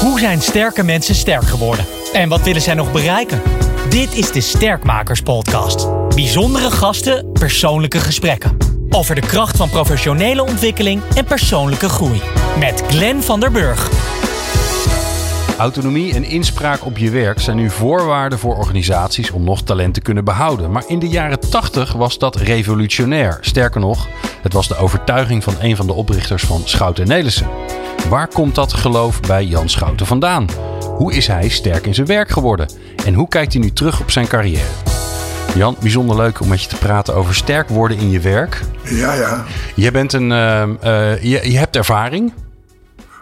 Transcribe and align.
Hoe 0.00 0.18
zijn 0.18 0.40
sterke 0.40 0.82
mensen 0.82 1.14
sterk 1.14 1.42
geworden? 1.42 1.84
En 2.12 2.28
wat 2.28 2.42
willen 2.42 2.62
zij 2.62 2.74
nog 2.74 2.92
bereiken? 2.92 3.42
Dit 3.88 4.14
is 4.14 4.32
de 4.32 4.40
Sterkmakers 4.40 5.20
Podcast. 5.20 5.88
Bijzondere 6.14 6.70
gasten, 6.70 7.32
persoonlijke 7.32 7.98
gesprekken. 7.98 8.56
Over 8.90 9.14
de 9.14 9.20
kracht 9.20 9.56
van 9.56 9.70
professionele 9.70 10.42
ontwikkeling 10.42 11.02
en 11.14 11.24
persoonlijke 11.24 11.88
groei. 11.88 12.20
Met 12.58 12.82
Glenn 12.88 13.22
van 13.22 13.40
der 13.40 13.50
Burg. 13.50 13.90
Autonomie 15.58 16.14
en 16.14 16.24
inspraak 16.24 16.84
op 16.84 16.98
je 16.98 17.10
werk 17.10 17.40
zijn 17.40 17.56
nu 17.56 17.70
voorwaarden 17.70 18.38
voor 18.38 18.56
organisaties 18.56 19.30
om 19.30 19.44
nog 19.44 19.62
talent 19.62 19.94
te 19.94 20.00
kunnen 20.00 20.24
behouden. 20.24 20.70
Maar 20.72 20.84
in 20.86 20.98
de 20.98 21.08
jaren 21.08 21.50
80 21.50 21.92
was 21.92 22.18
dat 22.18 22.36
revolutionair. 22.36 23.38
Sterker 23.40 23.80
nog, 23.80 24.08
het 24.42 24.52
was 24.52 24.68
de 24.68 24.76
overtuiging 24.76 25.44
van 25.44 25.54
een 25.60 25.76
van 25.76 25.86
de 25.86 25.92
oprichters 25.92 26.42
van 26.42 26.62
Schouten 26.64 27.06
Nelissen. 27.06 27.46
Waar 28.08 28.28
komt 28.28 28.54
dat 28.54 28.72
geloof 28.72 29.20
bij 29.20 29.44
Jan 29.44 29.68
Schouten 29.68 30.06
vandaan? 30.06 30.48
Hoe 30.96 31.12
is 31.12 31.26
hij 31.26 31.48
sterk 31.48 31.86
in 31.86 31.94
zijn 31.94 32.06
werk 32.06 32.30
geworden? 32.30 32.70
En 33.04 33.14
hoe 33.14 33.28
kijkt 33.28 33.52
hij 33.52 33.62
nu 33.62 33.72
terug 33.72 34.00
op 34.00 34.10
zijn 34.10 34.28
carrière? 34.28 34.68
Jan, 35.54 35.76
bijzonder 35.80 36.16
leuk 36.16 36.40
om 36.40 36.48
met 36.48 36.62
je 36.62 36.68
te 36.68 36.76
praten 36.76 37.14
over 37.14 37.34
sterk 37.34 37.68
worden 37.68 37.98
in 37.98 38.10
je 38.10 38.20
werk. 38.20 38.62
Ja, 38.84 39.14
ja. 39.14 39.44
Je, 39.74 39.90
bent 39.90 40.12
een, 40.12 40.30
uh, 40.30 40.62
uh, 40.84 41.22
je, 41.22 41.50
je 41.50 41.58
hebt 41.58 41.76
ervaring. 41.76 42.32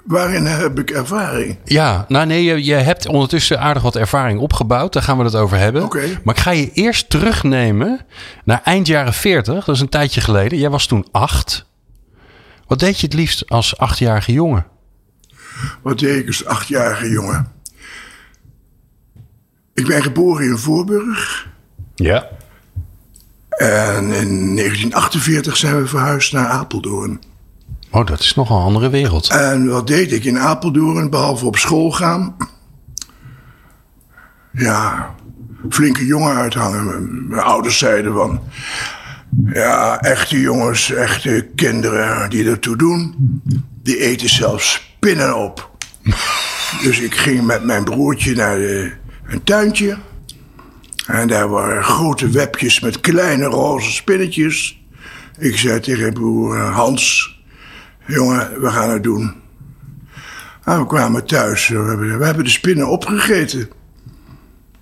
Waarin 0.04 0.46
heb 0.46 0.78
ik 0.78 0.90
ervaring? 0.90 1.56
Ja, 1.64 2.04
nou 2.08 2.26
nee, 2.26 2.44
je, 2.44 2.64
je, 2.64 2.74
hebt 2.74 3.08
ondertussen 3.08 3.60
aardig 3.60 3.82
wat 3.82 3.96
ervaring 3.96 4.40
opgebouwd. 4.40 4.92
Daar 4.92 5.02
gaan 5.02 5.18
we 5.18 5.24
het 5.24 5.34
over 5.34 5.58
hebben. 5.58 5.82
Okay. 5.82 6.18
Maar 6.24 6.34
ik 6.34 6.40
ga 6.40 6.50
je 6.50 6.72
eerst 6.72 7.10
terugnemen 7.10 8.00
naar 8.44 8.60
eind 8.64 8.86
jaren 8.86 9.14
40. 9.14 9.64
Dat 9.64 9.74
is 9.74 9.80
een 9.80 9.88
tijdje 9.88 10.20
geleden. 10.20 10.58
Jij 10.58 10.70
was 10.70 10.86
toen 10.86 11.06
acht. 11.10 11.67
Wat 12.68 12.78
deed 12.78 13.00
je 13.00 13.06
het 13.06 13.14
liefst 13.14 13.48
als 13.48 13.78
achtjarige 13.78 14.32
jongen? 14.32 14.66
Wat 15.82 15.98
deed 15.98 16.20
ik 16.20 16.26
als 16.26 16.44
achtjarige 16.44 17.08
jongen? 17.10 17.52
Ik 19.74 19.86
ben 19.86 20.02
geboren 20.02 20.46
in 20.46 20.58
Voorburg. 20.58 21.48
Ja. 21.94 22.28
En 23.48 24.04
in 24.04 24.56
1948 24.56 25.56
zijn 25.56 25.80
we 25.80 25.86
verhuisd 25.86 26.32
naar 26.32 26.46
Apeldoorn. 26.46 27.20
Oh, 27.90 28.06
dat 28.06 28.20
is 28.20 28.34
nog 28.34 28.50
een 28.50 28.56
andere 28.56 28.88
wereld. 28.88 29.28
En 29.28 29.68
wat 29.68 29.86
deed 29.86 30.12
ik 30.12 30.24
in 30.24 30.38
Apeldoorn, 30.38 31.10
behalve 31.10 31.46
op 31.46 31.56
school 31.56 31.90
gaan? 31.90 32.36
Ja, 34.52 35.14
flinke 35.70 36.06
jongen 36.06 36.34
uithangen. 36.34 37.28
Mijn 37.28 37.42
ouders 37.42 37.78
zeiden 37.78 38.12
van... 38.12 38.40
Ja, 39.52 40.00
echte 40.00 40.40
jongens, 40.40 40.92
echte 40.92 41.48
kinderen 41.54 42.30
die 42.30 42.50
ertoe 42.50 42.76
doen... 42.76 43.14
die 43.82 43.98
eten 43.98 44.28
zelfs 44.28 44.72
spinnen 44.72 45.36
op. 45.36 45.70
dus 46.82 47.00
ik 47.00 47.14
ging 47.14 47.42
met 47.42 47.64
mijn 47.64 47.84
broertje 47.84 48.34
naar 48.34 48.56
de, 48.56 48.92
een 49.26 49.44
tuintje... 49.44 49.98
En 51.06 51.28
daar 51.28 51.48
waren 51.48 51.84
grote 51.84 52.30
webjes 52.30 52.80
met 52.80 53.00
kleine 53.00 53.44
roze 53.44 53.92
spinnetjes. 53.92 54.82
Ik 55.38 55.56
zei 55.56 55.80
tegen 55.80 56.12
broer 56.12 56.58
Hans... 56.58 57.36
Jongen, 58.06 58.60
we 58.60 58.70
gaan 58.70 58.90
het 58.90 59.02
doen. 59.02 59.34
En 60.64 60.78
we 60.78 60.86
kwamen 60.86 61.26
thuis. 61.26 61.68
We 61.68 61.76
hebben, 61.76 62.18
we 62.18 62.24
hebben 62.24 62.44
de 62.44 62.50
spinnen 62.50 62.88
opgegeten. 62.88 63.68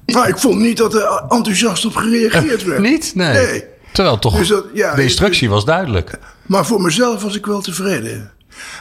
Maar 0.06 0.28
ik 0.28 0.38
vond 0.38 0.60
niet 0.60 0.76
dat 0.76 0.94
er 0.94 1.24
enthousiast 1.28 1.84
op 1.84 1.96
gereageerd 1.96 2.64
werd. 2.64 2.80
niet? 2.90 3.14
Nee. 3.14 3.32
nee. 3.32 3.64
Terwijl 3.96 4.18
toch 4.18 4.36
Dus 4.36 4.48
dat- 4.48 4.64
ja, 4.72 4.94
de 4.94 5.02
instructie 5.02 5.48
was 5.48 5.64
duidelijk. 5.64 6.18
Maar 6.46 6.66
voor 6.66 6.80
mezelf 6.80 7.22
was 7.22 7.36
ik 7.36 7.46
wel 7.46 7.60
tevreden. 7.60 8.30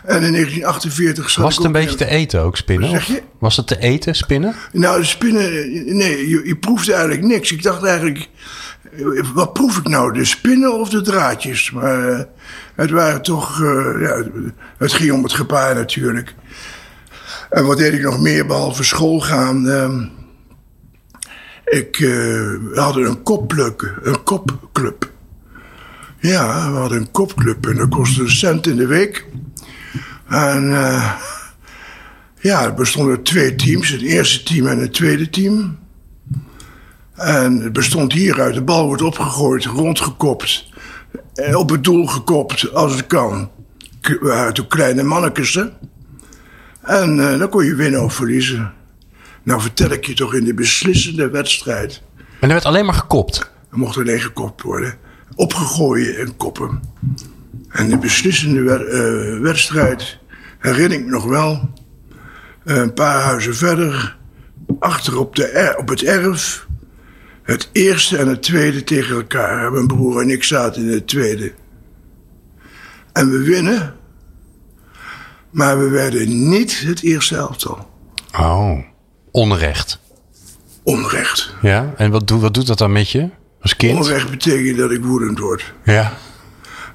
En 0.04 0.24
in 0.24 0.32
1948 0.32 1.30
zat 1.30 1.44
Was 1.44 1.56
het 1.56 1.66
een 1.66 1.72
beetje 1.72 1.96
te 1.96 2.10
eten 2.10 2.42
ook, 2.42 2.58
spinnen? 2.58 2.90
Zeg 2.90 3.06
je? 3.06 3.22
Was 3.40 3.58
het 3.58 3.68
te 3.68 3.80
eten, 3.80 4.16
spinnen? 4.16 4.56
Nou, 4.72 5.00
de 5.00 5.06
spinnen... 5.06 5.52
Nee, 5.98 6.30
je, 6.30 6.42
je 6.46 6.56
proefde 6.56 6.94
eigenlijk 6.94 7.24
niks. 7.24 7.52
Ik 7.52 7.64
dacht 7.64 7.84
eigenlijk... 7.84 8.30
Wat 9.34 9.54
proef 9.54 9.78
ik 9.78 9.88
nou? 9.88 10.14
De 10.14 10.26
spinnen 10.26 10.80
of 10.80 10.90
de 10.90 11.02
draadjes? 11.02 11.72
Maar 11.72 12.10
eh, 12.10 12.20
het 12.76 12.92
waren 12.92 13.22
toch... 13.22 13.62
eh, 13.62 14.02
ja, 14.02 14.24
het 14.78 14.94
ging 14.94 15.12
om 15.12 15.24
het 15.24 15.34
gepaar 15.34 15.76
natuurlijk. 15.76 16.36
En 17.50 17.66
wat 17.66 17.78
deed 17.78 17.94
ik 17.94 18.02
nog 18.02 18.20
meer 18.20 18.46
behalve 18.46 18.84
school 18.84 19.20
gaan? 19.20 19.70
Ehm, 19.70 20.04
ik 21.66 21.96
eh, 22.00 22.08
we 22.10 22.72
hadden 22.76 23.06
een 23.10 23.24
kopclub. 23.24 24.00
Een 24.04 24.24
kopclub. 24.24 25.10
Ja, 26.20 26.72
we 26.72 26.78
hadden 26.78 26.98
een 27.00 27.12
kopclub 27.12 27.68
en 27.68 27.76
dat 27.76 27.90
kostte 27.90 28.22
een 28.22 28.30
cent 28.30 28.68
in 28.68 28.76
de 28.76 28.88
week. 28.88 29.26
En... 30.28 30.74
eh, 30.74 31.12
ja, 32.40 32.64
er 32.64 32.74
bestonden 32.74 33.24
twee 33.24 33.56
teams. 33.56 33.90
Het 33.90 34.02
eerste 34.02 34.44
team 34.44 34.68
en 34.68 34.80
het 34.80 34.94
tweede 34.94 35.30
team. 35.30 35.78
En 37.16 37.60
het 37.60 37.74
bestond 37.74 38.14
hieruit. 38.14 38.54
De 38.54 38.62
bal 38.62 38.86
wordt 38.86 39.02
opgegooid, 39.02 39.66
rondgekopt. 39.66 40.70
eh, 41.34 41.56
Op 41.58 41.70
het 41.70 41.84
doel 41.84 42.06
gekopt, 42.06 42.74
als 42.74 42.96
het 42.96 43.08
kan. 43.08 43.50
Waren 44.22 44.54
toen 44.54 44.68
kleine 44.68 45.04
mannetjes. 45.04 45.60
En 46.82 47.18
dan 47.18 47.50
kon 47.50 47.66
je 47.66 47.76
winnen 47.76 48.04
of 48.04 48.14
verliezen. 48.14 48.74
Nou 49.46 49.62
vertel 49.62 49.90
ik 49.92 50.06
je 50.06 50.14
toch 50.14 50.34
in 50.34 50.44
de 50.44 50.54
beslissende 50.54 51.30
wedstrijd. 51.30 52.02
En 52.18 52.26
er 52.40 52.48
werd 52.48 52.66
alleen 52.66 52.86
maar 52.86 52.94
gekopt. 52.94 53.38
Er 53.72 53.78
mocht 53.78 53.98
alleen 53.98 54.20
gekopt 54.22 54.62
worden. 54.62 54.98
Opgegooid 55.36 56.16
en 56.16 56.38
koppen. 56.38 56.80
En 57.70 57.90
de 57.90 57.98
beslissende 57.98 58.74
eh, 58.86 59.42
wedstrijd 59.42 60.18
herinner 60.60 60.98
ik 60.98 61.04
me 61.06 61.10
nog 61.12 61.26
wel. 61.26 61.70
Eh, 62.64 62.76
een 62.76 62.94
paar 62.94 63.22
huizen 63.22 63.56
verder. 63.56 64.18
Achter 64.80 65.18
op, 65.20 65.36
de 65.36 65.46
er- 65.48 65.78
op 65.78 65.88
het 65.90 66.04
erf. 66.04 66.68
Het 67.44 67.70
eerste 67.72 68.18
en 68.18 68.28
het 68.28 68.44
tweede 68.44 68.84
tegen 68.84 69.16
elkaar. 69.16 69.72
Mijn 69.72 69.88
broer 69.88 70.22
en 70.22 70.30
ik 70.30 70.44
zaten 70.44 70.82
in 70.82 70.92
het 70.92 71.08
tweede. 71.08 71.54
En 73.14 73.30
we 73.32 73.38
winnen. 73.44 73.94
Maar 75.52 75.80
we 75.80 75.90
werden 75.90 76.50
niet 76.50 76.80
het 76.86 77.02
eerste 77.04 77.36
elftal. 77.36 77.90
Oh, 78.40 78.80
onrecht. 79.36 80.00
Onrecht. 80.84 81.54
Ja, 81.62 81.94
en 81.98 82.12
wat, 82.12 82.28
doet 82.28 82.42
wat 82.42 82.54
doet 82.54 82.68
dat 82.68 82.78
dan 82.78 82.92
met 82.92 83.10
je 83.10 83.30
als 83.62 83.76
kind? 83.76 84.00
Onrecht 84.00 84.30
betekent 84.30 84.78
dat 84.78 84.92
ik 84.92 85.04
woedend 85.04 85.40
word. 85.40 85.74
Ja. 85.84 86.14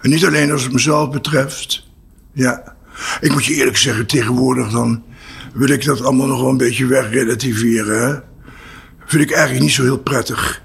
En 0.03 0.11
niet 0.11 0.27
alleen 0.27 0.53
als 0.53 0.63
het 0.63 0.73
mezelf 0.73 1.11
betreft. 1.11 1.87
Ja. 2.33 2.75
Ik 3.21 3.33
moet 3.33 3.45
je 3.45 3.55
eerlijk 3.55 3.77
zeggen, 3.77 4.07
tegenwoordig 4.07 4.71
dan 4.71 5.03
wil 5.55 5.69
ik 5.69 5.85
dat 5.85 6.03
allemaal 6.05 6.27
nog 6.27 6.41
wel 6.41 6.51
een 6.51 6.57
beetje 6.57 6.87
wegrelativeren. 6.87 8.09
Hè? 8.09 8.19
Vind 9.07 9.23
ik 9.23 9.31
eigenlijk 9.31 9.63
niet 9.65 9.73
zo 9.75 9.83
heel 9.83 9.99
prettig. 9.99 10.63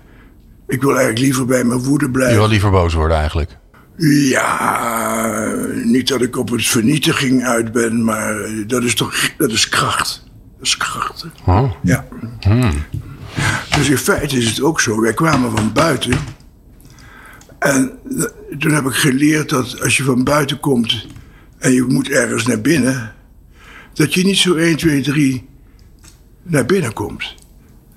Ik 0.68 0.82
wil 0.82 0.90
eigenlijk 0.90 1.20
liever 1.20 1.46
bij 1.46 1.64
mijn 1.64 1.80
woede 1.84 2.06
Je 2.06 2.12
blijven. 2.12 2.38
wil 2.38 2.48
liever 2.48 2.72
boos 2.72 2.94
worden 2.94 3.18
eigenlijk. 3.18 3.58
Ja, 3.98 5.56
niet 5.84 6.08
dat 6.08 6.22
ik 6.22 6.38
op 6.38 6.50
het 6.50 6.66
vernietiging 6.66 7.44
uit 7.46 7.72
ben, 7.72 8.04
maar 8.04 8.36
dat 8.68 8.84
is 8.84 8.96
toch 8.96 9.36
dat 9.38 9.52
is 9.52 9.70
kracht. 9.70 10.25
Hè? 11.44 11.52
Oh. 11.52 11.72
Ja. 11.84 12.06
Dus 13.78 13.90
in 13.90 13.98
feite 13.98 14.38
is 14.38 14.50
het 14.50 14.62
ook 14.62 14.82
zo. 14.82 15.02
Wij 15.02 15.14
kwamen 15.14 15.52
van 15.58 15.74
buiten. 15.74 16.18
En 17.60 18.00
eh, 18.18 18.58
toen 18.60 18.74
heb 18.74 18.86
ik 18.86 18.94
geleerd 18.94 19.50
dat 19.50 19.82
als 19.82 19.98
je 19.98 20.04
van 20.04 20.24
buiten 20.24 20.60
komt 20.60 21.08
en 21.58 21.72
je 21.72 21.84
moet 21.84 22.10
ergens 22.10 22.46
naar 22.46 22.62
binnen, 22.62 23.14
dat 23.94 24.14
je 24.14 24.24
niet 24.24 24.38
zo 24.38 24.56
1, 24.56 24.78
2, 24.78 25.02
3 25.02 25.48
naar 26.44 26.66
binnen 26.66 26.94
komt. 26.94 27.36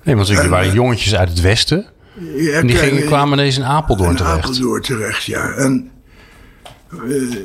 Nee, 0.03 0.15
want 0.15 0.29
er 0.29 0.39
En, 0.39 0.49
waren 0.49 0.67
eh, 0.67 0.73
jongetjes 0.73 1.15
uit 1.15 1.29
het 1.29 1.41
westen. 1.41 1.85
En 2.53 2.67
die 2.67 2.75
gingen, 2.75 3.05
kwamen 3.05 3.37
ineens 3.37 3.57
in 3.57 3.63
Apeldoorn 3.63 4.09
in 4.09 4.15
terecht. 4.15 4.37
Apeldoorn 4.37 4.81
terecht, 4.81 5.23
ja. 5.23 5.51
En 5.51 5.91
eh, 6.91 7.37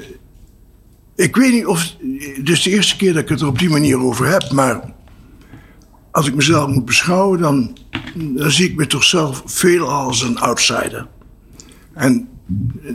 ik 1.15 1.37
weet 1.37 1.53
niet 1.53 1.67
of. 1.67 1.97
Is 2.45 2.62
de 2.62 2.71
eerste 2.71 2.97
keer 2.97 3.12
dat 3.12 3.23
ik 3.23 3.29
het 3.29 3.41
er 3.41 3.47
op 3.47 3.59
die 3.59 3.71
manier 3.71 3.99
over 3.99 4.27
heb, 4.27 4.51
maar 4.51 4.81
als 6.14 6.26
ik 6.26 6.34
mezelf 6.34 6.69
moet 6.69 6.84
beschouwen, 6.84 7.40
dan, 7.40 7.76
dan 8.14 8.50
zie 8.50 8.70
ik 8.70 8.76
me 8.76 8.87
toch 8.87 9.05
zelf 9.05 9.43
veel 9.44 9.90
als 9.90 10.22
een 10.22 10.38
outsider. 10.38 11.06
En 11.94 12.28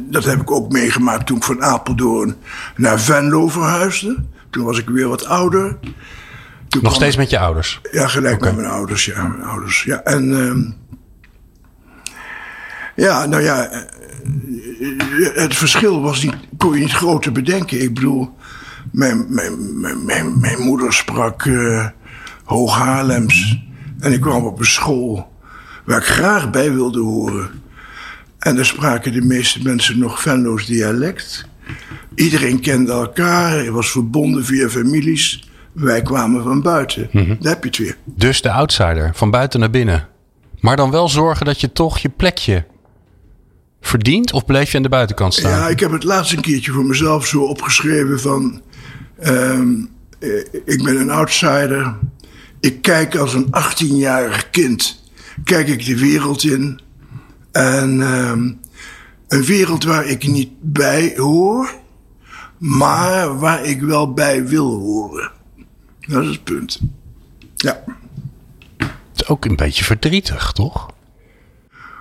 dat 0.10 0.24
heb 0.24 0.42
ik 0.42 0.52
ook 0.52 0.72
meegemaakt 0.72 1.26
toen 1.26 1.38
ik 1.38 1.44
van 1.44 1.64
Apeldoorn 1.64 2.36
naar 2.76 3.00
Venlo 3.00 3.48
verhuisde. 3.48 4.24
Toen 4.50 4.66
was 4.66 4.80
ik 4.80 4.90
weer 4.90 5.08
wat 5.08 5.26
ouder. 5.26 5.78
Toen 6.68 6.84
Nog 6.84 6.94
steeds 6.94 7.18
met 7.18 7.30
je 7.30 7.40
ouders. 7.40 7.82
ja, 7.92 8.08
gelijk 8.08 8.42
met 8.42 8.56
mijn 8.56 8.68
ouders, 8.68 9.06
ja. 9.06 9.28
Mijn 9.28 9.44
ouders, 9.44 9.84
ja. 9.84 10.04
En 10.04 10.40
ehm, 10.40 10.72
ja, 12.96 13.26
nou 13.26 13.44
ja, 13.44 13.66
eh, 13.66 13.80
eh, 13.80 15.36
het 15.36 15.56
verschil 15.56 16.02
was 16.02 16.24
niet, 16.24 16.36
kon 16.58 16.74
je 16.74 16.80
niet 16.80 16.94
groter 16.94 17.32
bedenken. 17.32 17.82
Ik 17.82 17.94
bedoel, 17.94 18.36
mijn, 18.92 19.26
mijn, 19.30 19.80
mijn, 19.80 20.06
mijn, 20.06 20.40
mijn 20.40 20.62
moeder 20.62 20.94
sprak 20.94 21.46
eh 21.46 21.86
Hoog 22.50 22.78
Haarlems. 22.78 23.60
En 24.00 24.14
ik 24.14 24.22
kwam 24.22 24.46
op 24.46 24.60
een 24.60 24.66
school 24.66 25.32
waar 25.86 25.98
ik 25.98 26.06
graag 26.06 26.50
bij 26.50 26.74
wilde 26.74 27.00
horen. 27.00 27.50
En 28.40 28.56
daar 28.56 28.66
spraken 28.66 29.12
de 29.12 29.22
meeste 29.22 29.64
mensen 29.64 30.00
nog 30.00 30.22
Venlo's 30.22 30.66
dialect. 30.66 31.46
Iedereen 32.16 32.60
kende 32.60 32.92
elkaar, 32.92 33.64
je 33.64 33.72
was 33.72 33.92
verbonden 33.92 34.46
via 34.46 34.70
families. 34.70 35.50
Wij 35.72 36.02
kwamen 36.02 36.44
van 36.44 36.62
buiten. 36.62 37.10
Daar 37.14 37.54
heb 37.54 37.64
je 37.64 37.70
het 37.70 37.78
weer. 37.78 37.98
Dus 38.06 38.42
de 38.42 38.52
outsider, 38.52 39.12
van 39.14 39.32
buiten 39.32 39.60
naar 39.60 39.70
binnen. 39.70 40.08
Maar 40.60 40.76
dan 40.76 40.92
wel 40.92 41.10
zorgen 41.10 41.46
dat 41.46 41.62
je 41.62 41.72
toch 41.72 41.98
je 41.98 42.10
plekje 42.10 42.66
verdient? 43.82 44.34
Of 44.34 44.46
bleef 44.46 44.72
je 44.72 44.78
aan 44.78 44.84
de 44.84 44.90
buitenkant 44.90 45.34
staan? 45.34 45.52
Ja, 45.52 45.68
ik 45.68 45.80
heb 45.80 45.92
het 45.92 46.04
laatst 46.04 46.34
een 46.34 46.42
keertje 46.42 46.72
voor 46.72 46.86
mezelf 46.86 47.28
zo 47.28 47.42
opgeschreven 47.42 48.20
van... 48.20 48.62
ehm, 49.20 49.74
eh, 50.20 50.30
ik 50.66 50.84
ben 50.84 51.00
een 51.00 51.10
outsider. 51.10 51.96
Ik 52.60 52.82
kijk 52.82 53.16
als 53.16 53.34
een 53.34 53.48
18-jarig 53.48 54.50
kind, 54.50 55.04
kijk 55.44 55.68
ik 55.68 55.86
de 55.86 56.00
wereld 56.00 56.44
in. 56.44 56.80
En 57.52 58.02
ehm, 58.02 58.52
een 59.28 59.44
wereld 59.44 59.84
waar 59.84 60.06
ik 60.06 60.28
niet 60.28 60.52
bij 60.62 61.14
hoor, 61.16 61.74
maar 62.58 63.40
waar 63.40 63.64
ik 63.64 63.82
wel 63.82 64.14
bij 64.14 64.48
wil 64.48 64.80
horen. 64.80 65.32
Dat 66.00 66.24
is 66.24 66.30
het 66.30 66.44
punt. 66.44 66.80
Ja. 67.56 67.84
Het 68.78 68.90
is 69.16 69.28
ook 69.28 69.46
een 69.46 69.56
beetje 69.56 69.84
verdrietig, 69.84 70.52
toch? 70.52 70.88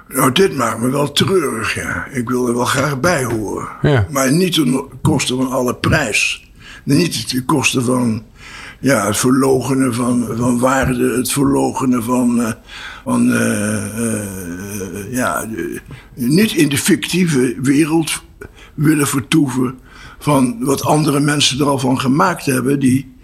Nou, 0.08 0.32
dit 0.32 0.56
maakt 0.56 0.80
me 0.80 0.90
wel 0.90 1.12
treurig, 1.12 1.74
ja. 1.74 2.06
Ik 2.06 2.28
wil 2.28 2.48
er 2.48 2.54
wel 2.54 2.64
graag 2.64 3.00
bij 3.00 3.24
horen. 3.24 3.68
Ja. 3.82 4.06
Maar 4.10 4.32
niet 4.32 4.54
ten 4.54 4.88
koste 5.02 5.36
van 5.36 5.50
alle 5.50 5.74
prijs. 5.74 6.50
Niet 6.84 7.28
ten 7.28 7.44
koste 7.44 7.82
van 7.82 8.24
ja, 8.78 9.06
het 9.06 9.16
verlogenen 9.16 9.94
van, 9.94 10.28
van 10.36 10.58
waarde, 10.58 11.16
het 11.16 11.32
verlogenen 11.32 12.02
van. 12.02 12.42
eh, 12.42 12.52
van 13.08 13.32
eh, 13.32 14.12
eh, 14.14 15.12
ja, 15.12 15.46
niet 16.14 16.52
in 16.52 16.68
de 16.68 16.78
fictieve 16.78 17.56
wereld 17.62 18.22
willen 18.74 19.06
vertoeven 19.06 19.78
van 20.18 20.56
wat 20.60 20.84
andere 20.84 21.20
mensen 21.20 21.60
er 21.60 21.66
al 21.66 21.78
van 21.78 22.00
gemaakt 22.00 22.46
hebben 22.46 22.80
die 22.80 23.14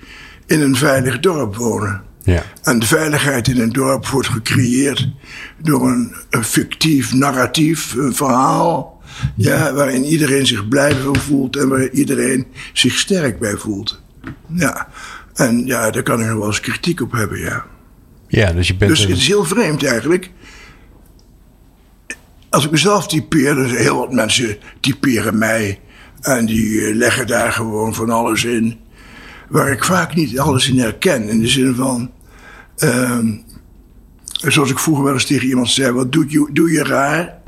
in 0.46 0.60
een 0.60 0.76
veilig 0.76 1.20
dorp 1.20 1.56
wonen. 1.56 2.02
Ja. 2.22 2.42
En 2.62 2.78
de 2.78 2.86
veiligheid 2.86 3.48
in 3.48 3.60
een 3.60 3.72
dorp 3.72 4.06
wordt 4.06 4.28
gecreëerd 4.28 5.08
door 5.58 5.88
een, 5.88 6.14
een 6.30 6.44
fictief 6.44 7.12
narratief, 7.12 7.94
een 7.94 8.14
verhaal. 8.14 9.02
Ja, 9.36 9.72
waarin 9.72 10.04
iedereen 10.04 10.46
zich 10.46 10.68
blij 10.68 10.94
van 10.94 11.16
voelt 11.16 11.56
en 11.56 11.68
waar 11.68 11.88
iedereen 11.88 12.46
zich 12.72 12.98
sterk 12.98 13.38
bij 13.38 13.56
voelt. 13.56 14.02
Ja, 14.46 14.88
en 15.34 15.66
ja, 15.66 15.90
daar 15.90 16.02
kan 16.02 16.20
ik 16.20 16.26
nog 16.26 16.38
wel 16.38 16.46
eens 16.46 16.60
kritiek 16.60 17.00
op 17.00 17.12
hebben, 17.12 17.38
ja. 17.40 17.66
Ja, 18.28 18.52
dus 18.52 18.66
je 18.68 18.74
bent... 18.76 18.90
Dus 18.90 19.02
een- 19.04 19.08
het 19.10 19.18
is 19.18 19.26
heel 19.26 19.44
vreemd 19.44 19.84
eigenlijk. 19.84 20.30
Als 22.50 22.64
ik 22.64 22.70
mezelf 22.70 23.06
typeer, 23.06 23.54
dus 23.54 23.70
heel 23.70 23.96
wat 23.98 24.12
mensen 24.12 24.56
typeren 24.80 25.38
mij. 25.38 25.80
En 26.20 26.46
die 26.46 26.80
eh, 26.86 26.94
leggen 26.94 27.26
daar 27.26 27.52
gewoon 27.52 27.94
van 27.94 28.10
alles 28.10 28.44
in. 28.44 28.78
Waar 29.48 29.72
ik 29.72 29.84
vaak 29.84 30.14
niet 30.14 30.38
alles 30.38 30.68
in 30.68 30.78
herken. 30.78 31.28
In 31.28 31.38
de 31.40 31.48
zin 31.48 31.74
van. 31.74 32.10
ehm, 32.76 33.32
zoals 34.32 34.70
ik 34.70 34.78
vroeger 34.78 35.04
wel 35.04 35.12
eens 35.12 35.26
tegen 35.26 35.48
iemand 35.48 35.70
zei: 35.70 35.92
Wat 35.92 36.12
doe 36.12 36.24
je, 36.28 36.48
doe 36.52 36.70
je 36.72 36.82
raar? 36.84 37.38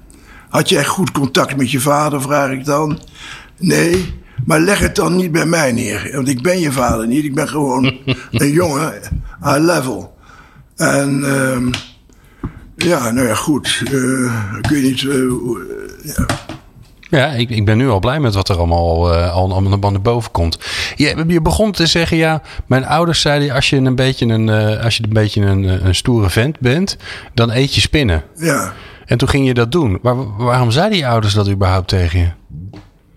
Had 0.49 0.69
jij 0.69 0.85
goed 0.85 1.11
contact 1.11 1.57
met 1.57 1.71
je 1.71 1.81
vader, 1.81 2.23
vraag 2.23 2.51
ik 2.51 2.65
dan. 2.65 3.01
Nee, 3.59 4.15
maar 4.45 4.61
leg 4.61 4.79
het 4.79 4.97
dan 4.97 5.17
niet 5.17 5.33
bij 5.33 5.47
mij 5.47 5.73
neer. 5.73 6.11
Want 6.15 6.29
ik 6.29 6.43
ben 6.43 6.59
je 6.61 6.73
vader 6.73 7.07
niet. 7.07 7.25
Ik 7.25 7.35
ben 7.35 7.49
gewoon 7.49 7.85
een 8.33 8.51
jongen, 8.51 8.93
high 9.43 9.59
level. 9.59 10.15
En 10.77 11.25
ehm, 11.25 11.71
ja, 12.77 13.11
nou 13.11 13.27
ja, 13.27 13.35
goed. 13.35 13.83
eh, 13.85 14.59
ik 14.59 14.67
weet 14.69 14.83
niet. 14.83 15.05
eh, 15.05 15.15
eh, 15.15 16.15
ja. 16.17 16.27
Ja, 17.11 17.27
ik, 17.27 17.51
ik 17.51 17.65
ben 17.65 17.77
nu 17.79 17.89
al 17.89 17.99
blij 17.99 18.21
met 18.21 18.35
wat 18.35 18.49
er 18.49 18.57
allemaal, 18.57 19.13
al, 19.15 19.53
allemaal 19.53 19.91
naar 19.91 20.01
boven 20.01 20.31
komt. 20.31 20.59
Je, 20.97 21.25
je 21.27 21.41
begon 21.43 21.73
te 21.73 21.87
zeggen, 21.87 22.17
ja, 22.17 22.43
mijn 22.67 22.87
ouders 22.87 23.21
zeiden... 23.21 23.51
als 23.55 23.71
je 23.71 23.77
een 23.77 23.95
beetje 23.95 24.27
een, 24.27 24.49
als 24.83 24.97
je 24.97 25.03
een, 25.03 25.13
beetje 25.13 25.41
een, 25.41 25.87
een 25.87 25.95
stoere 25.95 26.31
vent 26.31 26.61
bent, 26.61 26.97
dan 27.35 27.51
eet 27.51 27.75
je 27.75 27.81
spinnen. 27.81 28.23
ja. 28.37 28.73
En 29.07 29.19
toen 29.19 29.29
ging 29.29 29.47
je 29.47 29.55
dat 29.55 29.73
doen. 29.73 29.99
Waarom 30.39 30.71
zeiden 30.71 30.99
je 30.99 31.07
ouders 31.07 31.35
dat 31.35 31.49
überhaupt 31.49 31.89
tegen 31.89 32.19
je? 32.19 32.29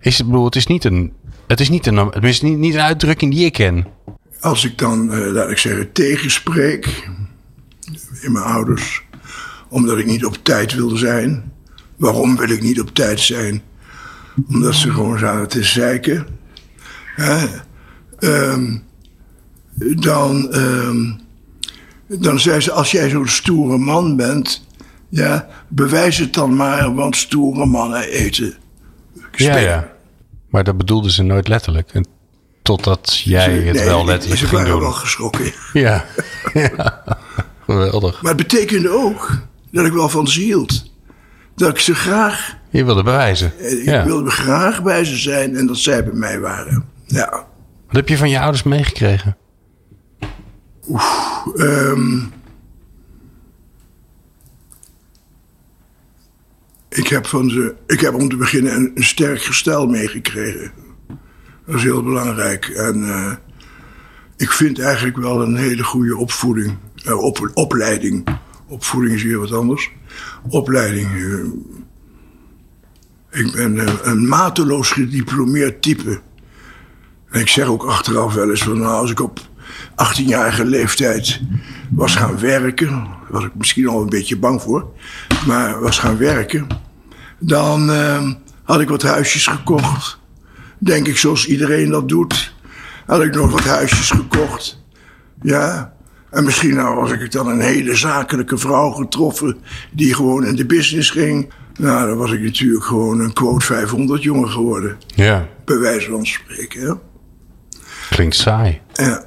Is 0.00 0.18
het, 0.18 0.26
bedoel, 0.26 0.44
het 0.44 0.56
is 0.56 0.66
niet 0.66 0.84
een... 0.84 1.12
Het 1.46 1.60
is 1.60 1.68
niet 1.68 1.86
een, 1.86 1.96
het 1.96 2.24
is 2.24 2.40
niet, 2.40 2.58
niet 2.58 2.74
een 2.74 2.80
uitdrukking 2.80 3.32
die 3.32 3.44
ik 3.44 3.52
ken. 3.52 3.86
Als 4.40 4.64
ik 4.64 4.78
dan, 4.78 5.12
eh, 5.12 5.32
laat 5.32 5.50
ik 5.50 5.58
zeggen, 5.58 5.92
tegenspreek 5.92 7.08
in 8.20 8.32
mijn 8.32 8.44
ouders, 8.44 9.02
omdat 9.68 9.98
ik 9.98 10.06
niet 10.06 10.24
op 10.24 10.38
tijd 10.42 10.74
wilde 10.74 10.96
zijn. 10.96 11.52
Waarom 11.96 12.36
wil 12.36 12.48
ik 12.48 12.62
niet 12.62 12.80
op 12.80 12.94
tijd 12.94 13.20
zijn? 13.20 13.62
Omdat 14.48 14.74
ze 14.74 14.92
gewoon 14.92 15.18
zaten 15.18 15.48
te 15.48 15.62
zeiken. 15.64 16.26
Hè? 17.16 17.46
Ehm, 18.18 18.76
dan, 20.00 20.52
ehm, 20.52 21.12
dan 22.06 22.40
zei 22.40 22.60
ze, 22.60 22.72
als 22.72 22.90
jij 22.90 23.08
zo'n 23.08 23.28
stoere 23.28 23.78
man 23.78 24.16
bent, 24.16 24.66
ja, 25.08 25.48
bewijs 25.68 26.18
het 26.18 26.34
dan 26.34 26.56
maar, 26.56 26.94
want 26.94 27.16
stoere 27.16 27.66
mannen 27.66 28.02
eten. 28.02 28.54
Ja. 29.32 29.88
Maar 30.48 30.64
dat 30.64 30.76
bedoelden 30.76 31.10
ze 31.10 31.22
nooit 31.22 31.48
letterlijk. 31.48 31.90
En 31.92 32.06
totdat 32.62 33.18
jij 33.24 33.52
het 33.52 33.74
Nee, 33.76 33.84
wel 33.84 34.04
letterlijk 34.04 34.40
ze 34.40 34.46
ging 34.46 34.56
waren 34.60 34.72
doen. 34.74 34.80
wel 34.80 34.92
geschrokken. 34.92 35.52
Ja. 35.72 36.04
ja. 36.52 37.04
Geweldig. 37.66 38.22
Maar 38.22 38.34
het 38.34 38.48
betekende 38.48 38.88
ook 38.90 39.38
dat 39.70 39.86
ik 39.86 39.92
wel 39.92 40.08
van 40.08 40.28
ze 40.28 40.40
hield. 40.40 40.92
Dat 41.54 41.70
ik 41.70 41.78
ze 41.78 41.94
graag, 41.94 42.56
Je 42.70 42.84
wilde 42.84 43.02
bewijzen. 43.02 43.52
eh, 43.58 43.72
ik 43.78 43.84
Ja. 43.84 44.04
wilde 44.04 44.30
graag 44.30 44.82
bij 44.82 45.04
ze 45.04 45.16
zijn 45.16 45.56
en 45.56 45.66
dat 45.66 45.76
zij 45.78 46.04
bij 46.04 46.12
mij 46.14 46.40
waren. 46.40 46.84
Ja. 47.06 47.30
Wat 47.86 47.96
heb 47.96 48.08
je 48.08 48.16
van 48.16 48.30
je 48.30 48.40
ouders 48.40 48.62
meegekregen? 48.62 49.36
Ehm, 51.56 52.18
ik 56.90 57.06
heb 57.06 57.26
van 57.26 57.50
ze, 57.50 57.74
ik 57.86 58.00
heb 58.00 58.14
om 58.14 58.28
te 58.28 58.36
beginnen 58.36 58.92
een, 58.94 59.04
sterk 59.04 59.42
gestel 59.42 59.86
meegekregen. 59.86 60.72
Dat 61.66 61.74
is 61.74 61.82
heel 61.82 62.02
belangrijk. 62.02 62.66
En 62.66 63.04
eh, 63.04 63.32
ik 64.36 64.50
vind 64.50 64.78
eigenlijk 64.78 65.16
wel 65.16 65.42
een 65.42 65.56
hele 65.56 65.82
goede 65.82 66.16
opvoeding, 66.16 66.76
op, 67.04 67.50
opleiding. 67.54 68.38
Opvoeding 68.66 69.14
is 69.14 69.22
weer 69.22 69.38
wat 69.38 69.52
anders. 69.52 69.90
Opleiding. 70.48 71.08
eh, 71.14 71.44
ik 73.40 73.52
ben 73.52 74.08
een 74.08 74.28
mateloos 74.28 74.90
gediplomeerd 74.90 75.82
type. 75.82 76.20
En 77.30 77.40
ik 77.40 77.48
zeg 77.48 77.66
ook 77.66 77.84
achteraf 77.84 78.34
wel 78.34 78.50
eens 78.50 78.62
van 78.62 78.78
nou, 78.78 78.94
als 78.94 79.10
ik 79.10 79.20
op 79.20 79.49
18-jarige 79.90 80.64
leeftijd 80.64 81.40
was 81.90 82.14
gaan 82.14 82.38
werken, 82.38 82.90
daar 82.90 83.26
was 83.28 83.44
ik 83.44 83.54
misschien 83.54 83.88
al 83.88 84.00
een 84.00 84.08
beetje 84.08 84.38
bang 84.38 84.62
voor, 84.62 84.92
maar 85.46 85.80
was 85.80 85.98
gaan 85.98 86.18
werken, 86.18 86.66
dan 87.38 87.90
eh, 87.90 88.30
had 88.62 88.80
ik 88.80 88.88
wat 88.88 89.02
huisjes 89.02 89.46
gekocht. 89.46 90.18
Denk 90.78 91.06
ik 91.06 91.16
zoals 91.16 91.46
iedereen 91.46 91.90
dat 91.90 92.08
doet. 92.08 92.54
Had 93.06 93.22
ik 93.22 93.34
nog 93.34 93.50
wat 93.50 93.64
huisjes 93.64 94.10
gekocht. 94.10 94.82
Ja. 95.42 95.92
En 96.30 96.44
misschien 96.44 96.74
nou 96.74 96.96
was 96.96 97.12
ik 97.12 97.32
dan 97.32 97.48
een 97.48 97.60
hele 97.60 97.96
zakelijke 97.96 98.58
vrouw 98.58 98.90
getroffen 98.90 99.56
die 99.92 100.14
gewoon 100.14 100.44
in 100.44 100.56
de 100.56 100.66
business 100.66 101.10
ging. 101.10 101.52
Nou, 101.78 102.08
dan 102.08 102.16
was 102.16 102.32
ik 102.32 102.40
natuurlijk 102.40 102.84
gewoon 102.84 103.20
een 103.20 103.32
quote 103.32 103.64
500 103.64 104.22
jongen 104.22 104.50
geworden. 104.50 104.98
Ja. 105.06 105.48
Bij 105.64 105.78
wijze 105.78 106.10
van 106.10 106.26
spreken. 106.26 106.80
Hè? 106.80 106.94
Klinkt 108.10 108.36
saai. 108.36 108.80
Ja, 108.92 109.24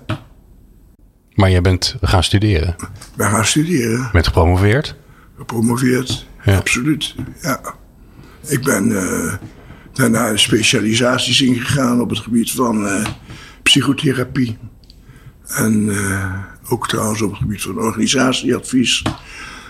Maar 1.36 1.52
jij 1.52 1.62
bent 1.62 1.96
gaan 2.02 2.24
studeren. 2.24 2.76
ben 3.16 3.30
gaan 3.30 3.46
studeren. 3.46 4.10
Bent 4.12 4.28
gepromoveerd. 4.28 4.96
gepromoveerd. 5.38 6.28
Ja. 6.46 6.58
Absoluut, 6.58 7.16
ja. 7.42 7.62
Ik 8.48 8.64
ben 8.64 8.98
eh, 8.98 9.34
daarna 9.94 10.38
specialisaties 10.38 11.42
ingegaan 11.42 12.02
op 12.02 12.10
het 12.10 12.20
gebied 12.20 12.52
van 12.52 12.88
eh, 12.88 13.06
psychotherapie. 13.64 14.58
En 15.48 15.90
eh, 15.90 16.34
ook 16.70 16.88
trouwens 16.88 17.22
op 17.22 17.30
het 17.30 17.40
gebied 17.40 17.62
van 17.62 17.78
organisatieadvies. 17.78 19.04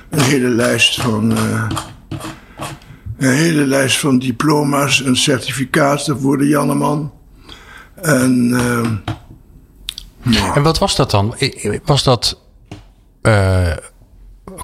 Een 0.09 0.21
hele 0.21 0.49
lijst 0.49 1.01
van... 1.01 1.37
een 3.17 3.33
hele 3.33 3.65
lijst 3.65 3.99
van 3.99 4.19
diploma's 4.19 5.03
en 5.03 5.15
certificaten 5.15 6.19
voor 6.19 6.37
de 6.37 6.47
Janneman. 6.47 7.13
En... 7.95 8.51
En 10.55 10.63
wat 10.63 10.79
was 10.79 10.95
dat 10.95 11.11
dan? 11.11 11.35
Was 11.85 12.03
dat. 12.03 12.39
eh, 13.21 13.71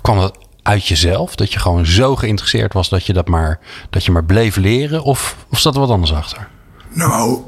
kwam 0.02 0.18
dat 0.18 0.38
uit 0.62 0.88
jezelf? 0.88 1.36
Dat 1.36 1.54
je 1.54 1.60
gewoon 1.60 1.86
zo 1.86 2.16
geïnteresseerd 2.16 2.74
was 2.74 2.90
dat 2.90 3.06
je 3.06 3.14
dat 3.14 3.28
maar, 3.28 3.60
dat 3.90 4.06
je 4.06 4.12
maar 4.12 4.26
bleef 4.26 4.56
leren? 4.56 5.04
Of, 5.04 5.36
of 5.50 5.60
zat 5.60 5.74
er 5.74 5.80
wat 5.80 5.90
anders 5.90 6.14
achter? 6.14 6.48
Nou, 6.94 7.42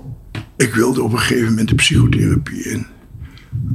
ik 0.58 0.74
wilde 0.74 1.02
op 1.04 1.12
een 1.12 1.20
gegeven 1.20 1.50
moment 1.50 1.68
de 1.70 1.76
psychotherapie 1.76 2.64
in. 2.64 2.88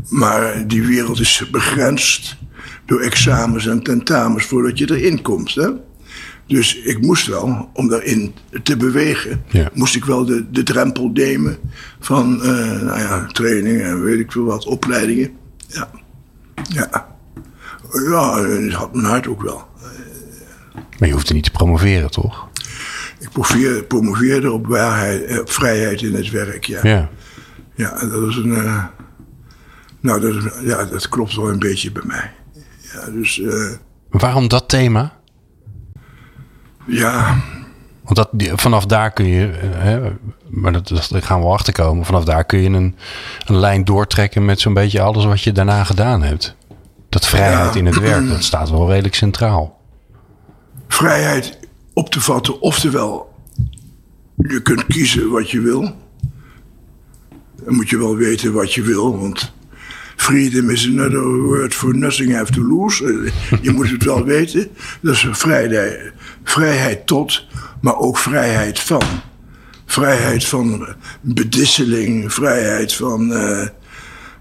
Maar 0.08 0.66
die 0.66 0.82
wereld 0.82 1.20
is 1.20 1.44
begrensd 1.50 2.36
door 2.86 3.00
examens 3.00 3.66
en 3.66 3.82
tentamens 3.82 4.44
voordat 4.44 4.78
je 4.78 4.90
erin 4.96 5.22
komt. 5.22 5.54
Hè? 5.54 5.68
Dus 6.46 6.76
ik 6.76 7.00
moest 7.00 7.26
wel, 7.26 7.70
om 7.72 7.88
daarin 7.88 8.34
te 8.62 8.76
bewegen, 8.76 9.42
Ja. 9.48 9.68
moest 9.74 9.94
ik 9.96 10.04
wel 10.04 10.24
de, 10.24 10.50
de 10.50 10.62
drempel 10.62 11.08
nemen 11.08 11.58
van 12.00 12.42
eh, 12.42 12.48
nou 12.82 12.98
ja, 12.98 13.26
trainingen 13.26 13.86
en 13.86 14.02
weet 14.02 14.18
ik 14.18 14.32
veel 14.32 14.44
wat, 14.44 14.64
opleidingen. 14.66 15.30
Ja. 15.68 15.90
Ja. 16.68 17.14
Ja, 18.08 18.40
dat 18.42 18.72
had 18.72 18.94
mijn 18.94 19.06
hart 19.06 19.26
ook 19.28 19.42
wel. 19.42 19.64
Maar 20.98 21.08
je 21.08 21.14
hoeft 21.14 21.28
er 21.28 21.34
niet 21.34 21.44
te 21.44 21.50
promoveren, 21.50 22.10
toch? 22.10 22.48
Ik 23.18 23.28
promoveerde, 23.30 23.82
promoveerde 23.84 24.52
op, 24.52 24.66
waarheid, 24.66 25.24
eh, 25.24 25.38
op 25.38 25.50
vrijheid 25.50 26.02
in 26.02 26.14
het 26.14 26.30
werk, 26.30 26.64
ja. 26.64 26.80
Ja. 26.82 27.08
Ja, 27.74 27.90
dat 28.06 28.28
is 28.28 28.36
een. 28.36 28.54
eh, 28.56 28.84
nou, 30.00 30.20
dat, 30.20 30.54
ja, 30.62 30.84
dat 30.84 31.08
klopt 31.08 31.34
wel 31.36 31.48
een 31.50 31.58
beetje 31.58 31.92
bij 31.92 32.02
mij. 32.06 32.30
Ja, 32.92 33.10
dus 33.10 33.42
Waarom 34.10 34.48
dat 34.48 34.68
thema? 34.68 35.15
Ja, 36.86 37.36
Want 38.04 38.16
dat, 38.16 38.30
vanaf 38.60 38.86
daar 38.86 39.10
kun 39.12 39.26
je, 39.26 39.50
hè, 39.62 40.10
maar 40.48 40.72
dat, 40.72 41.10
gaan 41.12 41.38
we 41.38 41.44
wel 41.44 41.52
achterkomen. 41.54 42.04
Vanaf 42.04 42.24
daar 42.24 42.44
kun 42.44 42.58
je 42.62 42.68
een, 42.68 42.96
een 43.46 43.56
lijn 43.56 43.84
doortrekken 43.84 44.44
met 44.44 44.60
zo'n 44.60 44.74
beetje 44.74 45.00
alles 45.00 45.24
wat 45.24 45.42
je 45.42 45.52
daarna 45.52 45.84
gedaan 45.84 46.22
hebt. 46.22 46.54
Dat 47.08 47.26
vrijheid 47.26 47.72
Ja. 47.74 47.78
in 47.80 47.86
het 47.86 47.98
werk, 47.98 48.28
dat 48.28 48.42
staat 48.42 48.70
wel 48.70 48.88
redelijk 48.90 49.14
centraal. 49.14 49.80
vrijheid 50.88 51.58
op 51.92 52.10
te 52.10 52.20
vatten, 52.20 52.60
oftewel, 52.60 53.34
je 54.36 54.62
kunt 54.62 54.86
kiezen 54.86 55.30
wat 55.30 55.50
je 55.50 55.60
wil. 55.60 55.80
Dan 57.64 57.74
moet 57.74 57.88
je 57.88 57.98
wel 57.98 58.16
weten 58.16 58.52
wat 58.52 58.74
je 58.74 58.82
wil, 58.82 59.18
want 59.20 59.52
freedom 60.16 60.70
is 60.70 60.86
another 60.86 61.42
word 61.42 61.74
for 61.74 61.96
nothing 61.96 62.34
have 62.34 62.52
to 62.52 62.62
lose. 62.62 63.04
Eh, 63.04 63.58
Je 63.62 63.70
moet 63.70 63.90
het 63.90 64.04
wel 64.04 64.24
weten. 64.24 64.68
Dat 65.02 65.12
is 65.14 65.26
vrijheid, 65.30 66.12
vrijheid 66.50 67.06
tot, 67.06 67.46
maar 67.80 67.96
ook 67.96 68.18
vrijheid 68.18 68.80
van. 68.80 69.02
Vrijheid 69.86 70.44
van 70.44 70.86
bedisseling, 71.20 72.32
vrijheid 72.32 72.94
van 72.94 73.32
eh, 73.32 73.62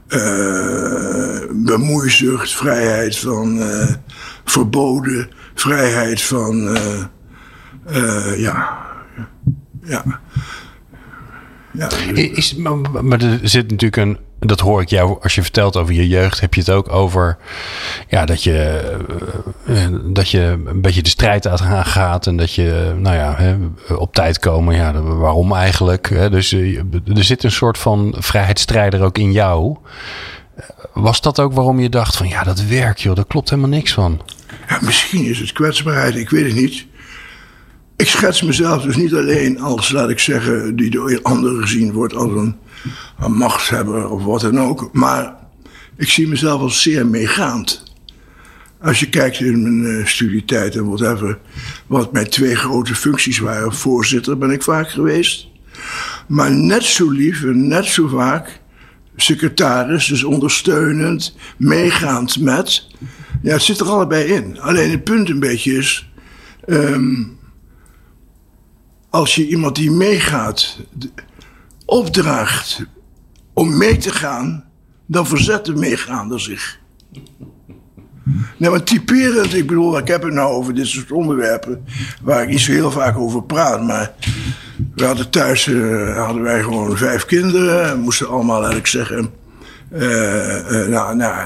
eh, 0.07 1.41
bemoeizucht, 1.51 2.55
vrijheid 2.55 3.17
van 3.17 3.61
eh, 3.61 3.93
verboden, 4.45 5.29
vrijheid 5.53 6.21
van. 6.21 6.75
eh, 6.75 7.03
eh, 7.85 8.39
ja. 8.39 8.77
Ja. 9.83 10.03
Ja, 11.71 11.89
Is, 12.13 12.55
maar 13.01 13.21
er 13.21 13.39
zit 13.43 13.69
natuurlijk 13.71 13.95
een, 13.95 14.17
dat 14.39 14.59
hoor 14.59 14.81
ik 14.81 14.89
jou 14.89 15.17
als 15.21 15.35
je 15.35 15.41
vertelt 15.41 15.77
over 15.77 15.93
je 15.93 16.07
jeugd, 16.07 16.39
heb 16.39 16.53
je 16.53 16.59
het 16.59 16.69
ook 16.69 16.91
over 16.91 17.37
ja, 18.09 18.25
dat, 18.25 18.43
je, 18.43 18.81
eh, 19.67 19.83
eh, 19.83 19.93
dat 20.05 20.29
je 20.29 20.39
een 20.65 20.81
beetje 20.81 21.03
de 21.03 21.09
strijd 21.09 21.47
aangaat 21.47 22.27
en 22.27 22.37
dat 22.37 22.53
je, 22.53 22.95
nou 22.97 23.15
ja, 23.15 23.57
op 23.97 24.13
tijd 24.13 24.39
komen. 24.39 24.75
Ja, 24.75 25.01
waarom 25.01 25.53
eigenlijk? 25.53 26.31
Dus 26.31 26.51
eh, 26.51 26.77
er 27.15 27.23
zit 27.23 27.43
een 27.43 27.51
soort 27.51 27.77
van 27.77 28.15
vrijheidsstrijder 28.17 29.03
ook 29.03 29.17
in 29.17 29.31
jou. 29.31 29.77
Was 30.93 31.21
dat 31.21 31.39
ook 31.39 31.53
waarom 31.53 31.79
je 31.79 31.89
dacht 31.89 32.17
van 32.17 32.27
ja, 32.27 32.43
dat 32.43 32.61
werk 32.61 32.97
joh, 32.97 33.15
daar 33.15 33.25
klopt 33.25 33.49
helemaal 33.49 33.69
niks 33.69 33.93
van. 33.93 34.21
Ja, 34.67 34.79
misschien 34.81 35.25
is 35.25 35.39
het 35.39 35.51
kwetsbaarheid, 35.51 36.15
ik 36.15 36.29
weet 36.29 36.45
het 36.45 36.55
niet. 36.55 36.85
Ik 37.97 38.07
schets 38.07 38.41
mezelf 38.41 38.83
dus 38.83 38.95
niet 38.95 39.13
alleen 39.13 39.59
als, 39.59 39.91
laat 39.91 40.09
ik 40.09 40.19
zeggen, 40.19 40.75
die 40.75 40.89
door 40.89 41.19
anderen 41.21 41.61
gezien 41.61 41.91
wordt 41.91 42.15
als 42.15 42.31
een, 42.31 42.55
een 43.19 43.33
machtshebber 43.33 44.09
of 44.09 44.23
wat 44.23 44.41
dan 44.41 44.59
ook. 44.59 44.89
Maar 44.93 45.35
ik 45.97 46.09
zie 46.09 46.27
mezelf 46.27 46.61
als 46.61 46.81
zeer 46.81 47.07
meegaand. 47.07 47.83
Als 48.81 48.99
je 48.99 49.09
kijkt 49.09 49.39
in 49.39 49.81
mijn 49.81 49.99
eh, 49.99 50.05
studietijd 50.05 50.75
en 50.75 50.85
whatever, 50.85 51.39
wat 51.87 52.11
mijn 52.11 52.29
twee 52.29 52.55
grote 52.55 52.95
functies 52.95 53.39
waren. 53.39 53.73
Voorzitter 53.73 54.37
ben 54.37 54.51
ik 54.51 54.63
vaak 54.63 54.89
geweest. 54.89 55.47
Maar 56.27 56.51
net 56.51 56.83
zo 56.83 57.09
lief 57.09 57.43
en 57.43 57.67
net 57.67 57.85
zo 57.85 58.07
vaak 58.07 58.61
secretaris, 59.15 60.07
dus 60.07 60.23
ondersteunend, 60.23 61.35
meegaand 61.57 62.39
met. 62.39 62.87
Ja, 63.41 63.53
het 63.53 63.61
zit 63.61 63.79
er 63.79 63.89
allebei 63.89 64.23
in. 64.23 64.59
Alleen 64.59 64.91
het 64.91 65.03
punt 65.03 65.29
een 65.29 65.39
beetje 65.39 65.77
is. 65.77 66.09
ehm, 66.65 67.23
als 69.09 69.35
je 69.35 69.47
iemand 69.47 69.75
die 69.75 69.91
meegaat 69.91 70.79
opdraagt 71.85 72.85
om 73.53 73.77
mee 73.77 73.97
te 73.97 74.11
gaan, 74.11 74.63
dan 75.05 75.27
verzet 75.27 75.65
de 75.65 75.75
meegaander 75.75 76.39
zich. 76.41 76.79
Nou, 78.57 78.71
maar 78.71 78.83
typerend, 78.83 79.53
ik 79.53 79.67
bedoel, 79.67 79.97
ik 79.97 80.07
heb 80.07 80.23
het 80.23 80.33
nou 80.33 80.53
over 80.53 80.73
dit 80.73 80.87
soort 80.87 81.11
onderwerpen 81.11 81.85
waar 82.21 82.43
ik 82.43 82.49
niet 82.49 82.59
zo 82.59 82.71
heel 82.71 82.91
vaak 82.91 83.17
over 83.17 83.43
praat, 83.43 83.83
maar 83.83 84.11
we 84.95 85.05
hadden 85.05 85.29
thuis 85.29 85.67
eh, 85.67 86.17
hadden 86.25 86.43
wij 86.43 86.63
gewoon 86.63 86.97
vijf 86.97 87.25
kinderen, 87.25 87.99
moesten 87.99 88.27
allemaal, 88.29 88.61
laat 88.61 88.75
ik 88.75 88.87
zeggen, 88.87 89.29
eh, 89.91 90.87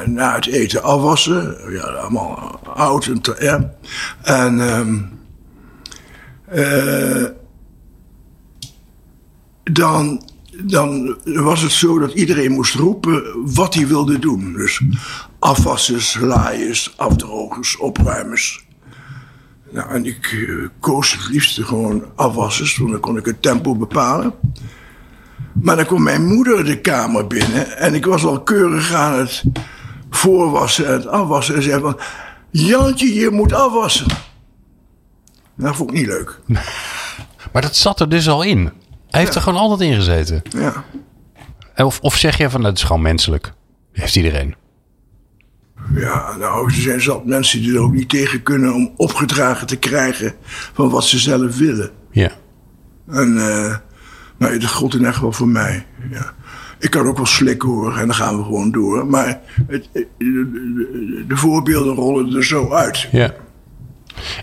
na, 0.05 0.35
het 0.35 0.47
eten 0.47 0.83
afwassen. 0.83 1.57
Ja, 1.71 1.81
allemaal 1.81 2.59
oud 2.75 3.05
en 3.05 3.21
te- 3.21 3.35
ja. 3.39 3.73
En 4.21 4.59
ehm, 4.59 4.97
eh, 6.45 7.25
dan, 9.63 10.28
dan 10.63 11.17
was 11.23 11.61
het 11.61 11.71
zo 11.71 11.99
dat 11.99 12.13
iedereen 12.13 12.51
moest 12.51 12.73
roepen 12.73 13.23
wat 13.53 13.73
hij 13.73 13.87
wilde 13.87 14.19
doen. 14.19 14.53
Dus 14.53 14.81
afwassers, 15.39 16.17
laaiers, 16.19 16.93
afdrogers, 16.97 17.77
opruimers. 17.77 18.67
Nou, 19.71 19.89
en 19.89 20.05
ik 20.05 20.45
eh, 20.47 20.67
koos 20.79 21.11
het 21.11 21.29
liefst 21.29 21.63
gewoon 21.63 22.05
afwassers, 22.15 22.77
want 22.77 22.91
dan 22.91 22.99
kon 22.99 23.17
ik 23.17 23.25
het 23.25 23.41
tempo 23.41 23.75
bepalen. 23.75 24.33
Maar 25.53 25.75
dan 25.75 25.85
kwam 25.85 26.03
mijn 26.03 26.25
moeder 26.25 26.65
de 26.65 26.81
kamer 26.81 27.27
binnen 27.27 27.77
en 27.77 27.93
ik 27.93 28.05
was 28.05 28.25
al 28.25 28.41
keurig 28.41 28.93
aan 28.93 29.19
het 29.19 29.43
voorwassen 30.09 30.87
en 30.87 30.93
het 30.93 31.07
afwassen. 31.07 31.55
En 31.55 31.63
zei 31.63 31.81
van, 31.81 31.99
Jantje, 32.49 33.13
je 33.13 33.29
moet 33.29 33.53
afwassen. 33.53 34.07
Dat 35.55 35.75
vond 35.75 35.89
ik 35.89 35.95
niet 35.95 36.07
leuk. 36.07 36.39
Maar 37.51 37.61
dat 37.61 37.75
zat 37.75 37.99
er 37.99 38.09
dus 38.09 38.27
al 38.27 38.43
in. 38.43 38.71
Hij 39.09 39.19
heeft 39.19 39.35
er 39.35 39.41
gewoon 39.41 39.59
altijd 39.59 39.89
in 39.89 39.95
gezeten. 39.95 40.41
Ja. 40.49 40.83
Of, 41.75 41.99
of 42.01 42.15
zeg 42.17 42.37
je 42.37 42.49
van 42.49 42.61
dat 42.61 42.77
is 42.77 42.83
gewoon 42.83 43.01
menselijk. 43.01 43.53
Heeft 43.91 44.15
iedereen. 44.15 44.55
Ja, 45.95 46.35
nou, 46.37 46.65
er 46.65 46.73
zijn 46.73 47.01
zat 47.01 47.25
mensen 47.25 47.61
die 47.61 47.75
er 47.75 47.81
ook 47.81 47.93
niet 47.93 48.09
tegen 48.09 48.43
kunnen 48.43 48.73
om 48.73 48.93
opgedragen 48.95 49.67
te 49.67 49.75
krijgen 49.75 50.33
van 50.73 50.89
wat 50.89 51.05
ze 51.05 51.19
zelf 51.19 51.57
willen. 51.57 51.91
Ja. 52.11 52.31
En, 53.07 53.37
eh 53.37 53.75
nou, 54.37 54.57
dat 54.57 54.69
gold 54.69 54.93
in 54.93 55.05
echt 55.05 55.21
wel 55.21 55.31
voor 55.31 55.47
mij. 55.47 55.85
Ja. 56.11 56.33
Ik 56.79 56.89
kan 56.89 57.07
ook 57.07 57.17
wel 57.17 57.25
slikken 57.25 57.69
hoor, 57.69 57.97
en 57.97 58.05
dan 58.05 58.15
gaan 58.15 58.37
we 58.37 58.43
gewoon 58.43 58.71
door. 58.71 59.05
Maar 59.07 59.39
het, 59.67 59.89
de 61.27 61.35
voorbeelden 61.35 61.95
rollen 61.95 62.35
er 62.35 62.45
zo 62.45 62.73
uit. 62.73 63.07
Ja. 63.11 63.33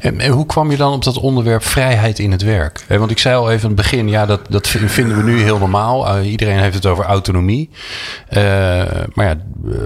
En, 0.00 0.28
hoe 0.28 0.46
kwam 0.46 0.70
je 0.70 0.76
dan 0.76 0.92
op 0.92 1.04
dat 1.04 1.18
onderwerp 1.18 1.64
vrijheid 1.64 2.18
in 2.18 2.30
het 2.30 2.42
werk? 2.42 2.84
Want 2.88 3.10
ik 3.10 3.18
zei 3.18 3.36
al 3.36 3.50
even 3.50 3.62
in 3.62 3.76
het 3.76 3.76
begin, 3.76 4.08
ja, 4.08 4.26
dat, 4.26 4.40
dat 4.48 4.68
vinden 4.68 5.16
we 5.16 5.22
nu 5.22 5.40
heel 5.40 5.58
normaal. 5.58 6.08
Eh, 6.08 6.30
iedereen 6.30 6.58
heeft 6.58 6.74
het 6.74 6.86
over 6.86 7.04
autonomie. 7.04 7.70
Eh, 8.28 8.42
maar 9.14 9.26
ja, 9.26 9.42
eh, 9.70 9.78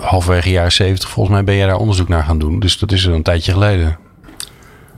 halverwege 0.00 0.50
jaren 0.50 0.72
zeventig 0.72 1.08
volgens 1.08 1.34
mij 1.34 1.44
ben 1.44 1.56
jij 1.56 1.66
daar 1.66 1.76
onderzoek 1.76 2.08
naar 2.08 2.24
gaan 2.24 2.38
doen. 2.38 2.60
Dus 2.60 2.78
dat 2.78 2.92
is 2.92 3.04
een 3.04 3.22
tijdje 3.22 3.52
geleden. 3.52 3.98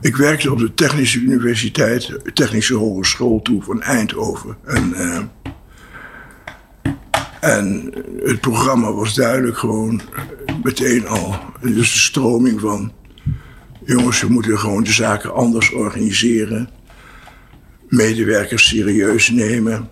Ik 0.01 0.15
werkte 0.15 0.51
op 0.51 0.59
de 0.59 0.73
Technische 0.73 1.19
Universiteit, 1.19 2.19
Technische 2.33 2.75
Hogeschool 2.75 3.41
toe 3.41 3.63
van 3.63 3.81
Eindhoven. 3.81 4.57
En, 4.65 4.93
en 7.39 7.93
het 8.23 8.41
programma 8.41 8.91
was 8.91 9.13
duidelijk 9.13 9.57
gewoon 9.57 10.01
meteen 10.63 11.07
al. 11.07 11.35
Dus 11.61 11.93
de 11.93 11.99
stroming 11.99 12.59
van. 12.59 12.91
Jongens, 13.87 14.21
we 14.21 14.27
moeten 14.27 14.59
gewoon 14.59 14.83
de 14.83 14.91
zaken 14.91 15.33
anders 15.33 15.71
organiseren. 15.71 16.69
Medewerkers 17.87 18.67
serieus 18.67 19.29
nemen. 19.29 19.89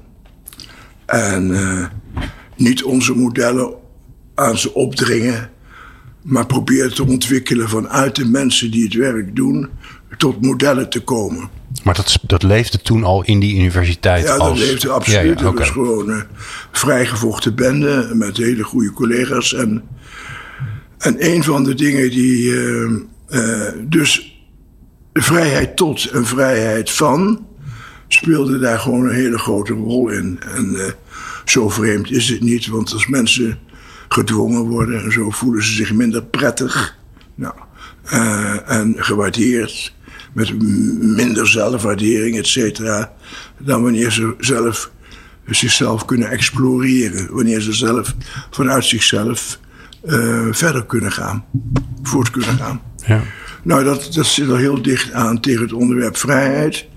En 1.06 1.56
eh, 1.56 1.86
niet 2.56 2.84
onze 2.84 3.14
modellen 3.14 3.74
aan 4.34 4.58
ze 4.58 4.74
opdringen. 4.74 5.50
Maar 6.22 6.46
proberen 6.46 6.94
te 6.94 7.06
ontwikkelen 7.06 7.70
vanuit 7.70 8.16
de 8.16 8.26
mensen 8.26 8.72
die 8.72 8.84
het 8.84 8.94
werk 8.94 9.36
doen. 9.36 9.70
tot 10.18 10.42
modellen 10.42 10.90
te 10.90 11.04
komen. 11.04 11.50
Maar 11.84 11.96
dat, 11.96 12.20
dat 12.22 12.44
leefde 12.44 12.82
toen 12.82 13.04
al 13.04 13.24
in 13.24 13.40
die 13.40 13.56
universiteit 13.56 14.24
Ja, 14.24 14.38
dat 14.38 14.40
als... 14.40 14.60
leefde 14.60 14.90
absoluut. 14.90 15.22
Ja, 15.22 15.30
ja, 15.30 15.52
Dat 15.52 15.58
was 15.58 15.70
gewoon 15.70 16.10
een 16.10 16.24
vrijgevochten 16.72 17.56
bende 17.56 18.10
met 18.14 18.38
hele 18.38 18.64
goede 18.64 18.92
collega's. 18.92 19.54
En, 19.54 19.84
en 20.98 21.16
een 21.34 21.44
van 21.44 21.64
de 21.64 21.74
dingen 21.74 22.10
die. 22.10 22.56
eh, 22.56 22.92
eh, 23.28 23.68
dus 23.82 24.40
de 25.12 25.22
vrijheid 25.22 25.76
tot 25.76 26.06
en 26.06 26.26
vrijheid 26.26 26.92
van. 26.92 27.48
speelde 28.08 28.60
daar 28.60 28.80
gewoon 28.80 29.06
een 29.06 29.16
hele 29.16 29.38
grote 29.38 29.74
rol 29.74 30.10
in. 30.10 30.40
En 30.56 30.76
eh, 30.76 30.92
zo 31.46 31.70
vreemd 31.70 32.12
is 32.12 32.30
het 32.30 32.42
niet, 32.42 32.68
want 32.68 32.94
als 32.94 33.08
mensen 33.08 33.60
gedwongen 34.08 34.62
worden 34.62 35.04
en 35.04 35.12
zo 35.12 35.30
voelen 35.30 35.64
ze 35.64 35.74
zich 35.74 35.94
minder 35.94 36.24
prettig. 36.24 36.98
Nou, 37.36 37.54
eh, 38.04 38.72
en 38.72 38.96
gewaardeerd. 38.98 39.94
met 40.34 40.62
minder 41.16 41.48
zelfwaardering, 41.48 42.38
et 42.38 42.48
cetera, 42.48 43.14
dan 43.58 43.84
wanneer 43.84 44.12
ze 44.12 44.36
zelf 44.40 44.92
zichzelf 45.46 46.06
kunnen 46.06 46.30
exploreren. 46.30 47.34
Wanneer 47.34 47.62
ze 47.62 47.74
zelf 47.74 48.16
vanuit 48.52 48.86
zichzelf 48.86 49.60
uh, 50.08 50.48
verder 50.52 50.86
kunnen 50.86 51.12
gaan, 51.12 51.46
voort 52.02 52.30
kunnen 52.30 52.58
gaan. 52.58 52.82
Ja. 53.08 53.22
Nou, 53.64 53.84
dat, 53.84 54.10
dat 54.14 54.26
zit 54.26 54.50
al 54.50 54.56
heel 54.56 54.82
dicht 54.82 55.12
aan 55.12 55.40
tegen 55.40 55.62
het 55.62 55.74
onderwerp 55.74 56.18
vrijheid. 56.18 56.88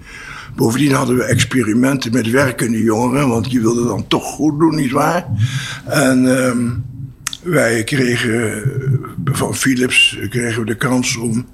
Bovendien 0.56 0.92
hadden 0.92 1.16
we 1.16 1.24
experimenten 1.24 2.12
met 2.12 2.30
werkende 2.30 2.82
jongeren, 2.82 3.28
want 3.28 3.50
die 3.50 3.60
wilden 3.60 3.86
dan 3.86 4.06
toch 4.06 4.24
goed 4.24 4.58
doen, 4.58 4.74
nietwaar? 4.74 5.26
En 5.84 6.24
uh, 6.24 6.52
wij 7.42 7.84
kregen 7.84 8.62
van 9.24 9.54
Philips 9.54 10.18
kregen 10.28 10.60
we 10.60 10.66
de 10.66 10.76
kans 10.76 11.16
om 11.16 11.46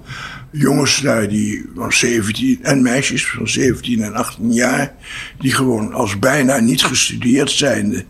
jongens 0.51 1.01
daar 1.01 1.27
die 1.29 1.69
van 1.75 1.93
17 1.93 2.59
en 2.61 2.81
meisjes 2.81 3.27
van 3.27 3.47
17 3.47 4.01
en 4.01 4.13
18 4.13 4.53
jaar, 4.53 4.93
die 5.39 5.53
gewoon 5.53 5.93
als 5.93 6.19
bijna 6.19 6.59
niet 6.59 6.83
gestudeerd 6.83 7.51
zijnde, 7.51 8.05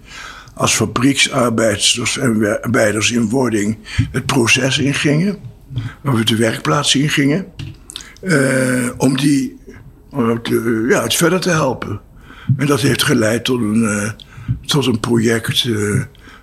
als 0.56 0.74
fabrieksarbeiders 0.74 2.18
en 2.18 2.62
arbeiders 2.62 3.12
in 3.12 3.30
wording 3.30 3.78
het 4.12 4.26
proces 4.26 4.78
ingingen, 4.78 5.38
of 6.04 6.24
de 6.24 6.36
werkplaats 6.36 6.96
ingingen, 6.96 7.46
uh, 8.22 8.90
om 8.98 9.18
die 9.18 9.58
te, 10.42 10.86
ja, 10.90 11.04
het 11.04 11.16
verder 11.16 11.40
te 11.40 11.50
helpen. 11.50 12.02
En 12.58 12.66
dat 12.66 12.82
heeft 12.82 13.04
geleid 13.04 13.44
tot 13.44 13.60
een, 13.60 13.82
uh, 13.82 14.12
tot 14.66 14.86
een 14.86 15.00
project 15.00 15.70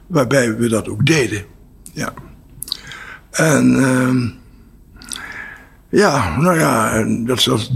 waarbij 0.07 0.57
we 0.57 0.69
dat 0.69 0.89
ook 0.89 1.07
deden. 1.07 1.45
Ja. 1.93 2.13
En 3.31 3.73
uh, 3.73 4.31
ja, 5.89 6.39
nou 6.39 6.59
ja, 6.59 6.93
en 6.93 7.25
dat, 7.27 7.43
dat, 7.45 7.71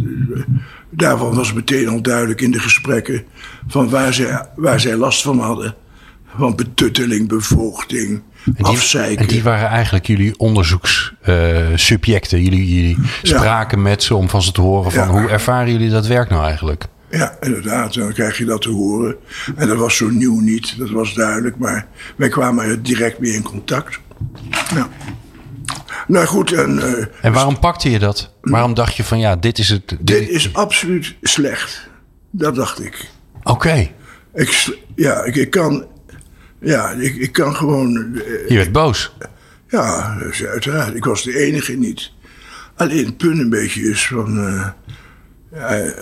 daarvan 0.90 1.34
was 1.34 1.52
meteen 1.52 1.88
al 1.88 2.02
duidelijk 2.02 2.40
in 2.40 2.50
de 2.50 2.60
gesprekken 2.60 3.24
van 3.68 3.88
waar 3.88 4.14
zij, 4.14 4.48
waar 4.56 4.80
zij 4.80 4.96
last 4.96 5.22
van 5.22 5.38
hadden. 5.38 5.74
Van 6.38 6.56
betutteling, 6.56 7.28
bevoogding, 7.28 8.22
en 8.54 8.64
die. 8.64 9.16
En 9.16 9.26
die 9.26 9.42
waren 9.42 9.68
eigenlijk 9.68 10.06
jullie 10.06 10.38
onderzoekssubjecten. 10.38 12.38
Uh, 12.38 12.44
jullie, 12.44 12.74
jullie 12.74 12.98
spraken 13.22 13.82
met 13.82 14.02
ze 14.02 14.14
om 14.14 14.28
van 14.28 14.42
ze 14.42 14.52
te 14.52 14.60
horen 14.60 14.92
van 14.92 15.08
hoe 15.08 15.28
ervaren 15.28 15.72
jullie 15.72 15.90
dat 15.90 16.06
werk 16.06 16.30
nou 16.30 16.44
eigenlijk? 16.44 16.84
Ja, 17.10 17.36
inderdaad. 17.40 17.96
En 17.96 18.00
dan 18.00 18.12
krijg 18.12 18.38
je 18.38 18.44
dat 18.44 18.62
te 18.62 18.70
horen. 18.70 19.16
En 19.56 19.68
dat 19.68 19.76
was 19.76 19.96
zo 19.96 20.08
nieuw 20.08 20.40
niet, 20.40 20.78
dat 20.78 20.90
was 20.90 21.14
duidelijk. 21.14 21.56
Maar 21.56 21.86
wij 22.16 22.28
kwamen 22.28 22.64
er 22.64 22.82
direct 22.82 23.18
mee 23.18 23.32
in 23.32 23.42
contact. 23.42 23.98
Ja. 24.74 24.88
Nou 26.06 26.26
goed. 26.26 26.52
En, 26.52 26.76
uh, 26.76 27.04
en 27.20 27.32
waarom 27.32 27.58
pakte 27.58 27.90
je 27.90 27.98
dat? 27.98 28.32
Waarom 28.40 28.74
dacht 28.74 28.96
je 28.96 29.04
van 29.04 29.18
ja, 29.18 29.36
dit 29.36 29.58
is 29.58 29.68
het. 29.68 29.88
Dit, 29.88 30.06
dit 30.06 30.28
is 30.28 30.54
absoluut 30.54 31.14
slecht. 31.22 31.88
Dat 32.30 32.54
dacht 32.54 32.80
ik. 32.80 33.10
Oké. 33.42 33.90
Ik, 34.34 34.78
ja, 34.94 35.24
ik, 35.24 35.36
ik, 35.36 35.50
kan. 35.50 35.86
Ja, 36.60 36.90
ik, 36.90 37.16
ik 37.16 37.32
kan 37.32 37.56
gewoon. 37.56 38.12
Uh, 38.14 38.48
je 38.48 38.56
werd 38.56 38.72
boos. 38.72 39.12
Ja, 39.68 40.16
uiteraard. 40.50 40.94
Ik 40.94 41.04
was 41.04 41.22
de 41.22 41.38
enige 41.38 41.72
niet. 41.72 42.12
Alleen 42.74 43.06
het 43.06 43.16
punt 43.16 43.38
een 43.38 43.50
beetje 43.50 43.82
is 43.82 44.06
van. 44.06 44.38
Uh, 44.38 44.68
ja, 45.52 45.94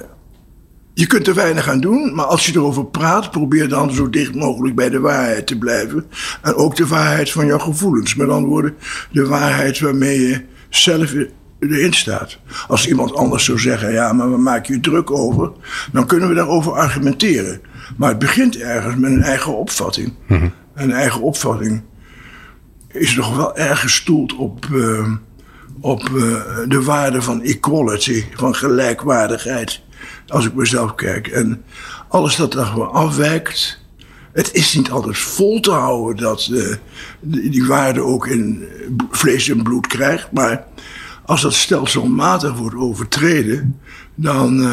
je 0.94 1.06
kunt 1.06 1.26
er 1.26 1.34
weinig 1.34 1.68
aan 1.68 1.80
doen, 1.80 2.14
maar 2.14 2.24
als 2.24 2.46
je 2.46 2.52
erover 2.52 2.84
praat, 2.84 3.30
probeer 3.30 3.68
dan 3.68 3.92
zo 3.92 4.10
dicht 4.10 4.34
mogelijk 4.34 4.74
bij 4.74 4.88
de 4.90 5.00
waarheid 5.00 5.46
te 5.46 5.58
blijven. 5.58 6.06
En 6.42 6.54
ook 6.54 6.76
de 6.76 6.86
waarheid 6.86 7.30
van 7.30 7.46
jouw 7.46 7.58
gevoelens. 7.58 8.14
Met 8.14 8.28
andere 8.28 8.52
woorden, 8.52 8.76
de 9.10 9.26
waarheid 9.26 9.80
waarmee 9.80 10.20
je 10.20 10.44
zelf 10.68 11.14
erin 11.58 11.92
staat. 11.92 12.38
Als 12.68 12.88
iemand 12.88 13.14
anders 13.14 13.44
zou 13.44 13.58
zeggen, 13.58 13.92
ja, 13.92 14.12
maar 14.12 14.30
we 14.30 14.36
maken 14.36 14.74
je 14.74 14.80
druk 14.80 15.10
over, 15.10 15.52
dan 15.92 16.06
kunnen 16.06 16.28
we 16.28 16.34
daarover 16.34 16.72
argumenteren. 16.72 17.60
Maar 17.96 18.08
het 18.08 18.18
begint 18.18 18.56
ergens 18.56 18.96
met 18.96 19.10
een 19.10 19.22
eigen 19.22 19.56
opvatting. 19.56 20.12
Mm 20.26 20.52
Een 20.74 20.92
eigen 20.92 21.20
opvatting 21.20 21.82
is 22.88 23.14
nog 23.14 23.36
wel 23.36 23.56
erg 23.56 23.80
gestoeld 23.80 24.34
op, 24.34 24.66
uh, 24.72 25.12
op 25.80 26.08
uh, 26.08 26.42
de 26.68 26.82
waarde 26.82 27.22
van 27.22 27.42
equality, 27.42 28.24
van 28.34 28.54
gelijkwaardigheid 28.54 29.82
als 30.26 30.46
ik 30.46 30.54
mezelf 30.54 30.94
kijk. 30.94 31.26
En 31.26 31.64
alles 32.08 32.36
dat 32.36 32.52
daar 32.52 32.66
gewoon 32.66 32.90
afwijkt. 32.90 33.82
Het 34.32 34.52
is 34.52 34.74
niet 34.74 34.90
altijd 34.90 35.18
vol 35.18 35.60
te 35.60 35.70
houden 35.70 36.24
dat 36.24 36.48
uh, 36.50 36.74
die 37.20 37.66
waarde 37.66 38.02
ook 38.02 38.26
in 38.26 38.64
vlees 39.10 39.48
en 39.48 39.62
bloed 39.62 39.86
krijgt. 39.86 40.32
Maar 40.32 40.64
als 41.24 41.42
dat 41.42 41.54
stelselmatig 41.54 42.56
wordt 42.56 42.76
overtreden, 42.76 43.80
dan, 44.14 44.68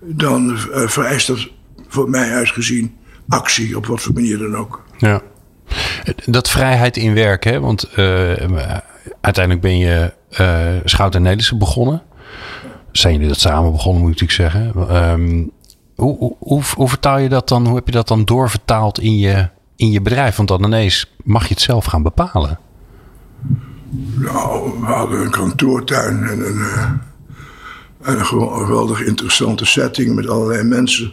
dan 0.00 0.58
vereist 0.86 1.26
dat 1.26 1.48
voor 1.90 2.10
mij 2.10 2.30
uitgezien 2.30 2.96
actie 3.28 3.76
op 3.76 3.86
wat 3.86 4.00
voor 4.00 4.14
manier 4.14 4.38
dan 4.38 4.56
ook. 4.56 4.82
Ja. 4.98 5.22
Dat 6.26 6.50
vrijheid 6.50 6.96
in 6.96 7.14
werk, 7.14 7.44
hè? 7.44 7.60
want 7.60 7.88
uiteindelijk 9.20 9.60
ben 9.60 9.78
je 9.78 10.12
Schout 10.84 11.14
en 11.14 11.22
Nederlandse 11.22 11.56
begonnen 11.56 12.02
zijn 12.92 13.14
jullie 13.14 13.28
dat 13.28 13.38
samen 13.38 13.72
begonnen, 13.72 14.02
moet 14.02 14.20
ik 14.20 14.30
zeggen. 14.30 14.96
Um, 14.96 15.50
hoe, 15.94 16.18
hoe, 16.18 16.36
hoe, 16.38 16.62
hoe, 16.74 16.88
vertaal 16.88 17.18
je 17.18 17.28
dat 17.28 17.48
dan? 17.48 17.66
Hoe 17.66 17.74
heb 17.74 17.86
je 17.86 17.92
dat 17.92 18.08
dan 18.08 18.24
doorvertaald 18.24 19.00
in 19.00 19.18
je, 19.18 19.48
in 19.76 19.90
je 19.90 20.00
bedrijf? 20.00 20.36
Want 20.36 20.48
dan 20.48 20.64
ineens 20.64 21.14
mag 21.24 21.42
je 21.42 21.54
het 21.54 21.62
zelf 21.62 21.84
gaan 21.84 22.02
bepalen. 22.02 22.58
Nou, 24.14 24.80
we 24.80 24.86
hadden 24.86 25.20
een 25.20 25.30
kantoortuin 25.30 26.22
en 26.22 26.46
een, 26.46 26.56
uh, 26.56 26.90
een 28.00 28.26
geweldig 28.26 29.04
interessante 29.04 29.64
setting 29.64 30.14
met 30.14 30.28
allerlei 30.28 30.62
mensen. 30.62 31.12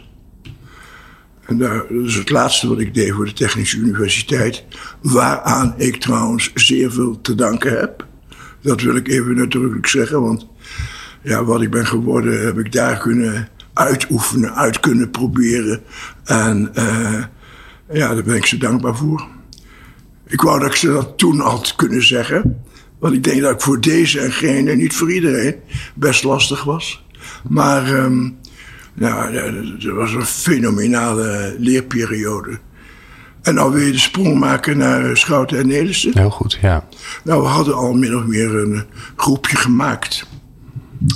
En 1.48 1.58
daar, 1.58 1.84
dat 1.88 2.06
is 2.06 2.14
het 2.14 2.30
laatste 2.30 2.68
wat 2.68 2.78
ik 2.78 2.94
deed 2.94 3.12
voor 3.12 3.24
de 3.24 3.32
Technische 3.32 3.78
Universiteit. 3.78 4.64
Waaraan 5.02 5.74
ik 5.76 5.96
trouwens 5.96 6.50
zeer 6.54 6.92
veel 6.92 7.20
te 7.20 7.34
danken 7.34 7.78
heb. 7.78 8.06
Dat 8.60 8.80
wil 8.80 8.96
ik 8.96 9.08
even 9.08 9.36
nadrukkelijk 9.36 9.86
zeggen, 9.86 10.22
want 10.22 10.46
ja, 11.22 11.44
wat 11.44 11.62
ik 11.62 11.70
ben 11.70 11.86
geworden, 11.86 12.44
heb 12.44 12.58
ik 12.58 12.72
daar 12.72 12.98
kunnen 12.98 13.48
uitoefenen, 13.72 14.54
uit 14.54 14.80
kunnen 14.80 15.10
proberen. 15.10 15.82
En 16.24 16.70
uh, 16.74 17.24
ja, 17.92 18.14
daar 18.14 18.22
ben 18.22 18.36
ik 18.36 18.46
ze 18.46 18.58
dankbaar 18.58 18.96
voor. 18.96 19.26
Ik 20.26 20.40
wou 20.40 20.60
dat 20.60 20.68
ik 20.68 20.76
ze 20.76 20.86
dat 20.86 21.18
toen 21.18 21.40
had 21.40 21.74
kunnen 21.76 22.06
zeggen. 22.06 22.62
Want 22.98 23.14
ik 23.14 23.24
denk 23.24 23.40
dat 23.40 23.54
ik 23.54 23.60
voor 23.60 23.80
deze 23.80 24.20
en 24.20 24.32
gene, 24.32 24.74
niet 24.74 24.94
voor 24.94 25.12
iedereen, 25.12 25.56
best 25.94 26.24
lastig 26.24 26.64
was. 26.64 27.04
Maar 27.48 28.04
um, 28.04 28.38
nou, 28.98 29.32
dat 29.78 29.94
was 29.94 30.12
een 30.12 30.26
fenomenale 30.26 31.54
leerperiode. 31.58 32.58
En 33.42 33.54
nou 33.54 33.72
wil 33.72 33.82
je 33.82 33.92
de 33.92 33.98
sprong 33.98 34.38
maken 34.38 34.78
naar 34.78 35.16
Schouten 35.16 35.58
en 35.58 35.66
Nederlandse. 35.66 36.10
Heel 36.12 36.30
goed, 36.30 36.58
ja. 36.60 36.84
Nou, 37.24 37.42
we 37.42 37.48
hadden 37.48 37.74
al 37.74 37.92
min 37.92 38.16
of 38.16 38.24
meer 38.24 38.54
een 38.54 38.84
groepje 39.16 39.56
gemaakt. 39.56 40.26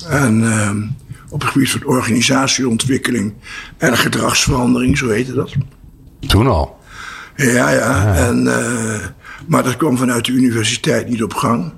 En 0.08 0.40
uh, 0.40 0.70
op 1.28 1.40
het 1.40 1.50
gebied 1.50 1.70
van 1.70 1.84
organisatieontwikkeling 1.84 3.34
en 3.76 3.98
gedragsverandering, 3.98 4.98
zo 4.98 5.08
heette 5.08 5.34
dat. 5.34 5.52
Toen 6.26 6.46
al? 6.46 6.80
Ja, 7.36 7.70
ja. 7.70 8.14
En, 8.14 8.44
uh, 8.44 9.06
maar 9.46 9.62
dat 9.62 9.76
kwam 9.76 9.96
vanuit 9.96 10.24
de 10.24 10.32
universiteit 10.32 11.08
niet 11.08 11.22
op 11.22 11.34
gang. 11.34 11.72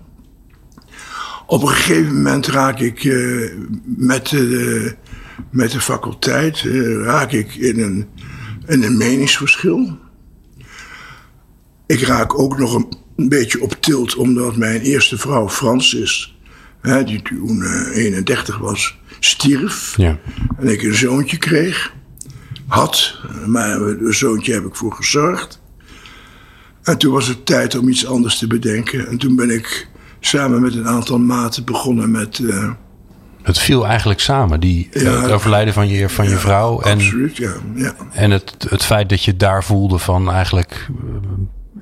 Op 1.46 1.62
een 1.62 1.68
gegeven 1.68 2.14
moment 2.14 2.46
raak 2.46 2.78
ik 2.78 3.04
uh, 3.04 3.50
met, 3.84 4.28
de, 4.28 4.96
met 5.50 5.70
de 5.70 5.80
faculteit 5.80 6.62
uh, 6.62 7.04
raak 7.04 7.32
ik 7.32 7.54
in 7.54 7.80
een, 7.80 8.08
in 8.66 8.82
een 8.82 8.96
meningsverschil. 8.96 9.98
Ik 11.86 12.00
raak 12.00 12.38
ook 12.38 12.58
nog 12.58 12.74
een, 12.74 12.96
een 13.16 13.28
beetje 13.28 13.60
op 13.60 13.76
tilt 13.80 14.16
omdat 14.16 14.56
mijn 14.56 14.80
eerste 14.80 15.18
vrouw 15.18 15.48
Frans 15.48 15.94
is 15.94 16.34
hè, 16.80 17.04
die 17.04 17.22
toen 17.22 17.58
uh, 17.58 17.96
31 17.96 18.58
was, 18.58 18.98
stierf. 19.20 19.96
Ja. 19.96 20.18
En 20.58 20.68
ik 20.68 20.82
een 20.82 20.94
zoontje 20.94 21.36
kreeg. 21.36 21.92
Had, 22.66 23.18
maar 23.46 23.80
een 23.80 24.14
zoontje 24.14 24.52
heb 24.52 24.64
ik 24.64 24.74
voor 24.74 24.92
gezorgd. 24.92 25.60
En 26.82 26.98
toen 26.98 27.12
was 27.12 27.26
het 27.28 27.46
tijd 27.46 27.78
om 27.78 27.88
iets 27.88 28.06
anders 28.06 28.38
te 28.38 28.46
bedenken. 28.46 29.08
En 29.08 29.18
toen 29.18 29.36
ben 29.36 29.50
ik 29.50 29.88
samen 30.20 30.60
met 30.60 30.74
een 30.74 30.88
aantal 30.88 31.18
maten 31.18 31.64
begonnen 31.64 32.10
met. 32.10 32.38
Uh, 32.38 32.70
het 33.44 33.58
viel 33.58 33.86
eigenlijk 33.86 34.20
samen, 34.20 34.60
die, 34.60 34.88
ja, 34.92 35.20
het 35.20 35.30
overlijden 35.30 35.74
van 35.74 35.88
je, 35.88 36.08
van 36.08 36.28
je 36.28 36.36
vrouw. 36.36 36.80
En, 36.80 36.96
absoluut, 36.96 37.36
ja. 37.36 37.52
ja. 37.74 37.94
En 38.12 38.30
het, 38.30 38.66
het 38.68 38.84
feit 38.84 39.08
dat 39.08 39.24
je 39.24 39.36
daar 39.36 39.64
voelde 39.64 39.98
van 39.98 40.30
eigenlijk 40.30 40.88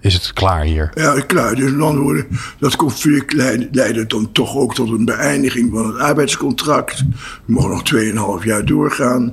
is 0.01 0.14
het 0.14 0.33
klaar 0.33 0.62
hier. 0.62 0.90
Ja, 0.94 1.20
klaar. 1.20 1.55
Dus 1.55 1.70
met 1.70 1.83
andere 1.83 2.03
woorden, 2.03 2.27
dat 2.59 2.77
conflict 2.77 3.33
leidde, 3.33 3.68
leidde, 3.72 4.07
dan 4.07 4.33
toch 4.33 4.57
ook 4.57 4.75
tot 4.75 4.90
een 4.90 5.05
beëindiging 5.05 5.70
van 5.72 5.87
het 5.87 5.98
arbeidscontract. 5.98 7.05
We 7.44 7.53
mogen 7.53 7.70
nog 7.70 8.40
2,5 8.40 8.46
jaar 8.46 8.64
doorgaan. 8.64 9.25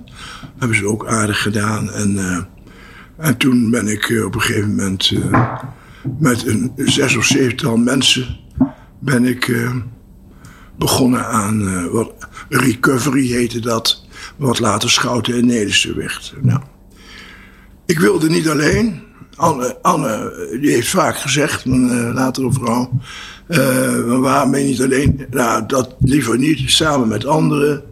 Dat 0.42 0.50
hebben 0.58 0.78
ze 0.78 0.88
ook 0.88 1.08
aardig 1.08 1.42
gedaan. 1.42 1.92
En, 1.92 2.12
uh, 2.12 2.38
en 3.18 3.38
toen 3.38 3.70
ben 3.70 3.88
ik 3.88 4.10
uh, 4.10 4.26
op 4.26 4.36
een 4.36 4.42
gegeven 4.42 4.70
moment 4.70 5.12
uh, 5.12 5.54
met 6.20 6.48
een 6.48 6.72
zes 6.76 7.16
of 7.16 7.26
zevental 7.26 7.78
mensen 7.78 8.38
ben 9.00 9.26
ik 9.26 9.48
begonnen 10.80 11.26
aan 11.26 11.62
uh, 11.62 11.86
wat 11.86 12.12
recovery 12.50 13.28
heette 13.28 13.60
dat. 13.60 14.06
Wat 14.38 14.60
later 14.60 14.90
Schouten 14.90 15.34
en 15.34 15.46
Nederlandse 15.46 15.94
werd. 15.94 16.34
Nou, 16.42 16.60
ik 17.86 18.00
wilde 18.00 18.30
niet 18.30 18.50
alleen. 18.50 19.02
Anne, 19.36 19.78
Anne 19.82 20.34
die 20.62 20.72
heeft 20.72 20.90
vaak 20.90 21.18
gezegd, 21.18 21.66
mijn 21.66 21.92
uh, 21.92 22.14
latere 22.14 22.54
vrouw. 22.54 23.00
Uh, 23.48 24.20
waarom 24.20 24.52
ben 24.52 24.60
je 24.60 24.66
niet 24.66 24.82
alleen? 24.82 25.26
Nou, 25.30 25.66
dat 25.66 25.96
liever 26.00 26.38
niet, 26.38 26.62
samen 26.66 27.08
met 27.08 27.26
anderen. 27.26 27.84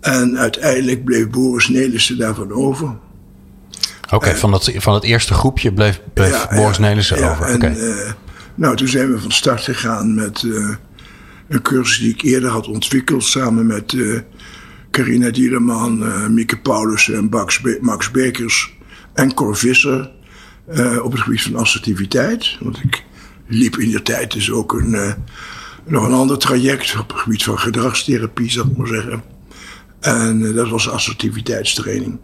En 0.00 0.38
uiteindelijk 0.38 1.04
bleef 1.04 1.30
Boris 1.30 1.68
Nelissen 1.68 2.18
daarvan 2.18 2.52
over. 2.52 2.86
Oké, 4.04 4.14
okay, 4.14 4.36
van, 4.36 4.50
dat, 4.50 4.72
van 4.76 4.94
het 4.94 5.04
eerste 5.04 5.34
groepje 5.34 5.72
bleef, 5.72 6.00
bleef 6.14 6.48
ja, 6.50 6.56
Boris 6.56 6.76
ja, 6.76 6.82
Nelissen 6.82 7.18
ja, 7.18 7.30
over. 7.30 7.46
En, 7.46 7.54
okay. 7.54 7.74
uh, 7.74 8.10
nou, 8.54 8.76
toen 8.76 8.88
zijn 8.88 9.12
we 9.12 9.20
van 9.20 9.32
start 9.32 9.62
gegaan 9.62 10.14
met 10.14 10.42
uh, 10.42 10.68
een 11.52 11.62
cursus 11.62 11.98
die 11.98 12.12
ik 12.12 12.22
eerder 12.22 12.50
had 12.50 12.66
ontwikkeld 12.66 13.24
samen 13.24 13.66
met 13.66 13.92
uh, 13.92 14.20
Carina 14.90 15.30
Dieleman, 15.30 16.04
Mieke 16.34 16.58
Paulus 16.58 17.10
en 17.10 17.28
Max, 17.30 17.60
Max 17.80 18.10
Bekers 18.10 18.76
en 19.14 19.34
Cor 19.34 19.56
Visser 19.56 20.10
op 21.02 21.12
het 21.12 21.20
gebied 21.20 21.42
van 21.42 21.56
assertiviteit. 21.56 22.56
Want 22.60 22.82
ik 22.82 23.04
liep 23.46 23.78
in 23.78 23.88
die 23.88 24.02
tijd 24.02 24.32
dus 24.32 24.50
ook 24.50 24.72
een, 24.72 25.14
nog 25.86 26.06
een 26.06 26.12
ander 26.12 26.38
traject 26.38 26.98
op 26.98 27.08
het 27.08 27.18
gebied 27.18 27.44
van 27.44 27.58
gedragstherapie, 27.58 28.50
zal 28.50 28.66
ik 28.66 28.76
maar 28.76 28.86
zeggen. 28.86 29.22
En 30.00 30.54
dat 30.54 30.68
was 30.68 30.88
assertiviteitstraining. 30.88 32.18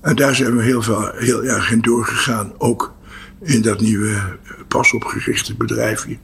En 0.00 0.16
daar 0.16 0.34
zijn 0.34 0.56
we 0.56 0.62
heel, 0.62 0.82
veel, 0.82 1.10
heel 1.14 1.44
erg 1.44 1.70
in 1.70 1.80
doorgegaan. 1.80 2.52
Ook 2.58 2.94
in 3.42 3.62
dat 3.62 3.80
nieuwe 3.80 4.38
pas 4.68 4.92
opgerichte 4.92 5.54
bedrijfje. 5.54 6.18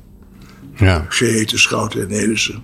Ja. 0.76 1.04
Geheten 1.08 1.58
Schouten 1.58 2.00
en 2.00 2.08
Nelissen. 2.08 2.62